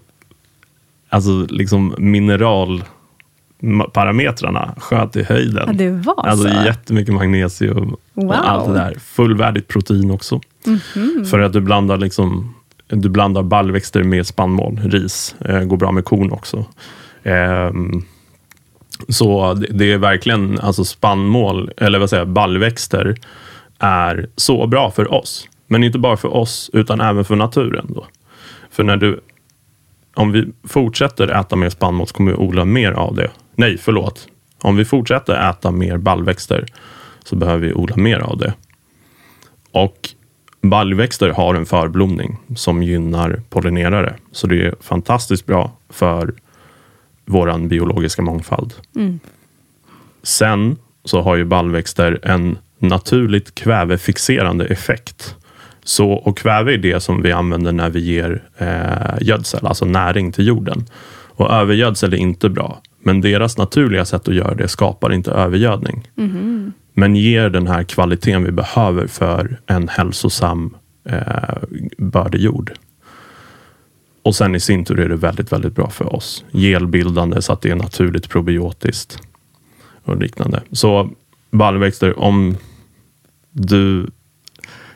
alltså 1.09 1.45
liksom 1.49 1.95
mineralparametrarna 1.97 4.75
sköt 4.77 5.15
i 5.15 5.23
höjden. 5.23 5.63
Ja, 5.67 5.73
det 5.73 5.89
var 5.89 6.27
alltså 6.27 6.49
så? 6.49 6.55
jättemycket 6.65 7.13
magnesium 7.13 7.95
Wow. 8.13 8.27
och 8.27 8.49
allt 8.49 8.67
det 8.67 8.73
där. 8.73 8.95
Fullvärdigt 8.99 9.67
protein 9.67 10.11
också. 10.11 10.41
Mhm. 10.65 11.25
För 11.25 11.39
att 11.39 11.53
du 11.53 11.61
blandar 11.61 11.97
liksom 11.97 12.55
du 12.87 13.09
blandar 13.09 13.43
baljväxter 13.43 14.03
med 14.03 14.27
spannmål, 14.27 14.79
ris, 14.83 15.35
eh, 15.39 15.59
går 15.63 15.77
bra 15.77 15.91
med 15.91 16.05
korn 16.05 16.31
också. 16.31 16.65
Ehm, 17.23 18.03
så 19.09 19.53
det, 19.53 19.67
det 19.67 19.93
är 19.93 19.97
verkligen 19.97 20.59
alltså 20.59 20.85
spannmål, 20.85 21.71
eller 21.77 21.99
vad 21.99 22.09
säger 22.09 22.21
jag, 22.21 22.29
baljväxter 22.29 23.15
är 23.79 24.29
så 24.35 24.67
bra 24.67 24.91
för 24.91 25.13
oss. 25.13 25.49
Men 25.67 25.83
inte 25.83 25.99
bara 25.99 26.17
för 26.17 26.33
oss, 26.35 26.69
utan 26.73 27.01
även 27.01 27.25
för 27.25 27.35
naturen. 27.35 27.85
Då. 27.89 28.05
För 28.71 28.83
när 28.83 28.97
du, 28.97 29.19
om 30.13 30.31
vi 30.31 30.45
fortsätter 30.63 31.27
äta 31.27 31.55
mer 31.55 31.69
spannmål 31.69 32.07
så 32.07 32.13
kommer 32.13 32.31
vi 32.31 32.37
odla 32.37 32.65
mer 32.65 32.91
av 32.91 33.15
det. 33.15 33.31
Nej, 33.55 33.77
förlåt. 33.77 34.27
Om 34.61 34.75
vi 34.75 34.85
fortsätter 34.85 35.49
äta 35.49 35.71
mer 35.71 35.97
baljväxter 35.97 36.65
så 37.23 37.35
behöver 37.35 37.67
vi 37.67 37.73
odla 37.73 37.95
mer 37.95 38.19
av 38.19 38.37
det. 38.37 38.53
Och 39.71 40.09
baljväxter 40.61 41.29
har 41.29 41.55
en 41.55 41.65
förblomning 41.65 42.37
som 42.55 42.83
gynnar 42.83 43.41
pollinerare. 43.49 44.15
Så 44.31 44.47
det 44.47 44.65
är 44.65 44.75
fantastiskt 44.81 45.45
bra 45.45 45.71
för 45.89 46.33
vår 47.25 47.67
biologiska 47.67 48.21
mångfald. 48.21 48.73
Sen 50.23 50.77
så 51.03 51.21
har 51.21 51.35
ju 51.35 51.45
baljväxter 51.45 52.19
en 52.23 52.57
naturligt 52.79 53.55
kvävefixerande 53.55 54.65
effekt. 54.65 55.35
Så, 55.83 56.11
och 56.11 56.37
kväve 56.37 56.73
är 56.73 56.77
det 56.77 56.99
som 56.99 57.21
vi 57.21 57.31
använder 57.31 57.71
när 57.71 57.89
vi 57.89 57.99
ger 57.99 58.43
eh, 58.57 59.17
gödsel, 59.21 59.65
alltså 59.67 59.85
näring 59.85 60.31
till 60.31 60.47
jorden. 60.47 60.85
Och 61.37 61.51
övergödsel 61.53 62.13
är 62.13 62.17
inte 62.17 62.49
bra, 62.49 62.81
men 63.03 63.21
deras 63.21 63.57
naturliga 63.57 64.05
sätt 64.05 64.27
att 64.27 64.35
göra 64.35 64.55
det 64.55 64.67
skapar 64.67 65.13
inte 65.13 65.31
övergödning. 65.31 66.07
Men 66.93 67.15
ger 67.15 67.49
den 67.49 67.67
här 67.67 67.83
kvaliteten 67.83 68.43
vi 68.43 68.51
behöver 68.51 69.07
för 69.07 69.59
en 69.67 69.87
hälsosam 69.87 70.75
eh, 71.09 71.57
bördejord. 71.97 72.71
Och 74.25 74.35
sen 74.35 74.55
i 74.55 74.59
sin 74.59 74.85
tur 74.85 74.99
är 74.99 75.09
det 75.09 75.15
väldigt, 75.15 75.51
väldigt 75.51 75.75
bra 75.75 75.89
för 75.89 76.15
oss. 76.15 76.45
Gelbildande 76.51 77.41
så 77.41 77.53
att 77.53 77.61
det 77.61 77.71
är 77.71 77.75
naturligt 77.75 78.29
probiotiskt 78.29 79.19
och 80.03 80.17
liknande. 80.17 80.61
Så 80.71 81.09
baljväxter, 81.51 82.19
om 82.19 82.57
du 83.51 84.07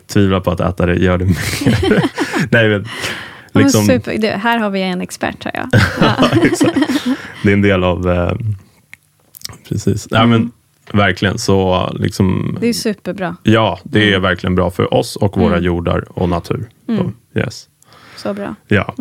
tvivlar 0.07 0.39
på 0.39 0.51
att 0.51 0.59
äta 0.59 0.85
det, 0.85 0.95
gör 0.95 1.17
det 1.17 1.25
mer. 1.25 2.03
Nej, 2.51 2.69
men, 2.69 2.85
liksom, 3.63 3.85
super. 3.85 4.17
Du, 4.17 4.27
här 4.27 4.57
har 4.57 4.69
vi 4.69 4.81
en 4.81 5.01
expert, 5.01 5.43
hör 5.43 5.51
jag. 5.53 5.69
Ja. 6.01 6.29
Det 7.43 7.49
är 7.49 7.53
en 7.53 7.61
del 7.61 7.83
av... 7.83 8.09
Eh, 8.09 8.33
precis. 9.69 10.07
Ja, 10.11 10.25
men, 10.25 10.51
verkligen. 10.93 11.37
Så 11.37 11.89
liksom, 11.99 12.57
Det 12.61 12.67
är 12.67 12.73
superbra. 12.73 13.35
ja, 13.43 13.79
det 13.83 14.13
är 14.13 14.19
verkligen 14.19 14.55
bra 14.55 14.71
för 14.71 14.93
oss 14.93 15.15
och 15.15 15.37
våra 15.37 15.59
jordar 15.59 16.19
och 16.19 16.29
natur. 16.29 16.69
Så, 16.85 17.11
yes. 17.39 17.69
Så 18.21 18.33
bra. 18.33 18.55
Ja. 18.67 18.95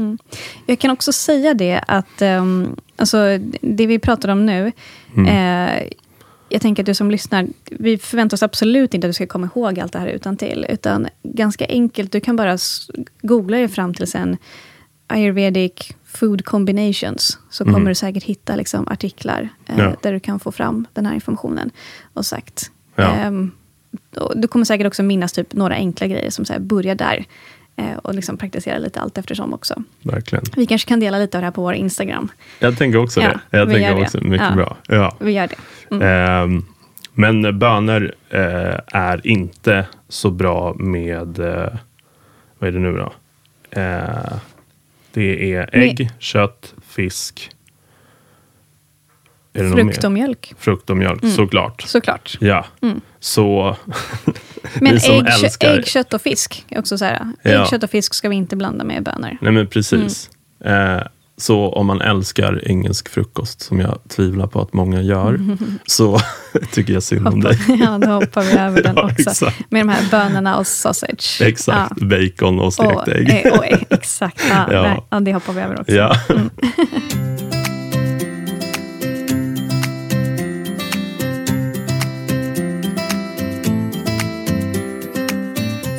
Jag 0.66 0.78
kan 0.78 0.90
också 0.90 1.12
säga 1.12 1.54
det 1.54 1.80
att 1.88 2.22
um, 2.22 2.76
alltså, 2.96 3.38
det 3.60 3.86
vi 3.86 3.98
pratar 3.98 4.28
om 4.28 4.46
nu, 4.46 4.72
eh, 5.28 5.88
jag 6.48 6.62
tänker 6.62 6.82
att 6.82 6.86
du 6.86 6.94
som 6.94 7.10
lyssnar, 7.10 7.46
vi 7.70 7.98
förväntar 7.98 8.36
oss 8.36 8.42
absolut 8.42 8.94
inte 8.94 9.06
att 9.06 9.08
du 9.08 9.14
ska 9.14 9.26
komma 9.26 9.48
ihåg 9.56 9.80
allt 9.80 9.92
det 9.92 9.98
här 9.98 10.06
utan 10.06 10.36
till, 10.36 10.66
utan 10.68 11.06
ganska 11.22 11.66
enkelt, 11.68 12.12
du 12.12 12.20
kan 12.20 12.36
bara 12.36 12.58
googla 13.22 13.56
dig 13.56 13.68
fram 13.68 13.94
till 13.94 14.06
sen 14.06 14.36
ayurvedic 15.06 15.72
food 16.04 16.44
combinations, 16.44 17.38
så 17.50 17.64
kommer 17.64 17.88
du 17.88 17.94
säkert 17.94 18.24
hitta 18.24 18.56
liksom, 18.56 18.88
artiklar 18.88 19.48
eh, 19.66 19.78
Ja. 19.78 19.96
där 20.02 20.12
du 20.12 20.20
kan 20.20 20.40
få 20.40 20.52
fram 20.52 20.86
den 20.92 21.06
här 21.06 21.14
informationen. 21.14 21.70
Och 22.14 22.26
sagt, 22.26 22.70
Ja. 22.96 23.32
och 24.16 24.38
du 24.40 24.48
kommer 24.48 24.64
säkert 24.64 24.86
också 24.86 25.02
minnas 25.02 25.32
typ 25.32 25.52
några 25.52 25.74
enkla 25.74 26.06
grejer 26.06 26.30
som 26.30 26.44
så 26.44 26.52
här, 26.52 26.60
börja 26.60 26.94
där. 26.94 27.24
Eh, 27.78 27.96
Och 27.96 28.14
liksom 28.14 28.36
praktisera 28.36 28.78
lite 28.78 29.00
allt 29.00 29.18
eftersom 29.18 29.54
också. 29.54 29.82
Verkligen. 30.02 30.44
Vi 30.56 30.66
kanske 30.66 30.88
kan 30.88 31.00
dela 31.00 31.18
lite 31.18 31.38
av 31.38 31.42
det 31.42 31.46
här 31.46 31.52
på 31.52 31.62
vår 31.62 31.74
Instagram. 31.74 32.28
Jag 32.58 32.78
tänker 32.78 32.98
också 32.98 33.20
Ja, 33.20 33.28
det. 33.50 33.58
Jag 33.58 33.66
vi 33.66 33.72
gör 33.72 33.78
tänker 33.80 33.94
det. 33.96 34.02
också 34.02 34.18
mycket 34.20 34.46
Ja. 34.50 34.56
bra. 34.56 34.76
Ja. 34.88 35.16
Vi 35.20 35.32
gör 35.32 35.48
det. 35.48 35.56
Mm. 35.94 36.02
Ehm, 36.52 36.64
men 37.12 37.58
bönor 37.58 38.14
eh, 38.30 38.78
är 38.86 39.26
inte 39.26 39.86
så 40.08 40.30
bra 40.30 40.74
med, 40.74 41.38
eh, 41.38 41.68
vad 42.58 42.68
är 42.68 42.72
det 42.72 42.78
nu 42.78 42.92
då? 42.96 43.12
Eh, 43.70 44.32
det 45.12 45.54
är 45.54 45.70
ägg, 45.72 46.10
kött, 46.18 46.74
fisk. 46.88 47.50
Det 49.52 49.70
Frukt 49.70 50.04
och 50.04 50.12
mjölk, 50.12 50.54
Frukt 50.58 50.90
och 50.90 50.96
mjölk, 50.96 51.24
såklart. 51.36 51.82
såklart. 51.82 52.36
Ja, 52.40 52.66
så 53.20 53.76
Men 54.80 54.96
ägg, 54.96 55.26
älskar- 55.26 55.78
ägg, 55.78 55.86
kött 55.86 56.14
och 56.14 56.22
fisk 56.22 56.64
också 56.76 56.98
så 56.98 57.04
här. 57.04 57.26
Ja. 57.42 57.50
Ägg, 57.50 57.68
kött 57.70 57.82
och 57.82 57.90
fisk 57.90 58.14
ska 58.14 58.28
vi 58.28 58.36
inte 58.36 58.56
blanda 58.56 58.84
med 58.84 59.02
bönor. 59.02 59.36
Nej 59.40 59.52
men 59.52 59.66
precis. 59.66 60.30
Mm. 60.64 60.96
Eh, 60.96 61.02
så 61.40 61.68
om 61.72 61.86
man 61.86 62.00
älskar 62.00 62.68
engelsk 62.68 63.08
frukost, 63.08 63.60
som 63.60 63.80
jag 63.80 63.98
tvivlar 64.08 64.46
på 64.46 64.60
att 64.60 64.72
många 64.72 65.00
gör, 65.02 65.40
så 65.86 66.20
tycker 66.72 66.92
jag 66.92 67.02
synd 67.02 67.28
om 67.28 67.40
dig. 67.40 67.58
ja, 67.80 67.98
då 67.98 68.06
hoppar 68.10 68.42
vi 68.42 68.52
över 68.52 68.82
den 68.82 68.96
Ja, 68.96 69.02
också. 69.02 69.30
exakt. 69.30 69.70
Med 69.70 69.80
de 69.80 69.88
här 69.88 70.10
bönorna 70.10 70.56
och 70.58 70.66
sausage. 70.66 71.38
Exakt, 71.42 71.92
Ja. 71.96 72.06
bacon 72.06 72.58
och 72.58 72.66
Och, 72.66 72.72
stekt 72.72 73.08
ägg. 73.08 73.42
eh, 73.46 73.52
och, 73.58 73.66
ägg, 73.66 73.86
exakt. 73.90 74.42
Ja, 74.50 74.72
Ja. 74.72 75.06
Nej, 75.10 75.20
det 75.22 75.32
hoppar 75.34 75.52
vi 75.52 75.60
över 75.60 75.80
också. 75.80 75.92
Ja. 75.94 76.16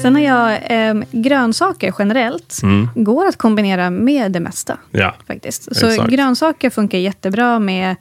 Sen 0.02 0.16
har 0.16 0.22
jag 0.22 0.60
eh, 0.90 1.04
grönsaker 1.12 1.94
generellt. 2.00 2.62
Går 2.96 3.26
att 3.28 3.38
kombinera 3.38 3.90
med 3.90 4.32
det 4.32 4.40
mesta. 4.40 4.78
ja, 4.92 5.16
faktiskt. 5.28 5.76
Så 5.76 5.88
Exakt. 5.88 6.10
grönsaker 6.12 6.70
funkar 6.70 6.98
jättebra 6.98 7.60
med, 7.60 7.96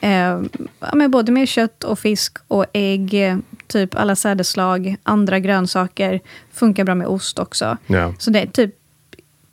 eh, 0.00 0.40
med 0.94 1.10
både 1.10 1.32
med 1.32 1.48
kött 1.48 1.84
och 1.84 1.98
fisk 1.98 2.36
och 2.48 2.66
ägg. 2.72 3.36
Typ 3.66 3.94
alla 3.94 4.16
sädesslag, 4.16 4.96
andra 5.02 5.38
grönsaker. 5.38 6.20
Funkar 6.52 6.84
bra 6.84 6.94
med 6.94 7.06
ost 7.06 7.38
också. 7.38 7.76
ja. 7.86 8.14
Så 8.18 8.30
det 8.30 8.40
är 8.40 8.46
typ 8.46 8.74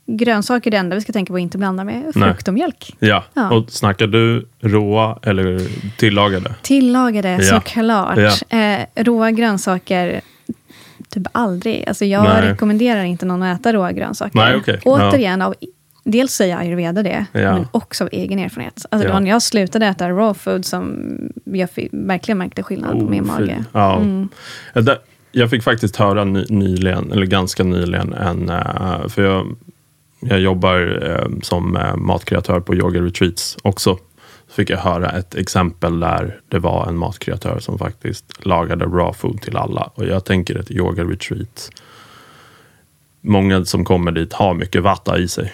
grönsaker 0.05 0.69
är 0.69 0.71
det 0.71 0.77
enda 0.77 0.95
vi 0.95 1.01
ska 1.01 1.13
tänka 1.13 1.33
på 1.33 1.37
att 1.37 1.41
inte 1.41 1.57
blanda 1.57 1.83
med 1.83 2.03
frukt 2.13 2.47
och 2.47 2.53
mjölk. 2.53 2.95
ja. 2.99 3.23
Ja. 3.33 3.51
Och 3.51 3.69
snackar 3.71 4.07
du 4.07 4.47
råa 4.59 5.19
eller 5.23 5.61
tillagade? 5.97 6.55
Tillagade 6.61 7.29
Ja. 7.29 7.41
såklart. 7.61 8.17
Ja. 8.49 8.57
Eh, 8.57 8.85
råa 8.95 9.31
grönsaker, 9.31 10.21
typ 11.11 11.27
aldrig. 11.31 11.83
Alltså 11.87 12.05
jag 12.05 12.23
Nej. 12.23 12.41
rekommenderar 12.41 13.03
inte 13.03 13.25
någon 13.25 13.43
att 13.43 13.59
äta 13.59 13.73
råa 13.73 13.91
grönsaker. 13.91 14.35
Nej, 14.35 14.55
okej. 14.55 14.79
Återigen, 14.85 15.41
av, 15.41 15.55
dels 16.03 16.31
säger 16.33 16.57
ayurveda 16.57 17.03
det, 17.03 17.25
Ja. 17.31 17.53
men 17.53 17.67
också 17.71 18.03
av 18.03 18.09
egen 18.11 18.39
erfarenhet. 18.39 18.85
Alltså 18.89 19.07
Ja. 19.07 19.13
var 19.13 19.19
när 19.19 19.29
jag 19.29 19.41
slutade 19.41 19.85
äta 19.85 20.09
raw 20.09 20.33
food 20.33 20.65
som 20.65 21.05
jag 21.43 21.69
verkligen 21.91 22.37
märkte 22.37 22.63
skillnad 22.63 22.99
på 22.99 23.05
min 23.05 23.23
Oh, 23.23 23.27
mage. 23.27 23.63
Ja. 23.71 23.97
Mm. 23.97 24.29
Ja, 24.73 24.95
Jag 25.31 25.49
fick 25.49 25.63
faktiskt 25.63 25.95
höra 25.95 26.23
ny, 26.23 26.45
nyligen, 26.49 27.11
eller 27.11 27.25
ganska 27.25 27.63
nyligen, 27.63 28.13
en, 28.13 28.49
eh, 28.49 29.07
för 29.07 29.23
jag, 29.23 29.55
jag 30.19 30.39
jobbar 30.39 31.03
eh, 31.09 31.39
som 31.41 31.75
eh, 31.77 31.95
matkreatör 31.95 32.59
på 32.59 32.75
yoga 32.75 33.01
retreats 33.01 33.57
också. 33.61 33.97
Så 34.51 34.55
fick 34.55 34.69
jag 34.69 34.77
höra 34.77 35.09
ett 35.11 35.35
exempel 35.35 35.99
där 35.99 36.39
det 36.49 36.59
var 36.59 36.87
en 36.87 36.97
matkreatör 36.97 37.59
som 37.59 37.77
faktiskt 37.77 38.45
lagade 38.45 38.85
raw 38.85 39.13
food 39.13 39.41
till 39.41 39.57
alla. 39.57 39.81
Och 39.95 40.05
jag 40.05 40.25
tänker 40.25 40.55
ett 40.59 40.71
yoga 40.71 41.03
retreat. 41.03 41.69
Många 43.21 43.65
som 43.65 43.85
kommer 43.85 44.11
dit 44.11 44.33
har 44.33 44.53
mycket 44.53 44.83
vatta 44.83 45.17
i 45.19 45.27
sig. 45.27 45.53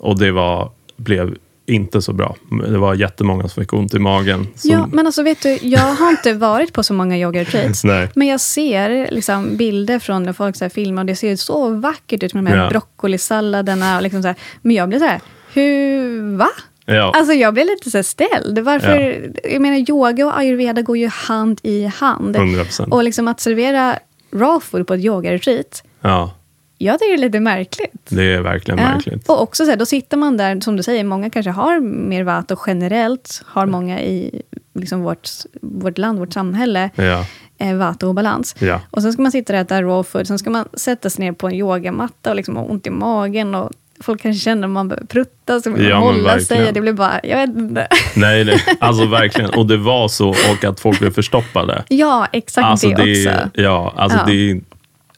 Och 0.00 0.18
det 0.18 0.32
var, 0.32 0.70
blev 0.96 1.36
inte 1.66 2.02
så 2.02 2.12
bra. 2.12 2.36
Det 2.68 2.78
var 2.78 2.94
jättemånga 2.94 3.48
som 3.48 3.62
fick 3.62 3.72
ont 3.72 3.94
i 3.94 3.98
magen. 3.98 4.46
Som, 4.54 4.70
Ja, 4.70 4.86
men 4.92 5.06
alltså 5.06 5.22
vet 5.22 5.42
du, 5.42 5.58
jag 5.62 5.80
har 5.94 6.10
inte 6.10 6.32
varit 6.34 6.72
på 6.72 6.82
så 6.82 6.94
många 6.94 7.18
yoga 7.18 7.40
retreats. 7.40 7.84
Men 8.14 8.26
jag 8.26 8.40
ser 8.40 9.08
liksom 9.10 9.56
bilder 9.56 9.98
från 9.98 10.22
när 10.22 10.32
folk 10.32 10.56
så 10.56 10.64
här 10.64 10.68
filmar 10.70 11.02
och 11.02 11.06
det 11.06 11.16
ser 11.16 11.36
så 11.36 11.68
vackert 11.70 12.22
ut 12.22 12.34
med 12.34 12.44
de 12.44 12.50
här 12.50 12.56
Ja. 12.64 12.68
broccolisalladerna. 12.70 13.96
Och 13.96 14.02
liksom 14.02 14.22
så 14.22 14.28
här. 14.28 14.36
Men 14.62 14.76
jag 14.76 14.88
blir 14.88 14.98
så 14.98 15.04
här, 15.04 15.20
hur, 15.52 16.36
va? 16.36 16.48
Ja. 16.86 17.12
Alltså 17.16 17.32
jag 17.32 17.54
blir 17.54 17.64
lite 17.64 17.90
så 17.90 18.02
ställd. 18.02 18.58
Varför? 18.58 19.30
Jag 19.44 19.62
menar, 19.62 19.90
yoga 19.90 20.26
och 20.26 20.38
ayurveda 20.38 20.82
går 20.82 20.96
ju 20.96 21.08
hand 21.08 21.60
i 21.62 21.84
hand. 21.84 22.36
100%. 22.36 22.88
Och 22.90 23.04
liksom 23.04 23.28
att 23.28 23.40
servera 23.40 23.98
raw 24.32 24.60
food 24.66 24.86
på 24.86 24.94
ett 24.94 25.00
yoga-retreat, 25.04 25.82
ja, 26.00 26.32
jag 26.78 26.98
tycker 26.98 27.12
det 27.16 27.22
är 27.22 27.26
lite 27.26 27.40
märkligt. 27.40 28.06
det 28.08 28.22
är 28.34 28.40
verkligen 28.40 28.78
Ja. 28.80 28.88
märkligt. 28.94 29.28
Och 29.28 29.42
också 29.42 29.64
så 29.64 29.70
här, 29.70 29.76
då 29.78 29.86
sitter 29.86 30.16
man 30.16 30.36
där, 30.36 30.60
som 30.60 30.76
du 30.76 30.82
säger, 30.82 31.04
många 31.04 31.30
kanske 31.30 31.50
har 31.50 31.80
mer 31.80 32.22
vatt 32.22 32.50
och 32.50 32.60
generellt 32.66 33.42
har 33.46 33.66
många 33.66 34.00
i 34.00 34.42
liksom 34.74 35.00
vårt, 35.02 35.28
vårt 35.62 35.98
land, 35.98 36.18
vårt 36.18 36.32
samhälle, 36.32 36.90
Ja. 36.96 37.24
eh, 37.58 37.88
och 37.88 38.02
obalans. 38.02 38.56
Ja. 38.58 38.80
Och 38.90 39.02
sen 39.02 39.12
ska 39.12 39.22
man 39.22 39.32
sitta 39.32 39.52
där 39.52 39.60
och 39.60 39.64
äta 39.66 39.82
raw 39.82 40.02
food, 40.10 40.26
sen 40.26 40.38
ska 40.38 40.50
man 40.50 40.68
sätta 40.74 41.10
sig 41.10 41.24
ner 41.24 41.32
på 41.32 41.46
en 41.46 41.54
yogamatta 41.54 42.30
och 42.30 42.36
liksom 42.36 42.56
ha 42.56 42.64
ont 42.64 42.86
i 42.86 42.90
magen 42.90 43.54
och 43.54 43.70
folk 44.00 44.22
kanske 44.22 44.40
känner 44.44 44.64
att 44.64 44.70
man 44.70 44.88
behöver 44.88 45.06
prutta, 45.06 45.60
så 45.60 45.70
man 45.70 45.84
Ja, 45.84 45.96
hålla 45.96 46.40
sig. 46.40 46.72
Det 46.72 46.80
blir 46.80 46.92
bara, 46.92 47.20
jag 47.22 47.36
vet 47.36 47.56
inte. 47.56 47.88
Nej, 48.16 48.44
nej, 48.44 48.64
alltså 48.80 49.06
verkligen. 49.06 49.50
Och 49.50 49.66
det 49.66 49.76
var 49.76 50.08
så, 50.08 50.28
och 50.28 50.64
att 50.64 50.80
folk 50.80 50.98
blev 50.98 51.10
förstoppade. 51.14 51.84
Ja, 51.88 52.26
exakt 52.32 52.64
Alltså, 52.66 52.88
det, 52.88 52.94
det 53.04 53.28
också. 53.28 53.50
ja, 53.62 53.92
alltså 53.96 54.18
Ja. 54.18 54.24
Det, 54.26 54.50
är, 54.50 54.60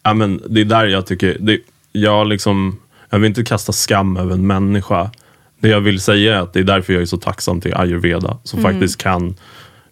ja, 0.03 0.15
men 0.15 0.43
det 0.49 0.61
är 0.61 0.65
där 0.65 0.87
jag 0.87 1.07
tycker, 1.07 1.37
det, 1.41 1.59
jag, 1.93 2.27
liksom, 2.27 2.79
jag 3.11 3.19
vill 3.19 3.29
inte 3.29 3.45
kasta 3.45 3.73
skam 3.73 4.17
över 4.17 4.33
en 4.35 4.47
människa. 4.47 5.11
Det 5.61 5.69
jag 5.69 5.81
vill 5.81 6.01
säga 6.01 6.37
är 6.37 6.41
att 6.41 6.53
det 6.53 6.59
är 6.61 6.65
därför 6.65 6.93
jag 6.93 7.03
är 7.03 7.07
så 7.07 7.17
tacksam 7.17 7.61
till 7.61 7.75
ayurveda, 7.75 8.39
som 8.43 8.59
Mm. 8.59 8.73
faktiskt 8.73 9.03
kan 9.03 9.35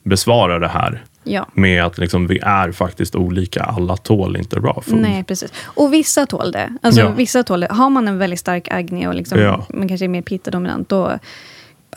besvara 0.03 0.59
det 0.59 0.69
här. 0.69 1.05
Ja. 1.27 1.47
Med 1.53 1.85
att 1.85 1.99
liksom, 1.99 2.27
vi 2.27 2.39
är 2.39 2.73
faktiskt 2.73 3.15
olika. 3.17 3.63
Alla 3.63 3.97
tål 3.97 4.37
inte 4.37 4.57
raw 4.57 4.81
food. 4.83 5.01
Nej, 5.01 5.25
precis. 5.25 5.53
Och 5.65 5.93
vissa 5.93 6.27
tål 6.27 6.53
det. 6.53 6.75
Alltså, 6.83 7.01
Ja. 7.01 7.11
vissa 7.11 7.43
tål 7.43 7.61
det. 7.61 7.69
Har 7.71 7.91
man 7.91 8.09
en 8.09 8.19
väldigt 8.19 8.41
stark 8.41 8.69
agni 8.71 9.07
och 9.07 9.15
liksom, 9.15 9.39
Ja. 9.41 9.67
man 9.75 9.89
kanske 9.89 10.07
är 10.07 10.09
mer 10.09 10.23
pitta-dominant, 10.23 10.89
då 10.89 11.19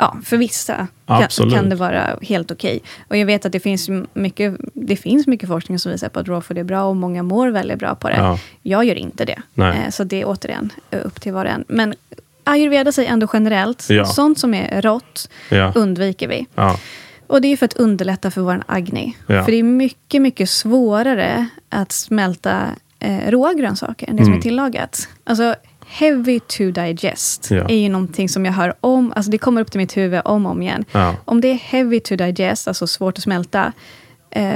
Ja, 0.01 0.17
för 0.23 0.38
vissa 0.38 0.88
kan, 1.07 1.49
kan 1.51 1.69
det 1.69 1.75
vara 1.75 2.03
helt 2.21 2.51
okej. 2.51 2.80
Och 3.07 3.17
jag 3.17 3.25
vet 3.25 3.45
att 3.45 3.51
det 3.51 3.59
finns 3.59 3.89
mycket, 4.13 4.55
det 4.73 4.95
finns 4.95 5.27
mycket 5.27 5.49
forskning 5.49 5.80
som 5.80 5.91
visar 5.91 6.09
på 6.09 6.19
att 6.19 6.27
raw 6.27 6.41
food 6.41 6.57
är 6.57 6.63
bra 6.63 6.84
och 6.84 6.95
många 6.95 7.23
mår 7.23 7.47
väldigt 7.49 7.80
bra 7.80 7.95
på 7.95 8.09
det. 8.09 8.15
Ja. 8.15 8.39
Jag 8.63 8.86
gör 8.86 8.95
inte 8.95 9.25
det. 9.25 9.41
Nej. 9.53 9.77
Eh, 9.86 9.89
Så 9.91 10.03
det 10.03 10.21
är 10.21 10.25
återigen 10.27 10.69
eh, 10.91 10.99
upp 11.05 11.21
till 11.21 11.34
var 11.34 11.45
och 11.45 11.51
en. 11.51 11.65
Men 11.67 11.93
ayurveda 12.43 12.91
säger 12.91 13.11
ändå 13.11 13.27
generellt, 13.34 13.86
Ja. 13.89 14.05
sånt 14.05 14.39
som 14.39 14.53
är 14.53 14.82
rått 14.82 15.30
Ja. 15.49 15.71
undviker 15.75 16.27
vi. 16.27 16.45
Ja. 16.55 16.77
Och 17.30 17.41
det 17.41 17.47
är 17.47 17.57
för 17.57 17.65
att 17.65 17.73
underlätta 17.73 18.32
för 18.32 18.41
vår 18.41 18.63
agni. 18.65 19.17
Ja. 19.27 19.43
För 19.43 19.51
det 19.51 19.57
är 19.59 19.63
mycket, 19.63 20.21
mycket 20.21 20.49
svårare 20.49 21.45
att 21.69 21.91
smälta 21.91 22.65
eh, 22.99 23.32
råa 23.32 23.53
grönsaker 23.53 24.09
än 24.09 24.15
det 24.15 24.23
som 24.23 24.27
Mm. 24.32 24.38
är 24.39 24.41
tillagat. 24.43 25.07
Alltså, 25.23 25.55
heavy 25.88 26.39
to 26.39 26.63
digest 26.71 27.47
Ja. 27.51 27.69
är 27.69 27.75
ju 27.77 27.89
någonting 27.89 28.30
som 28.30 28.45
jag 28.45 28.53
hör 28.53 28.73
om. 28.82 29.13
Alltså 29.15 29.32
det 29.32 29.38
kommer 29.38 29.61
upp 29.61 29.71
till 29.71 29.80
mitt 29.80 29.97
huvud 29.97 30.21
om 30.25 30.45
och 30.45 30.51
om 30.51 30.61
igen. 30.61 30.86
Ja. 30.91 31.15
Om 31.25 31.41
det 31.41 31.47
är 31.47 31.53
heavy 31.55 31.99
to 31.99 32.15
digest, 32.15 32.67
alltså 32.67 32.88
svårt 32.88 33.17
att 33.17 33.23
smälta, 33.23 33.73
eh, 34.32 34.53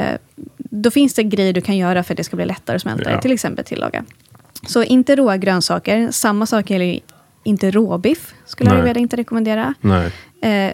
då 0.58 0.92
finns 0.92 1.14
det 1.14 1.24
grejer 1.24 1.54
du 1.54 1.62
kan 1.62 1.78
göra 1.78 2.04
för 2.04 2.14
att 2.14 2.18
det 2.18 2.24
ska 2.24 2.36
bli 2.36 2.46
lättare 2.46 2.76
att 2.76 2.82
smälta 2.82 3.12
Ja. 3.12 3.22
Till 3.22 3.32
exempel 3.32 3.66
tillaga. 3.66 4.06
Så 4.68 4.84
inte 4.84 5.16
råa 5.16 5.38
grönsaker. 5.38 6.12
Samma 6.12 6.46
sak 6.46 6.70
gäller 6.70 6.86
ju 6.86 7.00
inte 7.44 7.72
råbiff. 7.72 8.34
Skulle 8.46 8.70
Nej. 8.70 8.78
Ayurveda 8.78 9.00
inte 9.00 9.16
rekommendera. 9.18 9.74
Nej. 9.82 10.12
Eh, 10.42 10.74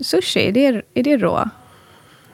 sushi, 0.00 0.50
det 0.50 0.66
är, 0.66 0.82
är 0.94 1.02
det 1.02 1.16
rå? 1.16 1.48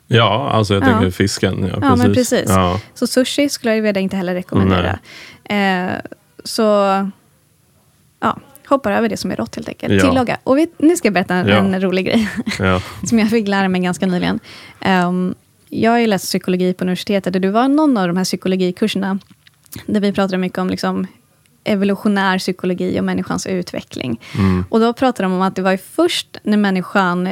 Ja, 0.06 0.50
alltså 0.50 0.74
jag 0.74 0.82
Ja. 0.82 0.86
tänker 0.86 1.10
fisken. 1.10 1.58
Ja, 1.62 1.68
Ja, 1.68 1.80
precis. 1.80 2.02
men 2.04 2.14
precis. 2.14 2.44
Ja. 2.48 2.80
Så 2.94 3.06
sushi 3.06 3.48
skulle 3.48 3.72
Ayurveda 3.72 4.00
inte 4.00 4.16
heller 4.16 4.34
rekommendera. 4.34 4.98
Eh, 5.44 5.92
så 6.44 6.62
ja, 8.20 8.38
hoppar 8.68 8.92
över 8.92 9.08
det 9.08 9.16
som 9.16 9.30
är 9.30 9.36
rått 9.36 9.54
helt 9.56 9.68
enkelt. 9.68 9.94
Ja. 9.94 10.00
Tillaga. 10.10 10.38
Och 10.44 10.58
vi, 10.58 10.66
nu 10.78 10.96
ska 10.96 11.06
jag 11.06 11.12
berätta 11.14 11.34
en, 11.34 11.80
rolig 11.80 12.06
grej. 12.06 12.28
Som 13.04 13.18
jag 13.18 13.30
fick 13.30 13.48
lära 13.48 13.68
mig 13.68 13.80
ganska 13.80 14.06
nyligen. 14.06 14.40
Ehm, 14.80 15.34
jag 15.68 15.90
har 15.90 15.98
ju 15.98 16.06
läst 16.06 16.24
psykologi 16.24 16.74
på 16.74 16.84
universitetet 16.84 17.34
och 17.34 17.40
det 17.40 17.50
var 17.50 17.68
någon 17.68 17.96
av 17.96 18.06
de 18.08 18.16
här 18.16 18.24
psykologikurserna 18.24 19.18
där 19.86 20.00
vi 20.00 20.12
pratade 20.12 20.38
mycket 20.38 20.58
om 20.58 20.70
liksom, 20.70 21.06
evolutionär 21.64 22.38
psykologi 22.38 23.00
och 23.00 23.04
människans 23.04 23.46
utveckling. 23.46 24.20
Och 24.68 24.80
då 24.80 24.92
pratade 24.92 25.24
de 25.28 25.32
om 25.32 25.42
att 25.42 25.56
det 25.56 25.62
var 25.62 25.76
först 25.76 26.36
när 26.42 26.56
människan 26.56 27.28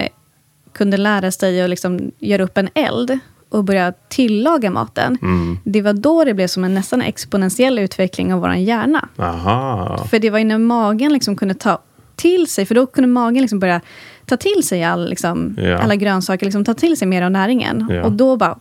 kunde 0.72 0.96
lära 0.96 1.30
sig 1.32 1.62
att 1.62 1.70
liksom 1.70 2.10
göra 2.18 2.42
upp 2.42 2.58
en 2.58 2.68
eld 2.74 3.18
och 3.48 3.64
börja 3.64 3.92
tillaga 4.08 4.70
maten. 4.70 5.18
Det 5.64 5.82
var 5.82 5.92
då 5.92 6.24
det 6.24 6.34
blev 6.34 6.46
som 6.46 6.64
en 6.64 6.74
nästan 6.74 7.02
exponentiell 7.02 7.78
utveckling 7.78 8.34
av 8.34 8.40
vår 8.40 8.54
hjärna. 8.54 9.08
Aha. 9.18 10.06
För 10.10 10.18
det 10.18 10.30
var 10.30 10.44
när 10.44 10.58
magen 10.58 11.12
liksom 11.12 11.36
kunde 11.36 11.54
ta 11.54 11.78
till 12.16 12.46
sig, 12.46 12.66
för 12.66 12.74
då 12.74 12.86
kunde 12.86 13.08
magen 13.08 13.42
liksom 13.42 13.58
börja 13.58 13.80
ta 14.26 14.36
till 14.36 14.62
sig 14.68 14.84
all, 14.84 15.08
liksom, 15.10 15.56
Ja. 15.58 15.78
alla 15.78 15.94
grönsaker, 15.96 16.46
liksom 16.46 16.64
ta 16.64 16.74
till 16.74 16.96
sig 16.96 17.08
mer 17.08 17.22
av 17.22 17.30
näringen. 17.30 17.86
Ja. 17.90 18.02
Och 18.04 18.12
då 18.12 18.36
bara 18.36 18.58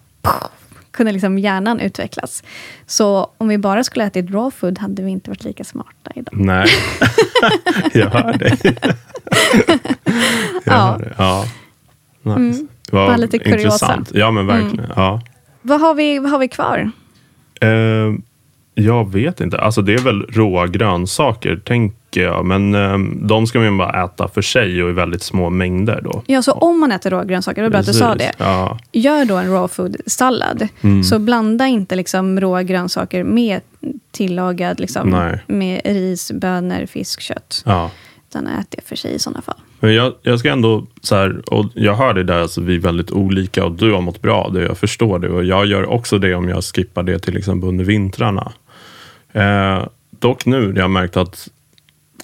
kunde 0.92 1.12
liksom 1.12 1.38
hjärnan 1.40 1.80
utvecklas. 1.80 2.44
Så 2.88 3.32
om 3.38 3.48
vi 3.48 3.58
bara 3.58 3.84
skulle 3.84 4.06
ätit 4.06 4.32
raw 4.32 4.52
food 4.58 4.80
hade 4.80 5.02
vi 5.04 5.12
inte 5.12 5.30
varit 5.30 5.44
lika 5.44 5.64
smarta 5.64 6.12
idag. 6.16 6.34
Nej. 6.38 6.68
jag 7.94 8.10
hör 8.10 8.34
dig. 8.34 8.58
jag 9.64 9.80
Ja. 10.64 10.74
hör 10.92 11.00
dig. 11.00 11.14
Ja. 11.18 11.46
Nice. 12.24 12.66
Bara 12.92 13.08
Vad 13.08 13.20
lite 13.20 13.40
kuriosa. 13.40 13.62
intressant. 13.64 14.12
Ja, 14.14 14.32
men 14.32 14.48
verkligen. 14.48 14.86
Ja. 14.96 15.22
Vad 15.62 15.82
har 15.82 15.94
vi, 15.96 16.20
vad 16.20 16.32
har 16.32 16.40
vi 16.40 16.48
kvar? 16.48 16.92
Eh, 17.62 17.70
jag 18.76 19.12
vet 19.12 19.42
inte. 19.42 19.60
Alltså 19.62 19.82
det 19.82 19.94
är 19.94 19.98
väl 20.00 20.22
råa 20.30 20.68
grönsaker, 20.68 21.56
tänker 21.66 22.22
jag. 22.22 22.46
Men 22.46 22.76
eh, 22.76 22.98
de 23.28 23.48
ska 23.48 23.60
man 23.60 23.78
bara 23.78 24.04
äta 24.06 24.28
för 24.28 24.42
sig 24.42 24.84
och 24.84 24.90
i 24.90 24.94
väldigt 24.94 25.24
små 25.24 25.50
mängder 25.50 26.02
då. 26.04 26.24
Ja, 26.26 26.42
så 26.42 26.52
om 26.52 26.80
man 26.80 26.92
äter 26.92 27.10
rågrönsaker, 27.10 27.62
det 27.62 27.68
var 27.68 27.72
bra 27.72 27.80
att 27.80 27.86
du 27.86 27.94
sa 27.94 28.16
det. 28.16 28.32
Ja. 28.38 28.80
Gör 28.92 29.26
då 29.26 29.36
en 29.36 29.52
raw 29.52 29.68
food-sallad. 29.68 30.68
Mm. 30.82 31.04
Så 31.04 31.20
blanda 31.20 31.68
inte 31.68 31.96
liksom 31.96 32.40
råa 32.40 32.64
grönsaker 32.64 33.24
med 33.24 33.62
tillagad 34.12 34.80
liksom, 34.80 35.10
Nej. 35.10 35.44
med 35.48 35.82
ris, 35.86 36.32
bönor, 36.32 36.86
fisk, 36.86 37.22
kött. 37.22 37.64
ja. 37.66 37.92
Den 38.32 38.48
ät 38.48 38.68
det 38.70 38.82
för 38.86 38.96
sig 38.96 39.14
i 39.14 39.20
sådana 39.20 39.42
fall. 39.42 39.58
Men 39.80 39.94
jag, 39.94 40.14
jag 40.22 40.40
ska 40.40 40.52
ändå, 40.52 40.88
så 41.02 41.16
här, 41.16 41.54
och 41.54 41.66
jag 41.74 41.96
hör 41.96 42.14
det 42.14 42.24
där, 42.24 42.42
alltså, 42.42 42.62
vi 42.62 42.76
är 42.76 42.80
väldigt 42.80 43.12
olika 43.12 43.66
och 43.66 43.72
du 43.72 43.92
har 43.92 44.02
mått 44.02 44.22
bra 44.22 44.44
av 44.44 44.54
det, 44.54 44.64
jag 44.64 44.78
förstår 44.78 45.20
det. 45.20 45.30
Och 45.30 45.44
jag 45.44 45.66
gör 45.66 45.86
också 45.86 46.18
det 46.18 46.36
om 46.36 46.50
jag 46.50 46.64
skippar 46.64 47.04
det 47.04 47.20
till 47.20 47.38
exempel 47.38 47.70
under 47.70 47.86
vintrarna. 47.86 48.52
Eh, 49.32 49.84
dock 50.10 50.46
nu, 50.46 50.74
jag 50.76 50.84
har 50.84 50.90
märkt 50.90 51.18
att 51.18 51.50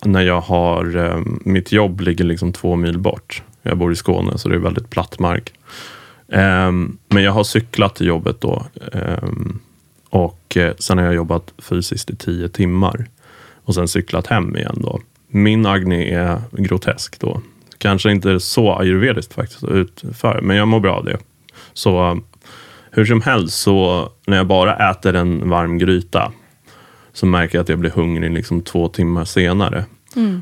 när 0.03 0.21
jag 0.21 0.41
har, 0.41 0.97
eh, 0.97 1.21
mitt 1.45 1.71
jobb 1.71 2.01
ligger 2.01 2.23
liksom 2.23 2.53
två 2.53 2.75
mil 2.75 2.97
bort. 2.97 3.43
Jag 3.61 3.77
bor 3.77 3.91
i 3.91 3.95
Skåne, 3.95 4.37
så 4.37 4.49
det 4.49 4.55
är 4.55 4.59
väldigt 4.59 4.89
platt 4.89 5.19
mark. 5.19 5.53
Eh, 6.27 6.71
men 7.07 7.23
jag 7.23 7.31
har 7.31 7.43
cyklat 7.43 7.95
till 7.95 8.07
jobbet 8.07 8.41
då. 8.41 8.65
Eh, 8.93 9.29
och 10.09 10.57
eh, 10.57 10.73
sen 10.79 10.97
har 10.97 11.05
jag 11.05 11.15
jobbat 11.15 11.53
fysiskt 11.57 12.09
i 12.09 12.15
tio 12.15 12.49
timmar. 12.49 13.05
Och 13.63 13.75
sen 13.75 13.87
cyklat 13.87 14.27
hem 14.27 14.57
igen 14.57 14.77
då. 14.81 14.99
Min 15.36 15.65
Agni 15.65 16.09
är 16.09 16.41
grotesk 16.51 17.19
då. 17.19 17.41
Kanske 17.77 18.11
inte 18.11 18.39
så 18.39 18.75
ayurvediskt 18.75 19.33
faktiskt 19.33 19.63
utför, 19.63 20.41
men 20.41 20.57
jag 20.57 20.67
mår 20.67 20.79
bra 20.79 20.95
av 20.95 21.05
det. 21.05 21.17
Så 21.73 22.07
eh, 22.07 22.17
hur 22.91 23.05
som 23.05 23.21
helst, 23.21 23.57
så 23.57 24.09
när 24.27 24.38
jag 24.38 24.47
bara 24.47 24.91
äter 24.91 25.15
en 25.15 25.49
varm 25.49 25.77
gryta 25.77 26.31
så 27.13 27.25
märker 27.25 27.57
jag 27.57 27.63
att 27.63 27.69
jag 27.69 27.79
blir 27.79 27.91
hungrig 27.91 28.31
liksom 28.31 28.61
två 28.61 28.88
timmar 28.88 29.25
senare. 29.25 29.86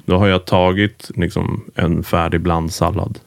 Då 0.06 0.18
har 0.18 0.28
jag 0.28 0.46
tagit 0.46 1.12
liksom 1.16 1.64
en 1.76 2.04
färdig 2.04 2.42
blandsallad 2.42 3.20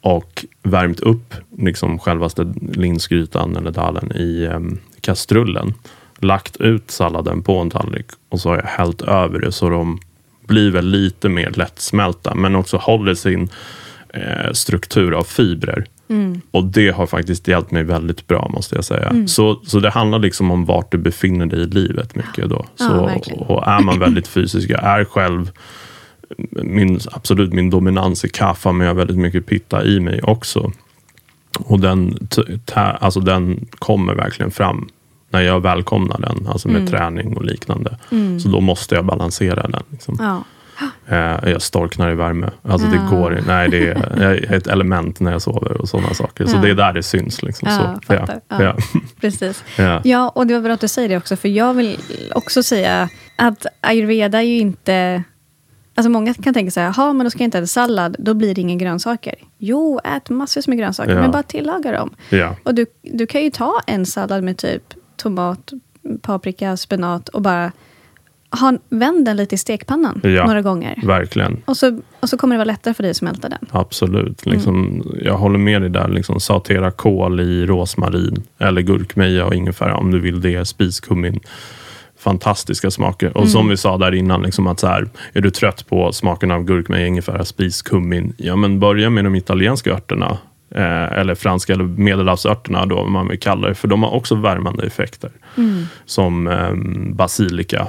och 0.00 0.44
värmt 0.62 1.00
upp 1.00 1.34
liksom 1.58 1.98
självaste 1.98 2.54
linsgrytan 2.72 3.56
eller 3.56 3.70
dalen 3.70 4.12
i 4.14 4.48
em, 4.52 4.78
kastrullen. 5.00 5.74
Lagt 6.18 6.56
ut 6.56 6.90
salladen 6.90 7.42
på 7.42 7.58
en 7.58 7.70
tallrik 7.70 8.06
och 8.28 8.40
så 8.40 8.48
har 8.48 8.56
jag 8.56 8.66
hällt 8.66 9.02
över 9.02 9.38
det 9.38 9.52
så 9.52 9.68
de 9.68 10.00
blir 10.46 10.70
väl 10.70 10.86
lite 10.86 11.28
mer 11.28 11.50
lättsmälta 11.50 12.34
men 12.34 12.56
också 12.56 12.76
håller 12.76 13.14
sin 13.14 13.48
eh, 14.08 14.52
struktur 14.52 15.12
av 15.12 15.24
fibrer. 15.24 15.84
Och 16.50 16.64
det 16.64 16.90
har 16.90 17.06
faktiskt 17.06 17.48
hjälpt 17.48 17.70
mig 17.70 17.82
väldigt 17.82 18.26
bra 18.26 18.50
måste 18.54 18.74
jag 18.74 18.84
säga. 18.84 19.14
Så, 19.26 19.60
så 19.66 19.80
det 19.80 19.90
handlar 19.90 20.18
liksom 20.18 20.50
om 20.50 20.64
vart 20.64 20.92
du 20.92 20.98
befinner 20.98 21.46
dig 21.46 21.60
i 21.60 21.66
livet 21.66 22.14
mycket 22.14 22.48
då. 22.50 22.66
Ja, 22.76 22.86
Så, 22.88 23.06
verkligen. 23.06 23.40
och 23.42 23.68
är 23.68 23.80
man 23.80 23.98
väldigt 23.98 24.28
fysisk, 24.28 24.70
jag 24.70 24.84
är 24.84 25.04
själv 25.04 25.50
min, 26.50 27.00
absolut 27.12 27.52
min 27.52 27.70
dominans 27.70 28.24
i 28.24 28.28
kaffa, 28.28 28.72
men 28.72 28.86
jag 28.86 28.94
har 28.94 28.98
väldigt 28.98 29.18
mycket 29.18 29.46
pitta 29.46 29.84
i 29.84 30.00
mig 30.00 30.20
också. 30.22 30.72
Och 31.58 31.80
den, 31.80 32.28
alltså 32.74 33.20
den 33.20 33.66
kommer 33.78 34.14
verkligen 34.14 34.50
fram 34.50 34.88
när 35.32 35.40
jag 35.40 35.60
välkomnar 35.60 36.18
den, 36.20 36.46
alltså 36.48 36.68
med 36.68 36.88
träning 36.90 37.36
och 37.36 37.44
liknande. 37.44 37.98
Så 38.42 38.48
då 38.48 38.60
måste 38.60 38.94
jag 38.94 39.04
balansera 39.04 39.62
den. 39.68 39.82
Liksom. 39.90 40.16
Ja. 40.20 40.42
Eh, 41.08 41.50
jag 41.50 41.62
storknar 41.62 42.10
i 42.10 42.14
värme. 42.14 42.50
Alltså 42.62 42.88
det 42.88 42.96
Ja. 42.96 43.16
går 43.16 43.40
Nej, 43.46 43.68
det 43.70 43.88
är, 43.88 44.14
jag 44.22 44.36
är 44.36 44.52
ett 44.52 44.66
element 44.66 45.20
när 45.20 45.32
jag 45.32 45.42
sover 45.42 45.80
och 45.80 45.88
sådana 45.88 46.14
saker. 46.14 46.46
Så 46.46 46.56
Ja. 46.56 46.60
det 46.60 46.70
är 46.70 46.74
där 46.74 46.92
det 46.92 47.02
syns. 47.02 47.42
Liksom. 47.42 47.68
Ja, 47.68 48.00
så. 48.06 48.40
Ja. 48.48 48.76
Precis. 49.20 49.64
Ja. 50.04 50.28
Och 50.28 50.46
det 50.46 50.54
var 50.54 50.60
bra 50.60 50.72
att 50.72 50.80
du 50.80 50.88
säger 50.88 51.08
det 51.08 51.16
också, 51.16 51.36
för 51.36 51.48
jag 51.48 51.74
vill 51.74 51.98
också 52.34 52.62
säga 52.62 53.08
att 53.36 53.66
ayurveda 53.80 54.38
är 54.38 54.42
ju 54.42 54.58
inte... 54.58 55.22
Alltså 55.94 56.10
många 56.10 56.34
kan 56.34 56.54
tänka 56.54 56.70
så 56.70 56.80
här, 56.80 56.92
jaha, 56.96 57.12
men 57.12 57.24
då 57.24 57.30
ska 57.30 57.38
jag 57.38 57.46
inte 57.46 57.58
äta 57.58 57.66
sallad, 57.66 58.16
då 58.18 58.34
blir 58.34 58.54
det 58.54 58.60
inga 58.60 58.74
grönsaker. 58.76 59.34
Jo, 59.58 60.00
ät 60.04 60.30
massor 60.30 60.62
med 60.66 60.78
grönsaker, 60.78 61.14
men 61.14 61.30
bara 61.30 61.42
tillaga 61.42 61.92
dem. 61.92 62.10
Och 62.62 62.74
du, 62.74 62.86
du 63.02 63.26
kan 63.26 63.42
ju 63.42 63.50
ta 63.50 63.80
en 63.86 64.06
sallad 64.06 64.44
med 64.44 64.56
typ 64.58 64.82
tomat, 65.22 65.72
paprika, 66.22 66.76
spenat 66.76 67.28
och 67.28 67.42
bara 67.42 67.72
ha, 68.60 68.72
vänd 68.88 69.24
den 69.24 69.36
lite 69.36 69.54
i 69.54 69.58
stekpannan 69.58 70.20
Ja. 70.24 70.46
några 70.46 70.62
gånger. 70.62 71.00
Verkligen. 71.06 71.62
Och 71.64 71.76
så, 71.76 72.00
och 72.20 72.28
så 72.28 72.36
kommer 72.36 72.54
det 72.54 72.58
vara 72.58 72.64
lättare 72.64 72.94
för 72.94 73.02
dig 73.02 73.10
att 73.10 73.16
smälta 73.16 73.48
den. 73.48 73.58
Absolut. 73.70 74.46
Liksom, 74.46 75.02
Jag 75.22 75.36
håller 75.36 75.58
med 75.58 75.82
dig 75.82 75.90
där. 75.90 76.08
Liksom, 76.08 76.40
sautera 76.40 76.90
kål 76.90 77.40
i 77.40 77.66
rosmarin 77.66 78.42
eller 78.58 78.82
gurkmeja 78.82 79.46
och 79.46 79.54
ingefära 79.54 79.96
om 79.96 80.10
du 80.10 80.20
vill 80.20 80.40
det. 80.40 80.64
Spiskummin. 80.64 81.40
Fantastiska 82.18 82.90
smaker. 82.90 83.36
Och 83.36 83.48
som 83.48 83.68
vi 83.68 83.76
sa 83.76 83.98
där 83.98 84.14
innan, 84.14 84.42
liksom 84.42 84.66
att 84.66 84.80
så 84.80 84.86
här, 84.86 85.08
är 85.32 85.40
du 85.40 85.50
trött 85.50 85.86
på 85.88 86.12
smaken 86.12 86.50
av 86.50 86.64
gurkmeja, 86.64 87.06
ingefära, 87.06 87.44
spiskummin, 87.44 88.34
ja 88.36 88.56
men 88.56 88.80
börja 88.80 89.10
med 89.10 89.24
de 89.24 89.34
italienska 89.34 89.90
örterna. 89.92 90.38
Eh, 90.74 91.18
eller 91.18 91.34
franska 91.34 91.72
eller 91.72 91.84
medelhavsörterna 91.84 92.86
då, 92.86 93.04
man 93.06 93.28
vill 93.28 93.38
kalla 93.38 93.68
det. 93.68 93.74
För 93.74 93.88
de 93.88 94.02
har 94.02 94.10
också 94.10 94.34
värmande 94.34 94.86
effekter. 94.86 95.30
Som 96.04 96.46
eh, 96.46 96.74
basilika, 97.14 97.86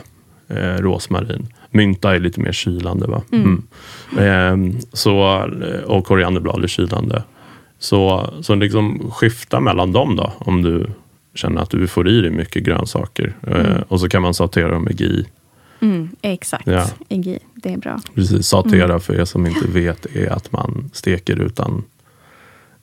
eh, 0.48 0.78
rosmarin. 0.78 1.48
Mynta 1.72 2.16
är 2.16 2.20
lite 2.20 2.40
mer 2.40 2.52
kylande. 2.52 3.08
Va? 3.08 3.22
Mm. 3.32 3.64
Eh, 4.18 4.80
så, 4.94 5.46
och 5.86 6.06
korianderblad 6.06 6.64
är 6.64 6.68
kylande. 6.68 7.24
Så, 7.80 8.30
så 8.42 8.56
liksom 8.56 9.12
skifta 9.12 9.60
mellan 9.60 9.92
dem 9.92 10.16
då. 10.16 10.32
Om 10.38 10.62
du 10.62 10.88
känner 11.36 11.62
att 11.62 11.70
du 11.70 11.88
får 11.88 12.10
i 12.10 12.22
dig 12.22 12.32
mycket 12.32 12.64
grönsaker. 12.64 13.34
Eh, 13.48 13.82
och 13.88 14.00
så 14.00 14.10
kan 14.10 14.22
man 14.22 14.34
sautera 14.34 14.72
dem 14.72 14.88
i 14.90 14.94
GI. 14.94 15.26
Mm, 15.80 16.10
exakt, 16.22 16.68
Ja. 16.68 16.88
EGI, 17.10 17.40
det 17.56 17.74
är 17.74 17.78
bra. 17.78 18.00
Precis, 18.16 18.48
sautera 18.48 19.00
för 19.00 19.20
er 19.20 19.26
som 19.26 19.46
inte 19.46 19.68
vet 19.68 20.16
är 20.16 20.30
att 20.30 20.52
man 20.52 20.90
steker 20.94 21.42
utan, 21.42 21.84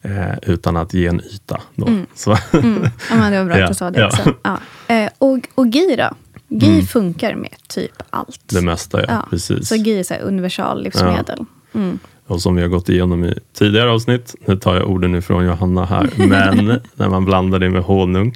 eh, 0.02 0.38
utan 0.42 0.76
att 0.76 0.94
ge 0.94 1.06
en 1.06 1.20
yta. 1.20 1.60
Då. 1.74 1.88
Så, 2.14 2.36
Mm. 2.52 2.82
Ja, 3.10 3.16
men 3.16 3.32
det 3.32 3.38
var 3.38 3.44
bra 3.44 3.54
att 3.64 3.68
du 3.68 3.74
sa 3.74 3.90
det 3.90 4.00
ja. 4.00 4.06
också. 4.06 4.34
Ja. 4.42 4.58
Eh, 4.94 5.10
och, 5.18 5.38
och 5.54 5.66
GI 5.66 5.96
då? 5.96 6.10
GI 6.48 6.66
Mm. 6.66 6.86
funkar 6.86 7.34
med 7.34 7.54
typ 7.68 7.92
allt. 8.10 8.40
det 8.48 8.60
mesta, 8.62 9.00
ja. 9.00 9.06
Ja, 9.08 9.26
Precis. 9.30 9.68
Så 9.68 9.74
GI 9.76 9.98
är 9.98 10.02
så 10.02 10.14
universal 10.14 10.82
livsmedel. 10.82 11.44
Mm. 11.74 11.98
Och 12.26 12.42
som 12.42 12.54
vi 12.56 12.62
har 12.62 12.68
gått 12.68 12.88
igenom 12.88 13.24
i 13.24 13.34
tidigare 13.52 13.90
avsnitt, 13.90 14.34
nu 14.46 14.56
tar 14.56 14.76
jag 14.76 14.90
orden 14.90 15.14
ifrån 15.14 15.44
Johanna 15.44 15.84
här, 15.84 16.10
men 16.26 16.80
när 16.94 17.08
man 17.08 17.24
blandar 17.24 17.58
det 17.58 17.70
med 17.70 17.82
honung, 17.82 18.34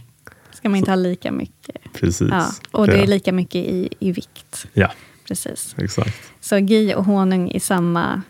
Ska 0.53 0.69
man 0.69 0.79
inte 0.79 0.91
ha 0.91 0.97
lika 0.97 1.33
mycket. 1.33 1.77
precis. 1.93 2.29
Ja. 2.31 2.47
Och 2.71 2.87
det 2.87 3.03
är 3.03 3.07
lika 3.07 3.33
mycket 3.33 3.55
i, 3.55 3.89
i 3.99 4.13
vikt. 4.13 4.67
Ja, 4.73 4.93
Precis. 5.29 5.75
exakt. 5.79 6.17
Så 6.41 6.59
GI 6.59 6.95
och 6.95 7.05
honung 7.05 7.51
i 7.51 7.61
samma 7.61 8.23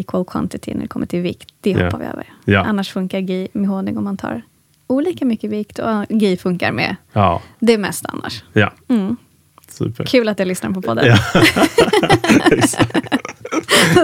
equal 0.00 0.24
quantity 0.24 0.74
när 0.74 0.80
det 0.82 0.88
kommer 0.88 1.06
till 1.06 1.20
vikt, 1.20 1.48
det 1.60 1.74
hoppar 1.84 1.98
vi 1.98 2.04
över. 2.04 2.24
Ja. 2.44 2.60
Annars 2.64 2.92
funkar 2.92 3.18
GI 3.18 3.48
med 3.52 3.68
honung 3.68 3.96
om 3.96 4.04
man 4.04 4.16
tar 4.16 4.42
olika 4.86 5.24
mycket 5.24 5.50
vikt. 5.50 5.78
Och 5.78 6.04
GI 6.08 6.36
funkar 6.36 6.72
med 6.72 6.96
Ja, 7.12 7.42
det 7.58 7.78
mesta 7.78 8.08
annars. 8.12 8.44
ja. 8.52 8.72
Mm. 8.88 9.16
super. 9.68 10.04
Kul 10.04 10.28
att 10.28 10.38
jag 10.38 10.48
lyssnar 10.48 10.70
på 10.70 10.82
podden. 10.82 11.06
Ja. 11.06 11.18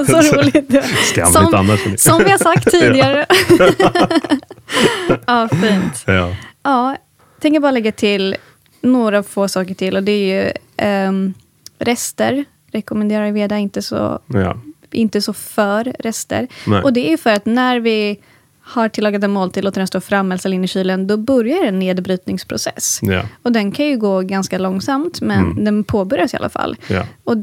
Så 0.06 0.16
roligt. 0.36 0.84
Skamligt 1.04 1.32
Som, 1.32 1.54
annars. 1.54 2.00
som 2.00 2.24
vi 2.24 2.30
har 2.30 2.38
sagt 2.38 2.70
tidigare. 2.70 3.26
ja, 5.26 5.48
fint. 5.48 6.04
Ja. 6.06 6.36
Ja, 6.62 6.96
tänker 7.40 7.60
bara 7.60 7.72
lägga 7.72 7.92
till 7.92 8.36
några 8.80 9.22
få 9.22 9.48
saker 9.48 9.74
till. 9.74 9.96
Och 9.96 10.02
det 10.02 10.12
är 10.12 10.44
ju 10.44 10.52
ehm, 10.76 11.34
rester. 11.78 12.44
Rekommenderar 12.72 13.30
Veda 13.32 13.58
inte 13.58 13.82
så, 13.82 14.18
Ja. 14.26 14.60
Inte 14.90 15.22
så 15.22 15.32
för 15.32 15.84
rester. 15.98 16.46
Nej. 16.66 16.82
Och 16.82 16.92
det 16.92 17.12
är 17.12 17.16
för 17.16 17.30
att 17.30 17.46
när 17.46 17.80
vi 17.80 18.20
har 18.60 18.88
tillagat 18.88 19.24
en 19.24 19.30
måltid, 19.30 19.64
låter 19.64 19.80
den 19.80 19.86
stå 19.86 20.00
framme 20.00 20.38
eller 20.44 20.56
in 20.56 20.64
i 20.64 20.68
kylen, 20.68 21.06
då 21.06 21.16
börjar 21.16 21.64
en 21.64 21.78
nedbrytningsprocess. 21.78 22.98
Ja. 23.02 23.22
Och 23.42 23.52
den 23.52 23.72
kan 23.72 23.86
ju 23.86 23.96
gå 23.96 24.20
ganska 24.20 24.58
långsamt, 24.58 25.20
men 25.20 25.44
Mm. 25.44 25.64
den 25.64 25.84
påbörjas 25.84 26.34
i 26.34 26.36
alla 26.36 26.48
fall. 26.48 26.76
Ja. 26.88 27.04
Och 27.24 27.34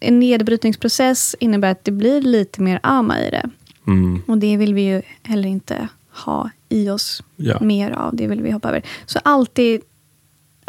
en 0.00 0.18
nedbrytningsprocess 0.20 1.36
innebär 1.40 1.70
att 1.70 1.84
det 1.84 1.90
blir 1.92 2.20
lite 2.22 2.60
mer 2.62 2.80
ama 2.82 3.20
i 3.20 3.30
det. 3.30 3.50
Mm. 3.86 4.22
Och 4.26 4.38
det 4.38 4.56
vill 4.56 4.74
vi 4.74 4.82
ju 4.82 5.02
heller 5.22 5.48
inte 5.48 5.88
ha 6.12 6.50
i 6.68 6.90
oss 6.90 7.22
Ja. 7.36 7.58
mer 7.60 7.90
av. 7.90 8.16
Det 8.16 8.26
vill 8.26 8.42
vi 8.42 8.50
hoppa 8.50 8.68
över. 8.68 8.82
Så 9.06 9.18
alltid, 9.24 9.80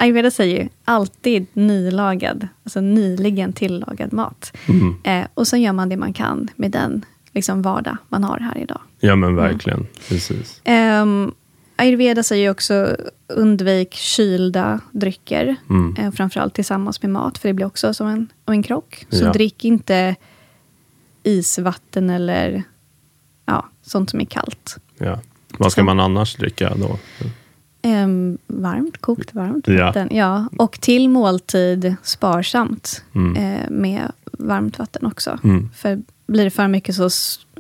Ayurveda 0.02 0.32
säger 0.32 0.64
ju 0.64 0.70
alltid 0.86 1.46
nylagad, 1.54 2.48
alltså 2.64 2.82
nyligen 2.82 3.54
tillagad 3.54 4.14
mat. 4.14 4.54
Mm. 4.68 4.96
Eh, 5.04 5.28
och 5.34 5.48
sen 5.48 5.62
gör 5.62 5.74
man 5.74 5.90
det 5.90 5.98
man 5.98 6.14
kan 6.14 6.48
med 6.56 6.72
den 6.72 7.06
liksom, 7.34 7.62
vardag 7.62 7.98
man 8.10 8.24
har 8.24 8.40
här 8.40 8.58
idag. 8.58 8.82
ja, 9.00 9.16
men 9.16 9.36
verkligen. 9.36 9.88
Precis. 10.10 10.62
Um, 10.66 11.34
Ayurveda 11.76 12.24
säger 12.24 12.50
också 12.52 12.98
undvik 13.28 13.94
kylda 13.94 14.80
drycker. 14.92 15.56
Mm. 15.70 15.96
Eh, 16.00 16.12
framförallt 16.12 16.54
tillsammans 16.54 17.02
med 17.02 17.12
mat, 17.12 17.38
för 17.38 17.48
det 17.50 17.54
blir 17.54 17.66
också 17.66 17.94
som 17.94 18.08
en, 18.08 18.28
en 18.46 18.64
krock. 18.64 19.06
Så 19.10 19.24
Ja. 19.26 19.32
drick 19.32 19.66
inte 19.66 20.16
isvatten 21.24 22.10
eller 22.10 22.64
ja, 23.46 23.66
sånt 23.84 24.10
som 24.10 24.22
är 24.22 24.26
kallt. 24.26 24.78
Ja. 24.98 25.20
Vad 25.58 25.72
ska 25.72 25.84
man 25.84 26.00
annars 26.00 26.36
dricka 26.36 26.74
då? 26.76 27.00
Ehm, 27.82 28.38
varmt, 28.48 28.98
kokt 28.98 29.34
varmt 29.34 29.68
vatten. 29.68 30.08
Ja. 30.12 30.48
Och 30.58 30.82
till 30.82 31.10
måltid 31.10 31.96
sparsamt 32.04 33.04
Mm. 33.16 33.36
eh, 33.36 33.70
med 33.70 34.12
varmt 34.32 34.80
vatten 34.80 35.06
också. 35.06 35.40
Mm. 35.44 35.70
För 35.76 36.02
blir 36.28 36.44
det 36.44 36.50
för 36.52 36.68
mycket 36.68 36.96
så, 36.96 37.10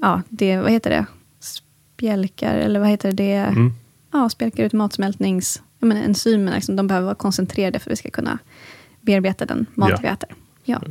ja, 0.01 0.21
det, 0.29 0.57
vad 0.57 0.71
heter 0.71 0.89
det? 0.89 1.05
Spjälkar, 1.39 2.55
eller 2.55 2.79
vad 2.79 2.89
heter 2.89 3.11
det? 3.11 3.33
Mm. 3.33 3.73
Ja, 4.11 4.29
spjälkar 4.29 4.63
ut 4.63 4.73
matsmältnings... 4.73 5.61
Jag 5.79 5.87
menar, 5.87 6.01
enzymerna, 6.01 6.55
liksom, 6.55 6.75
de 6.75 6.87
behöver 6.87 7.05
vara 7.05 7.15
koncentrerade 7.15 7.79
för 7.79 7.89
att 7.89 7.91
vi 7.91 7.95
ska 7.95 8.09
kunna 8.09 8.39
bearbeta 9.01 9.45
den 9.45 9.65
mat 9.73 9.89
Ja. 9.89 9.97
vi 10.01 10.07
äter. 10.07 10.29
Ja. 10.63 10.81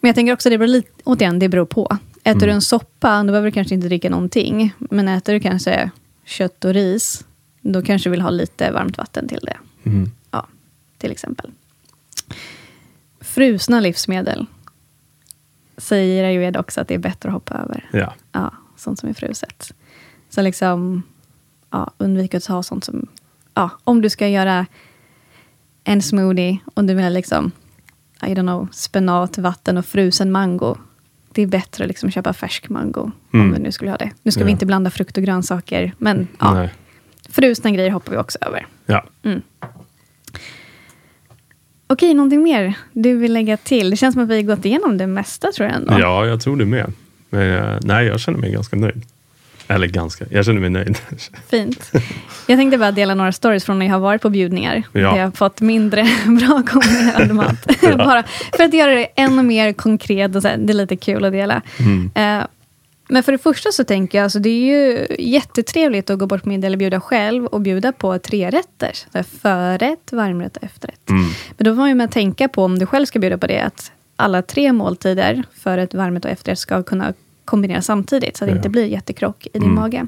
Men 0.00 0.08
jag 0.08 0.14
tänker 0.14 0.32
också, 0.32 0.50
det 0.50 0.58
beror 0.58 0.68
lite, 0.68 0.88
återigen, 1.04 1.38
det 1.38 1.48
beror 1.48 1.64
på. 1.66 1.98
Äter 2.24 2.30
Mm. 2.32 2.46
du 2.46 2.50
en 2.50 2.60
soppa, 2.60 3.18
då 3.22 3.26
behöver 3.26 3.46
du 3.46 3.52
kanske 3.52 3.74
inte 3.74 3.86
dricka 3.86 4.10
någonting. 4.10 4.74
Men 4.78 5.08
äter 5.08 5.32
du 5.32 5.40
kanske 5.40 5.90
kött 6.24 6.64
och 6.64 6.74
ris, 6.74 7.24
då 7.60 7.82
kanske 7.82 8.08
du 8.08 8.10
vill 8.10 8.20
ha 8.20 8.30
lite 8.30 8.70
varmt 8.70 8.98
vatten 8.98 9.28
till 9.28 9.40
det. 9.42 9.56
Mm. 9.90 10.10
Ja, 10.30 10.46
till 10.98 11.10
exempel. 11.12 11.50
Frusna 13.20 13.80
livsmedel 13.80 14.46
säger 15.76 16.24
Ayurveda 16.24 16.60
också 16.60 16.80
att 16.80 16.88
det 16.88 16.94
är 16.94 16.98
bättre 16.98 17.28
att 17.28 17.32
hoppa 17.32 17.54
över. 17.54 17.88
Ja. 17.92 18.14
Ja, 18.32 18.52
sånt 18.76 18.98
som 18.98 19.08
är 19.08 19.14
fruset. 19.14 19.72
Så 20.30 20.42
liksom, 20.42 21.02
ja, 21.70 21.90
undvik 21.98 22.34
att 22.34 22.44
ta 22.44 22.62
sånt 22.62 22.84
som... 22.84 23.06
Ja, 23.54 23.70
om 23.84 24.00
du 24.02 24.10
ska 24.10 24.28
göra 24.28 24.66
en 25.84 26.02
smoothie 26.02 26.58
och 26.74 26.84
du 26.84 26.94
vill 26.94 27.04
ha 27.04 27.10
liksom, 27.10 27.50
I 28.22 28.26
don't 28.26 28.40
know, 28.42 28.68
spenat, 28.72 29.38
vatten 29.38 29.76
och 29.78 29.84
frusen 29.86 30.30
mango. 30.32 30.76
Det 31.32 31.42
är 31.42 31.46
bättre 31.46 31.84
att 31.84 31.88
liksom 31.88 32.10
köpa 32.10 32.32
färsk 32.32 32.68
mango, 32.68 33.00
om 33.02 33.12
Mm. 33.40 33.52
vi 33.52 33.58
nu 33.58 33.72
skulle 33.72 33.90
ha 33.90 33.98
det. 33.98 34.10
Nu 34.22 34.30
ska 34.30 34.40
vi 34.44 34.50
Ja. 34.50 34.52
inte 34.52 34.66
blanda 34.66 34.90
frukt 34.90 35.16
och 35.16 35.22
grönsaker, 35.22 35.94
men 35.98 36.28
ja, 36.40 36.54
Nej. 36.54 36.74
Frusna 37.32 37.70
grejer 37.70 37.90
hoppar 37.90 38.12
vi 38.12 38.18
också 38.18 38.38
över. 38.40 38.66
Ja. 38.86 39.04
Okej, 41.86 42.14
någonting 42.14 42.42
mer 42.42 42.74
du 42.92 43.16
vill 43.16 43.32
lägga 43.32 43.56
till? 43.56 43.90
Det 43.90 43.96
känns 43.96 44.14
som 44.14 44.22
att 44.22 44.28
vi 44.28 44.42
gått 44.42 44.64
igenom 44.64 44.98
det 44.98 45.06
mesta, 45.06 45.52
tror 45.52 45.68
jag 45.68 45.76
ändå. 45.76 45.98
ja, 46.00 46.26
jag 46.26 46.40
tror 46.40 46.56
det 46.56 46.64
med. 46.64 46.92
Men 47.30 47.52
eh, 47.52 47.78
nej, 47.82 48.06
jag 48.06 48.20
känner 48.20 48.38
mig 48.38 48.52
ganska 48.52 48.76
nöjd. 48.76 49.02
Eller 49.68 49.86
ganska, 49.86 50.24
jag 50.30 50.44
känner 50.44 50.60
mig 50.60 50.70
nöjd. 50.70 50.98
Fint. 51.50 51.90
Jag 52.46 52.58
tänkte 52.58 52.78
bara 52.78 52.92
dela 52.92 53.14
några 53.14 53.32
stories 53.32 53.64
från 53.64 53.78
när 53.78 53.86
jag 53.86 53.92
har 53.92 54.00
varit 54.00 54.22
på 54.22 54.30
bjudningar. 54.30 54.82
Ja. 54.92 55.00
Där 55.00 55.16
jag 55.16 55.24
har 55.24 55.30
fått 55.30 55.60
mindre 55.60 56.02
bra 56.26 56.62
kombinerad 56.66 57.34
mat. 57.34 57.66
bara 57.98 58.24
för 58.56 58.64
att 58.64 58.74
göra 58.74 58.94
det 58.94 59.08
ännu 59.16 59.42
mer 59.42 59.72
konkret. 59.72 60.36
Och 60.36 60.42
så 60.42 60.48
här, 60.48 60.56
det 60.56 60.72
är 60.72 60.74
lite 60.74 60.96
kul 60.96 61.24
att 61.24 61.32
dela. 61.32 61.62
Mm. 61.78 62.10
Eh, 62.14 62.46
men 63.08 63.22
för 63.22 63.32
det 63.32 63.38
första 63.38 63.72
så 63.72 63.84
tänker 63.84 64.18
jag, 64.18 64.24
alltså, 64.24 64.38
det 64.38 64.48
är 64.48 64.66
ju 64.66 65.06
jättetrevligt 65.18 66.10
att 66.10 66.18
gå 66.18 66.26
bort 66.26 66.42
på 66.42 66.48
middag 66.48 66.66
eller 66.66 66.76
bjuda 66.76 67.00
själv 67.00 67.46
och 67.46 67.60
bjuda 67.60 67.92
på 67.92 68.18
tre 68.18 68.50
rätter. 68.50 68.92
Förrätt, 69.24 70.12
varmrätt 70.12 70.56
och 70.56 70.64
efterrätt. 70.64 71.10
Mm. 71.10 71.24
Men 71.56 71.64
då 71.64 71.70
får 71.70 71.76
man 71.76 71.88
ju 71.88 71.94
med 71.94 72.04
att 72.04 72.12
tänka 72.12 72.48
på, 72.48 72.64
om 72.64 72.78
du 72.78 72.86
själv 72.86 73.06
ska 73.06 73.18
bjuda 73.18 73.38
på 73.38 73.46
det, 73.46 73.60
att 73.60 73.92
alla 74.16 74.42
tre 74.42 74.72
måltider, 74.72 75.44
förrätt, 75.54 75.94
varmrätt 75.94 76.24
och 76.24 76.30
efterrätt, 76.30 76.58
ska 76.58 76.82
kunna 76.82 77.14
kombineras 77.44 77.86
samtidigt, 77.86 78.36
så 78.36 78.44
att 78.44 78.50
det 78.50 78.56
inte 78.56 78.68
blir 78.68 78.86
jättekrock 78.86 79.46
i 79.46 79.50
din 79.52 79.62
Mm. 79.62 79.74
mage. 79.74 80.06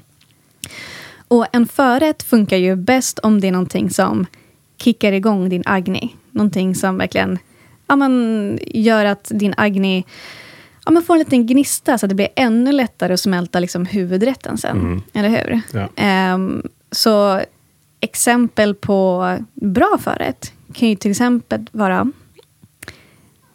Och 1.28 1.46
en 1.53 1.66
förrätt 1.66 2.22
funkar 2.22 2.57
ju 2.57 2.76
bäst 2.76 3.18
om 3.18 3.40
det 3.40 3.48
är 3.48 3.53
någonting 3.53 3.90
som 3.90 4.26
kickar 4.78 5.12
igång 5.12 5.48
din 5.48 5.62
agni. 5.66 6.16
Någonting 6.30 6.74
som 6.74 6.98
verkligen 6.98 7.38
ja, 7.86 7.96
men, 7.96 8.59
gör 8.66 9.05
att 9.05 9.30
din 9.34 9.55
agni 9.57 10.05
ja, 10.85 10.91
men 10.91 11.03
får 11.03 11.14
en 11.14 11.18
liten 11.18 11.47
gnista, 11.47 11.99
så 11.99 12.07
att 12.07 12.11
det 12.11 12.14
blir 12.14 12.28
ännu 12.37 12.72
lättare 12.72 13.12
att 13.12 13.20
smälta 13.20 13.61
liksom, 13.61 13.87
huvudrätten 13.87 14.59
sen. 14.59 14.81
Mm. 14.81 15.03
Eller 15.12 15.28
hur? 15.28 15.61
Ja. 15.72 15.89
Ehm, 15.97 16.62
så 16.91 17.41
exempel 18.01 18.74
på 18.74 19.37
bra 19.55 19.99
förrätt 20.01 20.53
kan 20.72 20.89
ju 20.89 20.97
till 20.97 21.11
exempel 21.11 21.66
vara 21.72 22.12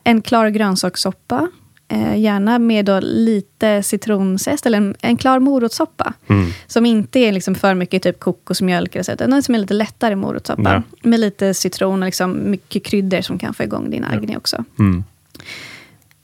en 0.04 0.22
klar 0.22 0.50
grönsakssoppa. 0.50 1.50
Eh, 1.88 2.18
gärna 2.18 2.60
med 2.60 2.86
då 2.86 3.00
lite 3.00 3.84
citronzest, 3.84 4.66
eller 4.66 4.78
en, 4.78 4.96
en 5.02 5.18
klar 5.18 5.40
morotssoppa. 5.40 6.14
Mm. 6.28 6.52
Som 6.68 6.86
inte 6.86 7.20
är 7.20 7.32
liksom 7.32 7.56
för 7.56 7.74
mycket 7.74 8.04
typ 8.04 8.20
kokosmjölk, 8.20 8.96
eller 8.96 9.04
så, 9.04 9.12
utan 9.12 9.44
som 9.44 9.56
är 9.56 9.60
lite 9.60 9.74
lättare 9.74 10.16
morotssoppa. 10.16 10.74
Ja. 10.74 11.10
Med 11.10 11.20
lite 11.20 11.54
citron 11.54 12.04
och 12.04 12.06
liksom 12.06 12.52
mycket 12.52 12.84
kryddor 12.84 13.22
som 13.22 13.40
kan 13.40 13.54
få 13.54 13.64
igång 13.64 13.90
din 13.90 14.04
agni 14.04 14.38
också. 14.38 14.64
Mm. 14.80 15.04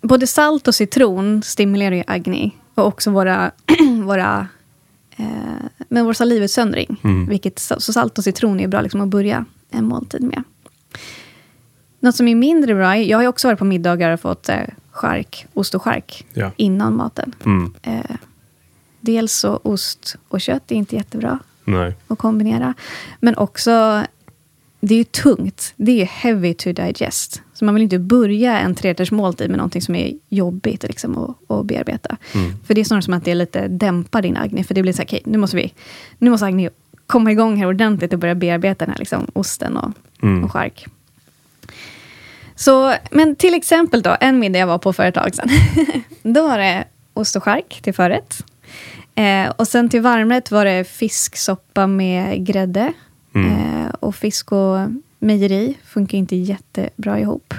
Både 0.01 0.27
salt 0.27 0.67
och 0.67 0.75
citron 0.75 1.43
stimulerar 1.43 1.95
ju 1.95 2.03
agni. 2.07 2.51
Och 2.75 2.85
också 2.87 3.11
våra, 3.11 3.51
våra, 4.03 4.47
eh, 5.15 5.25
med 5.89 6.05
vår 6.05 6.13
salivutsöndring. 6.13 6.99
Mm. 7.03 7.25
Vilket, 7.25 7.59
så 7.59 7.79
salt 7.93 8.17
och 8.17 8.23
citron 8.23 8.59
är 8.59 8.67
bra 8.67 8.81
liksom 8.81 9.01
att 9.01 9.07
börja 9.07 9.45
en 9.69 9.85
måltid 9.85 10.21
med. 10.23 10.43
Något 11.99 12.15
som 12.15 12.27
är 12.27 12.35
mindre 12.35 12.75
bra, 12.75 12.97
jag 12.97 13.17
har 13.17 13.21
ju 13.21 13.27
också 13.27 13.47
varit 13.47 13.59
på 13.59 13.65
middagar 13.65 14.11
och 14.11 14.19
fått 14.19 14.49
eh, 14.49 14.57
chark, 14.91 15.45
ost 15.53 15.75
och 15.75 15.81
chark 15.81 16.25
Ja. 16.33 16.51
innan 16.55 16.95
maten. 16.95 17.35
Mm. 17.45 17.73
Eh, 17.81 18.15
dels 18.99 19.33
så 19.33 19.59
ost 19.63 20.15
och 20.27 20.41
kött 20.41 20.71
är 20.71 20.75
inte 20.75 20.95
jättebra 20.95 21.39
Nej. 21.63 21.95
att 22.07 22.17
kombinera. 22.17 22.73
Men 23.19 23.37
också 23.37 24.03
det 24.81 24.93
är 24.93 24.97
ju 24.97 25.03
tungt. 25.03 25.73
Det 25.75 26.01
är 26.01 26.05
heavy 26.05 26.53
to 26.53 26.71
digest. 26.71 27.41
Så 27.53 27.65
man 27.65 27.75
vill 27.75 27.83
inte 27.83 27.99
börja 27.99 28.59
en 28.59 28.75
trerätters 28.75 29.11
måltid 29.11 29.49
med 29.49 29.57
någonting 29.57 29.81
som 29.81 29.95
är 29.95 30.13
jobbigt 30.29 30.83
liksom, 30.83 31.17
att, 31.17 31.51
att 31.51 31.65
bearbeta. 31.65 32.17
För 32.65 32.73
det 32.73 32.81
är 32.81 32.85
snarare 32.85 33.01
som 33.01 33.13
att 33.13 33.25
det 33.25 33.35
lite 33.35 33.67
dämpar 33.67 34.21
din 34.21 34.37
Agni. 34.37 34.63
För 34.63 34.73
det 34.73 34.81
blir 34.81 34.93
så 34.93 34.97
här, 34.97 35.05
okej, 35.05 35.21
nu 35.25 35.37
måste 35.37 35.57
vi, 35.57 35.73
nu 36.17 36.29
måste 36.29 36.45
Agni 36.45 36.69
komma 37.07 37.31
igång 37.31 37.57
här 37.57 37.67
ordentligt 37.67 38.13
och 38.13 38.19
börja 38.19 38.35
bearbeta 38.35 38.85
den 38.85 38.91
här 38.91 38.99
liksom, 38.99 39.27
osten 39.33 39.77
och, 39.77 39.93
och 40.43 40.51
chark. 40.51 40.87
Så, 42.55 42.93
men 43.11 43.35
till 43.35 43.53
exempel 43.53 44.01
då, 44.01 44.17
en 44.19 44.39
middag 44.39 44.59
jag 44.59 44.67
var 44.67 44.77
på 44.77 44.93
för 44.93 45.05
ett 45.05 45.15
tag 45.15 45.35
sedan. 45.35 45.49
då 46.33 46.47
var 46.47 46.57
det 46.57 46.83
ost 47.13 47.35
och 47.35 47.43
chark 47.43 47.79
till 47.81 47.93
förrätt. 47.93 48.43
Eh, 49.15 49.49
och 49.49 49.67
sen 49.67 49.89
till 49.89 50.01
varmrätt 50.01 50.51
var 50.51 50.65
det 50.65 50.83
fisksoppa 50.83 51.87
med 51.87 52.45
grädde. 52.45 52.93
Eh, 53.35 53.89
och 53.99 54.15
fisk 54.15 54.51
och 54.51 54.77
mejeri 55.19 55.77
funkar 55.85 56.17
inte 56.17 56.35
jättebra 56.35 57.19
ihop. 57.19 57.53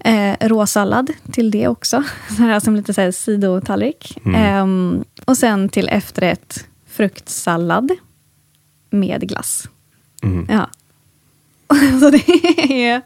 Eh, 0.00 0.36
råsallad 0.40 1.10
till 1.32 1.50
det 1.50 1.68
också. 1.68 2.04
Så 2.36 2.42
här 2.42 2.60
som 2.60 2.76
lite 2.76 2.94
så 2.94 3.00
här 3.00 3.10
sidotallrik. 3.10 4.18
Ehm, 4.34 5.04
och 5.24 5.36
sen 5.36 5.68
till 5.68 5.88
efterrätt 5.88 6.66
fruktsallad 6.88 7.90
med 8.90 9.28
glass. 9.28 9.68
Ja. 10.48 10.68
Så 12.00 12.10
det 12.10 12.30
är... 12.84 13.02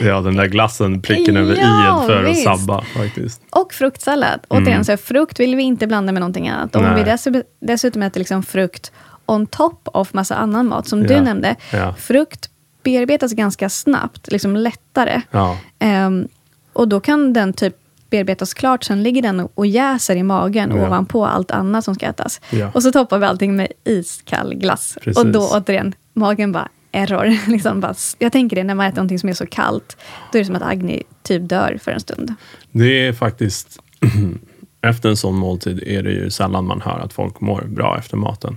Ja, 0.00 0.20
den 0.20 0.36
där 0.36 0.46
glassen 0.46 1.02
pricken 1.02 1.36
över 1.36 1.56
Ja, 1.56 2.04
i 2.04 2.06
för 2.06 2.24
att 2.24 2.30
visst. 2.30 2.44
sabba 2.44 2.82
faktiskt. 2.82 3.42
Och 3.50 3.72
fruktsallad. 3.74 4.40
Återigen, 4.48 4.84
så 4.84 4.96
frukt 4.96 5.40
vill 5.40 5.56
vi 5.56 5.62
inte 5.62 5.86
blanda 5.86 6.12
med 6.12 6.20
någonting 6.20 6.48
annat. 6.48 6.76
Om 6.76 6.82
Nej. 6.82 7.04
vi 7.04 7.42
dessutom 7.60 8.02
äter 8.02 8.20
liksom 8.20 8.42
frukt 8.42 8.92
on 9.26 9.46
top 9.46 9.80
of 9.84 10.12
massa 10.14 10.34
annan 10.34 10.66
mat, 10.68 10.88
som 10.88 11.02
du 11.02 11.20
nämnde. 11.20 11.56
Frukt 11.98 12.50
bearbetas 12.82 13.32
ganska 13.32 13.68
snabbt, 13.68 14.32
liksom 14.32 14.56
lättare. 14.56 15.20
Ehm, 15.78 16.28
och 16.72 16.88
då 16.88 17.00
kan 17.00 17.32
den 17.32 17.52
typ 17.52 17.74
bearbetas 18.10 18.54
klart, 18.54 18.84
sen 18.84 19.02
ligger 19.02 19.22
den 19.22 19.40
och- 19.40 19.52
och 19.54 19.66
jäser 19.66 20.16
i 20.16 20.22
magen 20.22 20.70
Ja. 20.76 20.86
ovanpå 20.86 21.26
allt 21.26 21.50
annat 21.50 21.84
som 21.84 21.94
ska 21.94 22.06
ätas. 22.06 22.40
Ja. 22.50 22.70
Och 22.74 22.82
så 22.82 22.92
toppar 22.92 23.18
vi 23.18 23.26
allting 23.26 23.56
med 23.56 23.68
iskall 23.84 24.54
glass. 24.54 24.98
Precis. 25.00 25.18
Och 25.24 25.26
då 25.32 25.48
återigen, 25.52 25.94
magen 26.12 26.52
bara 26.52 26.68
error. 26.92 27.48
liksom 27.50 27.80
bara, 27.80 27.94
jag 28.18 28.32
tänker 28.32 28.56
det, 28.56 28.64
när 28.64 28.74
man 28.74 28.86
äter 28.86 28.96
någonting 28.96 29.18
som 29.18 29.28
är 29.28 29.32
så 29.32 29.46
kallt, 29.46 29.96
då 30.32 30.38
är 30.38 30.42
det 30.42 30.46
som 30.46 30.54
att 30.56 30.62
Agni 30.62 31.02
typ 31.22 31.48
dör 31.48 31.78
för 31.82 31.90
en 31.92 32.00
stund. 32.00 32.34
det 32.72 33.06
är 33.06 33.12
faktiskt... 33.12 33.78
efter 34.80 35.08
en 35.08 35.16
sån 35.16 35.34
måltid 35.34 35.82
är 35.86 36.02
det 36.02 36.10
ju 36.10 36.30
sällan 36.30 36.64
man 36.66 36.80
hör 36.80 36.98
att 36.98 37.12
folk 37.12 37.40
mår 37.40 37.62
bra 37.68 37.98
efter 37.98 38.16
maten. 38.16 38.56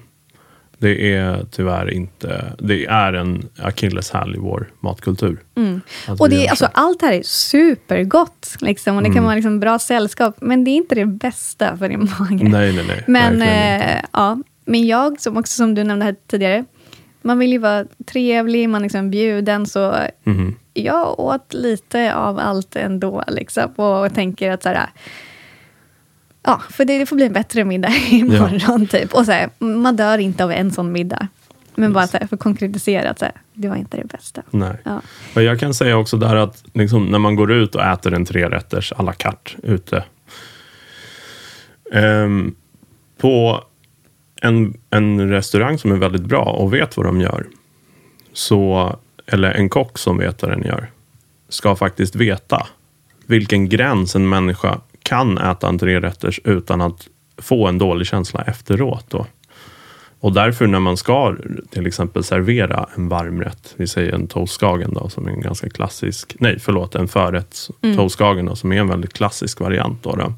Det 0.80 1.13
är 1.13 1.45
tyvärr 1.51 1.93
inte... 1.93 2.53
Det 2.59 2.86
är 2.86 3.13
en 3.13 3.49
akilleshäl 3.61 4.36
i 4.36 4.38
vår 4.38 4.67
matkultur. 4.80 5.39
Mm. 5.55 5.82
Och 6.19 6.30
det, 6.30 6.45
är- 6.45 6.49
alltså, 6.49 6.65
så. 6.65 6.71
allt 6.73 7.01
här 7.01 7.13
är 7.13 7.21
supergott. 7.23 8.55
Liksom, 8.61 8.95
och 8.95 9.01
det 9.01 9.07
Mm. 9.07 9.15
kan 9.15 9.23
vara 9.23 9.36
liksom 9.36 9.59
bra 9.59 9.80
sällskap. 9.80 10.36
Men 10.41 10.63
det 10.63 10.71
är 10.71 10.75
inte 10.75 10.95
det 10.95 11.05
bästa 11.05 11.78
för 11.78 11.89
din 11.89 11.99
mage. 12.19 12.43
Nej, 12.49 12.73
nej, 12.73 12.86
nej. 12.88 13.03
men, 13.07 13.41
eh, 13.41 14.01
ja, 14.13 14.38
men 14.65 14.88
jag, 14.88 15.21
som 15.21 15.38
också 15.38 15.53
som 15.53 15.75
du 15.75 15.84
nämnde 15.84 16.05
här 16.05 16.15
tidigare. 16.28 16.65
Man 17.21 17.39
vill 17.39 17.51
ju 17.51 17.57
vara 17.57 17.86
trevlig, 18.11 18.69
man 18.69 18.82
är 18.82 18.86
liksom 18.86 19.09
bjuden. 19.09 19.65
Så 19.65 19.95
Mhm. 20.23 20.55
jag 20.73 21.19
åt 21.19 21.53
lite 21.53 22.15
av 22.15 22.39
allt 22.39 22.75
ändå. 22.75 23.23
Liksom, 23.28 23.71
och 23.71 24.13
tänker 24.13 24.51
att 24.51 24.63
så 24.63 24.69
här, 24.69 24.88
Ja, 26.47 26.61
för 26.69 26.85
det, 26.85 26.97
det 26.97 27.05
får 27.05 27.15
bli 27.15 27.25
en 27.25 27.33
bättre 27.33 27.63
middag 27.63 27.89
imorgon. 28.09 28.87
Typ. 28.87 29.13
Och 29.13 29.25
så 29.25 29.31
här, 29.31 29.49
man 29.59 29.95
dör 29.95 30.17
inte 30.17 30.43
av 30.43 30.51
en 30.51 30.71
sån 30.71 30.91
middag. 30.91 31.27
Men 31.75 31.93
bara 31.93 32.07
så 32.07 32.17
här, 32.17 32.27
för 32.27 32.35
att 32.35 32.41
konkretisera 32.41 33.09
att 33.09 33.19
så 33.19 33.25
här, 33.25 33.33
det 33.53 33.67
var 33.67 33.75
inte 33.75 33.97
det 33.97 34.07
bästa. 34.07 34.41
Nej. 34.51 34.77
Ja. 34.83 35.01
Men 35.33 35.43
jag 35.43 35.59
kan 35.59 35.73
säga 35.73 35.97
också 35.97 36.17
där 36.17 36.35
att 36.35 36.63
liksom, 36.73 37.05
när 37.05 37.19
man 37.19 37.35
går 37.35 37.51
ut 37.51 37.75
och 37.75 37.83
äter 37.83 38.13
en 38.13 38.25
trerätters 38.25 38.93
à 38.97 39.01
la 39.01 39.13
carte 39.13 39.51
ute. 39.63 40.03
ehm, 41.93 42.55
på 43.17 43.63
en, 44.41 44.77
en 44.89 45.29
restaurang 45.29 45.77
som 45.77 45.91
är 45.91 45.95
väldigt 45.95 46.25
bra 46.25 46.43
och 46.43 46.73
vet 46.73 46.97
vad 46.97 47.05
de 47.05 47.21
gör. 47.21 47.47
Så, 48.33 48.95
eller 49.25 49.51
en 49.51 49.69
kock 49.69 49.97
som 49.97 50.17
vet 50.17 50.41
vad 50.41 50.51
den 50.51 50.63
gör. 50.63 50.89
Ska 51.49 51.75
faktiskt 51.75 52.15
veta 52.15 52.67
vilken 53.25 53.69
gräns 53.69 54.15
en 54.15 54.29
människa 54.29 54.81
kan 55.08 55.38
äta 55.38 55.70
en 55.70 55.80
trerätters 55.80 56.39
utan 56.43 56.82
att 56.82 57.08
få 57.38 57.68
en 57.68 57.78
dålig 57.78 58.08
känsla 58.08 58.41
efteråt. 58.41 59.05
Då. 59.10 59.26
Och 60.20 60.34
därför 60.34 60.68
när 60.68 60.80
man 60.80 60.97
ska 60.97 61.36
till 61.70 61.88
exempel 61.88 62.24
servera 62.24 62.89
en 62.95 63.10
varmrätt, 63.10 63.74
vi 63.78 63.88
säger 63.88 64.14
en 64.14 64.28
toastskagen 64.28 64.93
då, 64.93 65.10
som 65.10 65.28
är 65.28 65.32
en 65.32 65.41
ganska 65.41 65.70
klassisk, 65.70 66.36
nej 66.39 66.60
förlåt, 66.60 66.95
en 66.95 67.08
förrätt 67.08 67.58
toastskagen 67.95 68.45
då, 68.45 68.55
som 68.55 68.72
är 68.72 68.80
en 68.80 68.88
väldigt 68.88 69.14
klassisk 69.14 69.60
variant 69.60 70.03
då, 70.03 70.16
då 70.16 70.34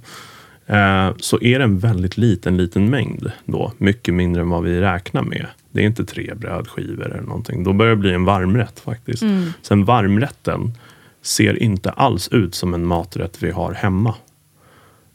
eh, 0.75 1.11
så 1.17 1.41
är 1.41 1.59
det 1.59 1.63
en 1.63 1.79
väldigt 1.79 2.17
liten, 2.17 2.57
liten 2.57 2.89
mängd 2.89 3.31
då, 3.45 3.73
mycket 3.77 4.13
mindre 4.13 4.41
än 4.41 4.49
vad 4.49 4.63
vi 4.63 4.81
räknar 4.81 5.23
med. 5.23 5.45
Det 5.71 5.81
är 5.81 5.85
inte 5.85 6.05
tre 6.05 6.33
brödskivor 6.35 7.05
eller 7.05 7.21
någonting. 7.21 7.63
Då 7.63 7.73
börjar 7.73 7.95
det 7.95 8.01
bli 8.01 8.13
en 8.13 8.25
varmrätt 8.25 8.79
faktiskt. 8.79 9.23
Sen 9.61 9.85
varmrätten 9.85 10.73
ser 11.21 11.63
inte 11.63 11.91
alls 11.91 12.27
ut 12.27 12.55
som 12.55 12.73
en 12.73 12.85
maträtt 12.85 13.43
vi 13.43 13.51
har 13.51 13.73
hemma. 13.73 14.15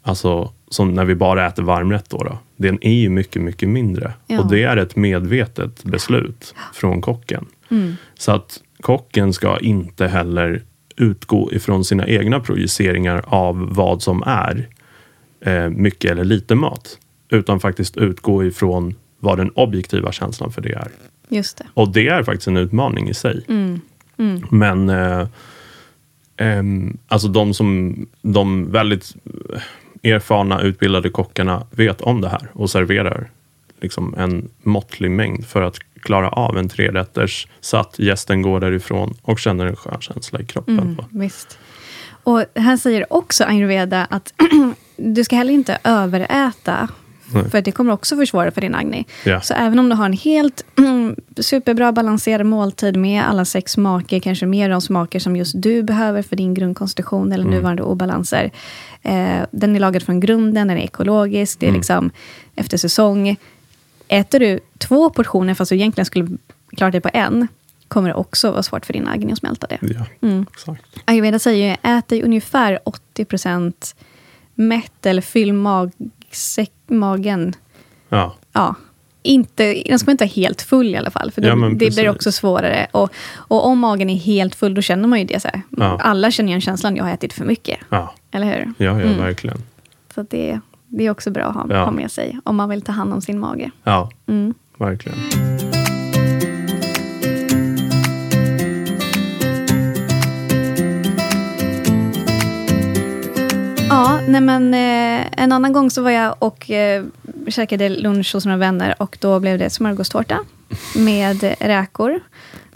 Alltså 0.07 0.53
som 0.69 0.95
när 0.95 1.05
vi 1.05 1.15
bara 1.15 1.47
äter 1.47 1.63
varmrätt 1.63 2.11
då. 2.11 2.19
då. 2.19 2.39
Den 2.57 2.79
är 2.81 2.93
ju 2.93 3.09
mycket, 3.09 3.43
mycket 3.43 3.69
mindre. 3.69 4.13
Ja. 4.27 4.41
Och 4.41 4.51
det 4.51 4.63
är 4.63 4.77
ett 4.77 4.97
medvetet 4.97 5.85
beslut 5.85 6.55
från 6.73 7.01
kocken. 7.01 7.47
Så 8.15 8.33
att 8.33 8.63
kocken 8.81 9.33
ska 9.33 9.59
inte 9.59 10.07
heller 10.07 10.63
utgå 10.97 11.53
ifrån 11.53 11.85
sina 11.85 12.07
egna 12.07 12.41
projiceringar 12.41 13.25
av 13.27 13.75
vad 13.75 14.03
som 14.03 14.23
är 14.27 14.69
eh, 15.41 15.69
mycket 15.69 16.11
eller 16.11 16.25
lite 16.25 16.55
mat. 16.55 16.99
Utan 17.29 17.61
faktiskt 17.61 17.97
utgå 17.97 18.45
ifrån 18.45 18.95
vad 19.19 19.39
den 19.39 19.51
objektiva 19.51 20.13
känslan 20.13 20.53
för 20.53 20.63
det 20.63 20.73
är. 20.73 20.89
Just 21.29 21.59
det. 21.59 21.67
Och 21.75 21.89
det 21.93 22.09
är 22.09 22.23
faktiskt 22.23 22.49
en 22.49 22.57
utmaning 22.57 23.09
i 23.09 23.15
sig. 23.15 23.45
Men 24.51 24.89
eh, 24.89 25.29
ehm, 26.37 26.97
alltså 27.09 27.29
de 27.29 27.55
som 27.55 27.97
de 28.23 28.71
väldigt 28.71 29.15
erfarna 30.05 30.61
utbildade 30.61 31.11
kockarna 31.11 31.67
vet 31.71 32.01
om 32.01 32.21
det 32.21 32.29
här 32.29 32.49
och 32.53 32.71
serverar 32.71 33.31
liksom 33.81 34.15
en 34.19 34.51
måttlig 34.63 35.11
mängd 35.11 35.47
för 35.47 35.63
att 35.63 35.79
klara 36.01 36.29
av 36.29 36.59
en 36.59 36.69
trerätters 36.69 37.47
så 37.61 37.77
att 37.77 37.99
gästen 37.99 38.43
går 38.43 38.61
därifrån 38.61 39.15
och 39.23 39.39
känner 39.39 39.67
en 39.67 39.77
skön 39.77 40.01
känsla 40.01 40.41
i 40.41 40.45
kroppen. 40.45 40.95
va? 40.97 41.05
Visst. 41.11 41.59
Och 42.25 42.45
här 42.55 42.77
säger 42.77 43.13
också 43.13 43.45
ayurveda 43.45 44.05
att 44.11 44.35
du 44.97 45.25
ska 45.25 45.37
heller 45.37 45.55
inte 45.55 45.79
överäta. 45.85 46.89
Nej. 47.35 47.51
För 47.51 47.62
det 47.62 47.72
kommer 47.72 47.93
också 47.93 48.16
försvåra 48.16 48.51
för 48.51 48.61
din 48.61 48.74
agni. 48.74 49.05
Ja. 49.24 49.41
Så 49.41 49.55
även 49.55 49.78
om 49.78 49.89
du 49.89 49.95
har 49.95 50.07
en 50.07 50.12
helt 50.12 50.64
superbra 51.37 51.93
balanserad 51.93 52.47
måltid 52.47 52.97
med 52.97 53.28
alla 53.28 53.45
sex 53.45 53.72
smaker, 53.72 54.20
kanske 54.20 54.47
mer 54.47 54.70
de 54.70 54.80
smaker 54.80 55.18
som 55.18 55.37
just 55.37 55.62
du 55.62 55.82
behöver 55.82 56.22
för 56.22 56.37
din 56.37 56.55
grundkonstitution 56.55 57.32
eller 57.32 57.45
nuvarande 57.45 57.82
obalanser. 57.82 58.51
Eh, 59.03 59.41
den 59.51 59.76
är 59.76 59.80
lagad 59.80 60.03
från 60.03 60.20
grunden, 60.20 60.68
den 60.68 60.78
är 60.78 60.85
ekologisk, 60.85 61.61
det 61.61 61.68
är 61.68 61.72
liksom 61.72 62.11
efter 62.55 62.76
säsong. 62.76 63.37
Äter 64.09 64.41
du 64.41 64.61
två 64.78 65.11
portioner 65.11 65.55
fast 65.55 65.68
du 65.68 65.76
egentligen 65.76 66.07
skulle 66.07 66.28
klara 66.76 66.91
dig 66.91 67.01
på 67.01 67.11
en, 67.12 67.49
kommer 67.89 68.09
det 68.09 68.14
också 68.14 68.51
vara 68.51 68.62
svårt 68.62 68.87
för 68.87 68.93
din 68.93 69.09
agni 69.09 69.32
att 69.32 69.39
smälta 69.39 69.66
det. 69.66 69.78
Ja, 69.80 70.07
exakt. 70.53 70.82
Ayurveda 71.05 71.39
säger 71.39 71.70
ju, 71.70 71.76
ät 71.82 72.09
dig 72.09 72.22
ungefär 72.22 72.78
80% 73.16 73.95
mätt 74.55 75.07
eller 75.07 75.22
fyll 75.22 75.53
mag, 75.53 75.93
säck, 76.35 76.72
magen. 76.87 77.53
Ja, 78.09 78.35
Ja, 78.53 78.74
inte, 79.22 79.82
den 79.87 79.99
ska 79.99 80.11
inte 80.11 80.24
vara 80.24 80.30
helt 80.35 80.62
full 80.62 80.87
i 80.95 80.97
alla 80.97 81.11
fall. 81.11 81.30
För 81.32 81.41
då, 81.43 81.49
Ja, 81.49 81.55
det 81.55 81.95
blir 81.95 82.09
också 82.11 82.32
svårare. 82.32 82.87
Och, 82.93 83.11
och 83.35 83.66
om 83.66 83.78
magen 83.78 84.11
är 84.11 84.16
helt 84.16 84.55
full, 84.55 84.74
då 84.74 84.82
känner 84.82 85.09
man 85.09 85.18
ju 85.18 85.24
det. 85.24 85.41
Så. 85.41 85.49
Ja. 85.70 85.99
Alla 86.03 86.30
känner 86.30 86.49
igen 86.49 86.61
känslan, 86.61 86.97
jag 86.97 87.05
har 87.05 87.11
ätit 87.12 87.32
för 87.32 87.45
mycket. 87.45 87.78
ja, 87.89 88.14
Eller 88.30 88.47
hur? 88.47 88.85
ja, 88.87 89.01
ja 89.01 89.12
verkligen. 89.22 89.59
Så 90.14 90.22
det, 90.30 90.61
det 90.89 91.07
är 91.07 91.11
också 91.11 91.30
bra 91.30 91.45
att 91.45 91.55
ha, 91.55 91.85
ha 91.85 91.91
med 91.91 92.11
sig, 92.11 92.39
om 92.45 92.57
man 92.57 92.68
vill 92.68 92.82
ta 92.82 92.93
hand 92.93 93.12
om 93.12 93.20
sin 93.20 93.39
mage. 93.39 93.70
Ja, 93.85 94.11
Mm. 94.26 94.55
verkligen. 94.78 95.18
Ja, 103.95 104.20
nej 104.28 104.40
men 104.40 104.74
eh, 104.74 105.26
en 105.42 105.53
annan 105.53 105.72
gång 105.72 105.90
så 105.90 106.03
var 106.03 106.11
jag 106.11 106.34
och 106.38 106.70
eh, 106.70 107.05
käkade 107.49 107.88
lunch 107.88 108.34
hos 108.34 108.45
några 108.45 108.59
vänner 108.59 108.95
och 108.99 109.16
då 109.20 109.40
blev 109.40 109.59
det 109.59 109.70
smörgåstårta 109.70 110.38
med 110.95 111.55
räkor 111.61 112.20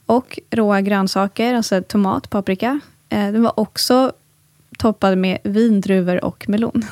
och 0.07 0.39
råa 0.51 0.81
grönsaker, 0.81 1.55
alltså 1.55 1.83
tomat, 1.83 2.31
paprika. 2.31 2.81
Eh, 3.09 3.19
den 3.33 3.43
var 3.43 3.61
också 3.61 4.13
toppad 4.79 5.19
med 5.19 5.39
vindruvor 5.43 6.25
och 6.25 6.49
melon. 6.49 6.85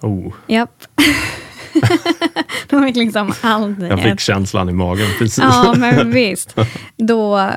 Oh, 0.00 0.34
Japp. 0.46 0.84
De 2.68 2.84
fick 2.84 2.96
liksom 2.96 3.32
allt. 3.40 3.78
Jag 3.80 4.02
fick 4.02 4.20
känslan 4.20 4.68
i 4.68 4.72
magen 4.72 5.08
precis. 5.18 5.38
Ja, 5.38 5.74
men 5.78 6.10
visst. 6.12 6.56
Då, 6.96 7.50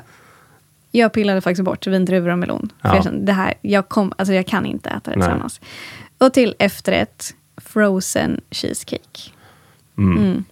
jag 0.91 1.13
pillade 1.13 1.41
faktiskt 1.41 1.63
bort 1.65 1.87
vindruvor 1.87 2.29
och 2.29 2.39
melon. 2.39 2.71
För 2.81 2.89
Ja. 2.89 2.95
jag 2.95 3.03
kände, 3.03 3.25
det 3.25 3.33
här, 3.33 3.53
jag, 3.61 3.89
kom, 3.89 4.13
alltså 4.17 4.33
jag 4.33 4.47
kan 4.47 4.65
inte 4.65 4.89
äta 4.89 5.11
det 5.11 5.17
Nej. 5.17 5.27
tillsammans. 5.27 5.61
Och 6.17 6.33
till 6.33 6.55
efterrätt, 6.59 7.33
frozen 7.57 8.41
cheesecake. 8.51 9.31
Mm. 9.97 10.43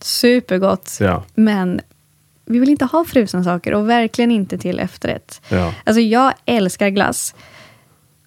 Supergott. 0.00 0.96
Ja, 1.00 1.24
Men 1.34 1.80
vi 2.44 2.58
vill 2.58 2.68
inte 2.68 2.84
ha 2.84 3.04
frusen 3.04 3.44
saker 3.44 3.74
och 3.74 3.88
verkligen 3.90 4.30
inte 4.30 4.58
till 4.58 4.78
efterrätt. 4.78 5.40
ja, 5.48 5.74
Alltså 5.86 6.00
jag 6.00 6.32
älskar 6.44 6.88
glass. 6.88 7.34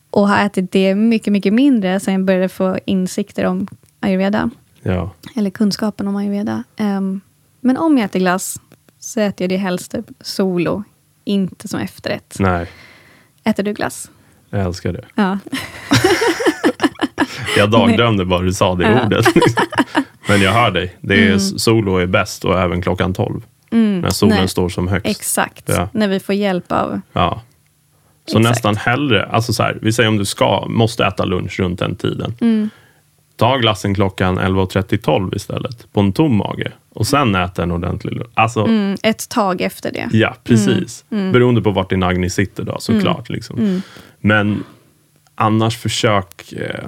Och 0.09 0.27
har 0.29 0.45
ätit 0.45 0.71
det 0.71 0.95
mycket, 0.95 1.33
mycket 1.33 1.53
mindre 1.53 1.99
sen 1.99 2.13
jag 2.13 2.23
började 2.23 2.49
få 2.49 2.79
insikter 2.85 3.45
om 3.45 3.67
ayurveda. 3.99 4.49
ja. 4.81 5.11
Eller 5.35 5.49
kunskapen 5.49 6.07
om 6.07 6.15
ayurveda. 6.15 6.63
Ehm, 6.77 7.21
men 7.61 7.77
om 7.77 7.97
jag 7.97 8.05
äter 8.05 8.19
glass 8.19 8.61
så 8.99 9.19
äter 9.19 9.43
jag 9.43 9.49
det 9.49 9.57
helst 9.57 9.91
typ 9.91 10.05
solo. 10.21 10.83
Inte 11.31 11.67
som 11.67 11.79
efterrätt. 11.79 12.35
Nej, 12.39 12.67
Äter 13.43 13.63
du 13.63 13.73
glass? 13.73 14.11
jag 14.49 14.61
älskar 14.61 14.93
det. 14.93 15.05
Ja. 15.15 15.39
Jag 17.57 17.71
dagdrömde 17.71 18.25
bara 18.25 18.41
du 18.41 18.53
sa 18.53 18.75
det 18.75 18.83
Ja. 18.91 19.05
ordet. 19.05 19.25
Men 20.27 20.41
jag 20.41 20.51
hör 20.51 20.71
dig. 20.71 20.95
Det 21.01 21.27
är, 21.27 21.37
Solo 21.37 21.95
är 21.97 22.05
bäst 22.05 22.45
och 22.45 22.59
även 22.59 22.81
klockan 22.81 23.13
12. 23.13 23.41
När 23.69 24.09
solen 24.09 24.37
Nej. 24.37 24.47
står 24.47 24.69
som 24.69 24.87
högst. 24.87 25.07
Exakt. 25.07 25.63
Ja. 25.69 25.89
När 25.93 26.07
vi 26.07 26.19
får 26.19 26.35
hjälp 26.35 26.71
av... 26.71 27.01
Ja. 27.13 27.41
Så 28.25 28.37
Exakt. 28.39 28.55
nästan 28.55 28.75
hellre, 28.77 29.25
alltså 29.25 29.53
så 29.53 29.63
här, 29.63 29.79
vi 29.81 29.93
säger 29.93 30.09
om 30.09 30.17
du 30.17 30.25
ska, 30.25 30.65
måste 30.69 31.05
äta 31.05 31.25
lunch 31.25 31.59
runt 31.59 31.79
den 31.79 31.95
tiden. 31.95 32.35
Mm. 32.41 32.69
Ta 33.41 33.57
glassen 33.57 33.95
klockan 33.95 34.39
11.30-12 34.39 35.35
istället, 35.35 35.93
på 35.93 35.99
en 35.99 36.13
tom 36.13 36.35
mage. 36.35 36.71
Och 36.93 37.07
sen 37.07 37.35
äta 37.35 37.63
en 37.63 37.71
ordentlig 37.71 38.13
lunch. 38.13 38.29
Alltså, 38.33 38.65
Mm, 38.65 38.97
ett 39.03 39.29
tag 39.29 39.61
efter 39.61 39.91
det. 39.91 40.09
ja, 40.11 40.35
precis. 40.43 41.05
Mm. 41.11 41.31
Beroende 41.31 41.61
på 41.61 41.71
vart 41.71 41.89
din 41.89 42.03
Agni 42.03 42.29
sitter 42.29 42.63
då, 42.63 42.77
såklart. 42.79 43.29
Liksom. 43.29 43.81
Men 44.19 44.63
annars 45.35 45.77
försök 45.77 46.51
eh, 46.53 46.85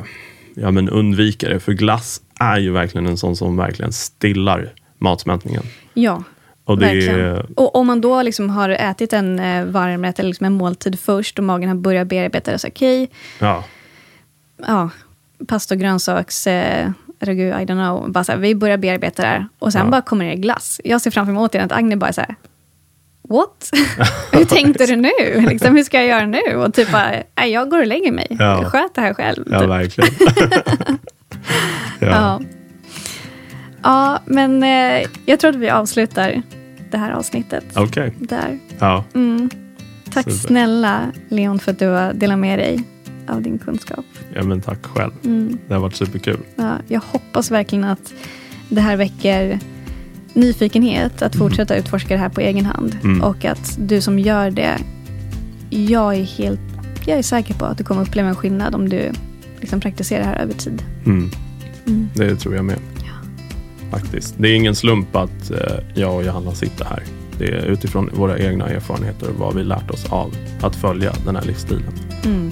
ja, 0.55 0.71
men 0.71 0.89
undvika 0.89 1.49
det, 1.49 1.59
för 1.59 1.71
glass 1.71 2.21
är 2.39 2.57
ju 2.59 2.71
verkligen 2.71 3.07
en 3.07 3.17
sån 3.17 3.35
som 3.35 3.57
verkligen 3.57 3.93
stillar 3.93 4.73
matsmältningen. 4.97 5.63
Ja, 5.93 6.23
Och 6.65 6.81
verkligen. 6.81 7.19
är, 7.19 7.45
Och 7.55 7.75
om 7.75 7.87
man 7.87 8.01
då 8.01 8.21
liksom 8.21 8.49
har 8.49 8.69
ätit 8.69 9.13
en 9.13 9.39
eh, 9.39 9.65
varmrätt 9.65 10.19
eller 10.19 10.29
liksom 10.29 10.45
en 10.45 10.53
måltid 10.53 10.99
först 10.99 11.39
och 11.39 11.45
magen 11.45 11.69
har 11.69 11.75
börjat 11.75 12.07
bearbeta 12.07 12.51
det, 12.51 12.59
så 12.59 12.67
okej, 12.67 13.09
ja, 13.39 13.63
ja, 14.67 14.89
pasta 15.47 15.75
och 15.75 15.79
grönsaks... 15.81 16.47
Eh, 16.47 16.89
I 17.19 17.25
don't 17.25 17.65
know. 17.65 18.11
Bara 18.11 18.23
så 18.23 18.31
här, 18.31 18.39
vi 18.39 18.55
börjar 18.55 18.77
bearbeta 18.77 19.21
det 19.21 19.27
här. 19.27 19.47
Och 19.59 19.71
sen 19.71 19.85
Ja. 19.85 19.91
bara 19.91 20.01
kommer 20.01 20.25
det 20.25 20.35
glass. 20.35 20.81
Jag 20.83 21.01
ser 21.01 21.11
framför 21.11 21.33
mig 21.33 21.41
återigen 21.41 21.65
att 21.65 21.71
Agne 21.71 21.95
bara 21.97 22.13
så 22.13 22.21
här... 22.21 22.35
What? 23.29 23.69
hur 24.31 24.45
tänkte 24.45 24.85
du 24.85 24.95
nu? 24.95 25.09
Liksom, 25.49 25.75
hur 25.75 25.83
ska 25.83 25.97
jag 25.97 26.07
göra 26.07 26.25
nu? 26.25 26.55
Och 26.55 26.73
typ 26.73 26.91
bara, 26.91 27.45
jag 27.45 27.69
går 27.69 27.79
och 27.79 27.87
lägger 27.87 28.11
mig. 28.11 28.27
Ja. 28.29 28.69
Sköt 28.69 28.95
det 28.95 29.01
här 29.01 29.13
själv. 29.13 29.43
ja 29.51 29.59
typ. 29.59 29.69
verkligen. 29.69 30.09
ja. 31.99 32.07
Ja. 32.07 32.41
ja, 33.83 34.19
men 34.25 34.63
eh, 34.63 35.07
jag 35.25 35.39
tror 35.39 35.49
att 35.49 35.55
vi 35.57 35.69
avslutar 35.69 36.41
det 36.91 36.97
här 36.97 37.11
avsnittet 37.11 37.65
Okej. 37.75 38.13
där. 38.19 38.59
Ja. 38.79 39.03
Tack 40.13 40.23
Super. 40.23 40.47
snälla 40.47 41.11
Leon 41.29 41.59
för 41.59 41.71
att 41.71 41.79
du 41.79 41.87
har 41.87 42.13
delat 42.13 42.39
med 42.39 42.59
dig 42.59 42.83
av 43.27 43.41
din 43.41 43.57
kunskap. 43.57 44.05
ja, 44.35 44.43
men 44.43 44.61
tack 44.61 44.85
själv. 44.85 45.11
Mm. 45.23 45.57
Det 45.67 45.73
har 45.73 45.81
varit 45.81 45.95
superkul. 45.95 46.39
Ja, 46.55 46.77
jag 46.87 47.01
hoppas 47.01 47.51
verkligen 47.51 47.83
att 47.83 48.13
det 48.69 48.81
här 48.81 48.97
väcker 48.97 49.59
nyfikenhet 50.33 51.21
att 51.21 51.35
fortsätta 51.35 51.75
utforska 51.75 52.13
det 52.13 52.19
här 52.19 52.29
på 52.29 52.41
egen 52.41 52.65
hand. 52.65 52.97
Mm. 53.03 53.21
Och 53.21 53.45
att 53.45 53.77
du 53.79 54.01
som 54.01 54.19
gör 54.19 54.51
det, 54.51 54.77
jag 55.69 56.15
är 56.15 56.23
helt 56.23 56.59
jag 57.05 57.17
är 57.17 57.23
säker 57.23 57.53
på 57.53 57.65
att 57.65 57.77
du 57.77 57.83
kommer 57.83 58.01
uppleva 58.01 58.29
en 58.29 58.35
skillnad 58.35 58.75
om 58.75 58.89
du 58.89 59.11
liksom 59.59 59.79
praktiserar 59.79 60.19
det 60.19 60.27
här 60.27 60.41
över 60.41 60.53
tid. 60.53 60.83
Mm. 61.05 61.29
Det 62.15 62.35
tror 62.35 62.55
jag 62.55 62.65
med. 62.65 62.79
Faktiskt. 63.91 64.35
Det 64.37 64.49
är 64.49 64.55
ingen 64.55 64.75
slump 64.75 65.15
att 65.15 65.51
eh, 65.51 65.57
jag 65.95 66.15
och 66.15 66.23
Johanna 66.23 66.51
sitter 66.51 66.85
här. 66.85 67.03
Det 67.37 67.45
är 67.45 67.65
utifrån 67.65 68.09
våra 68.13 68.39
egna 68.39 68.67
erfarenheter 68.67 69.29
och 69.29 69.35
vad 69.35 69.55
vi 69.55 69.63
lärt 69.63 69.91
oss 69.91 70.05
av 70.11 70.35
att 70.61 70.75
följa 70.75 71.13
den 71.25 71.35
här 71.35 71.43
livsstilen. 71.43 71.93
Mm. 72.25 72.51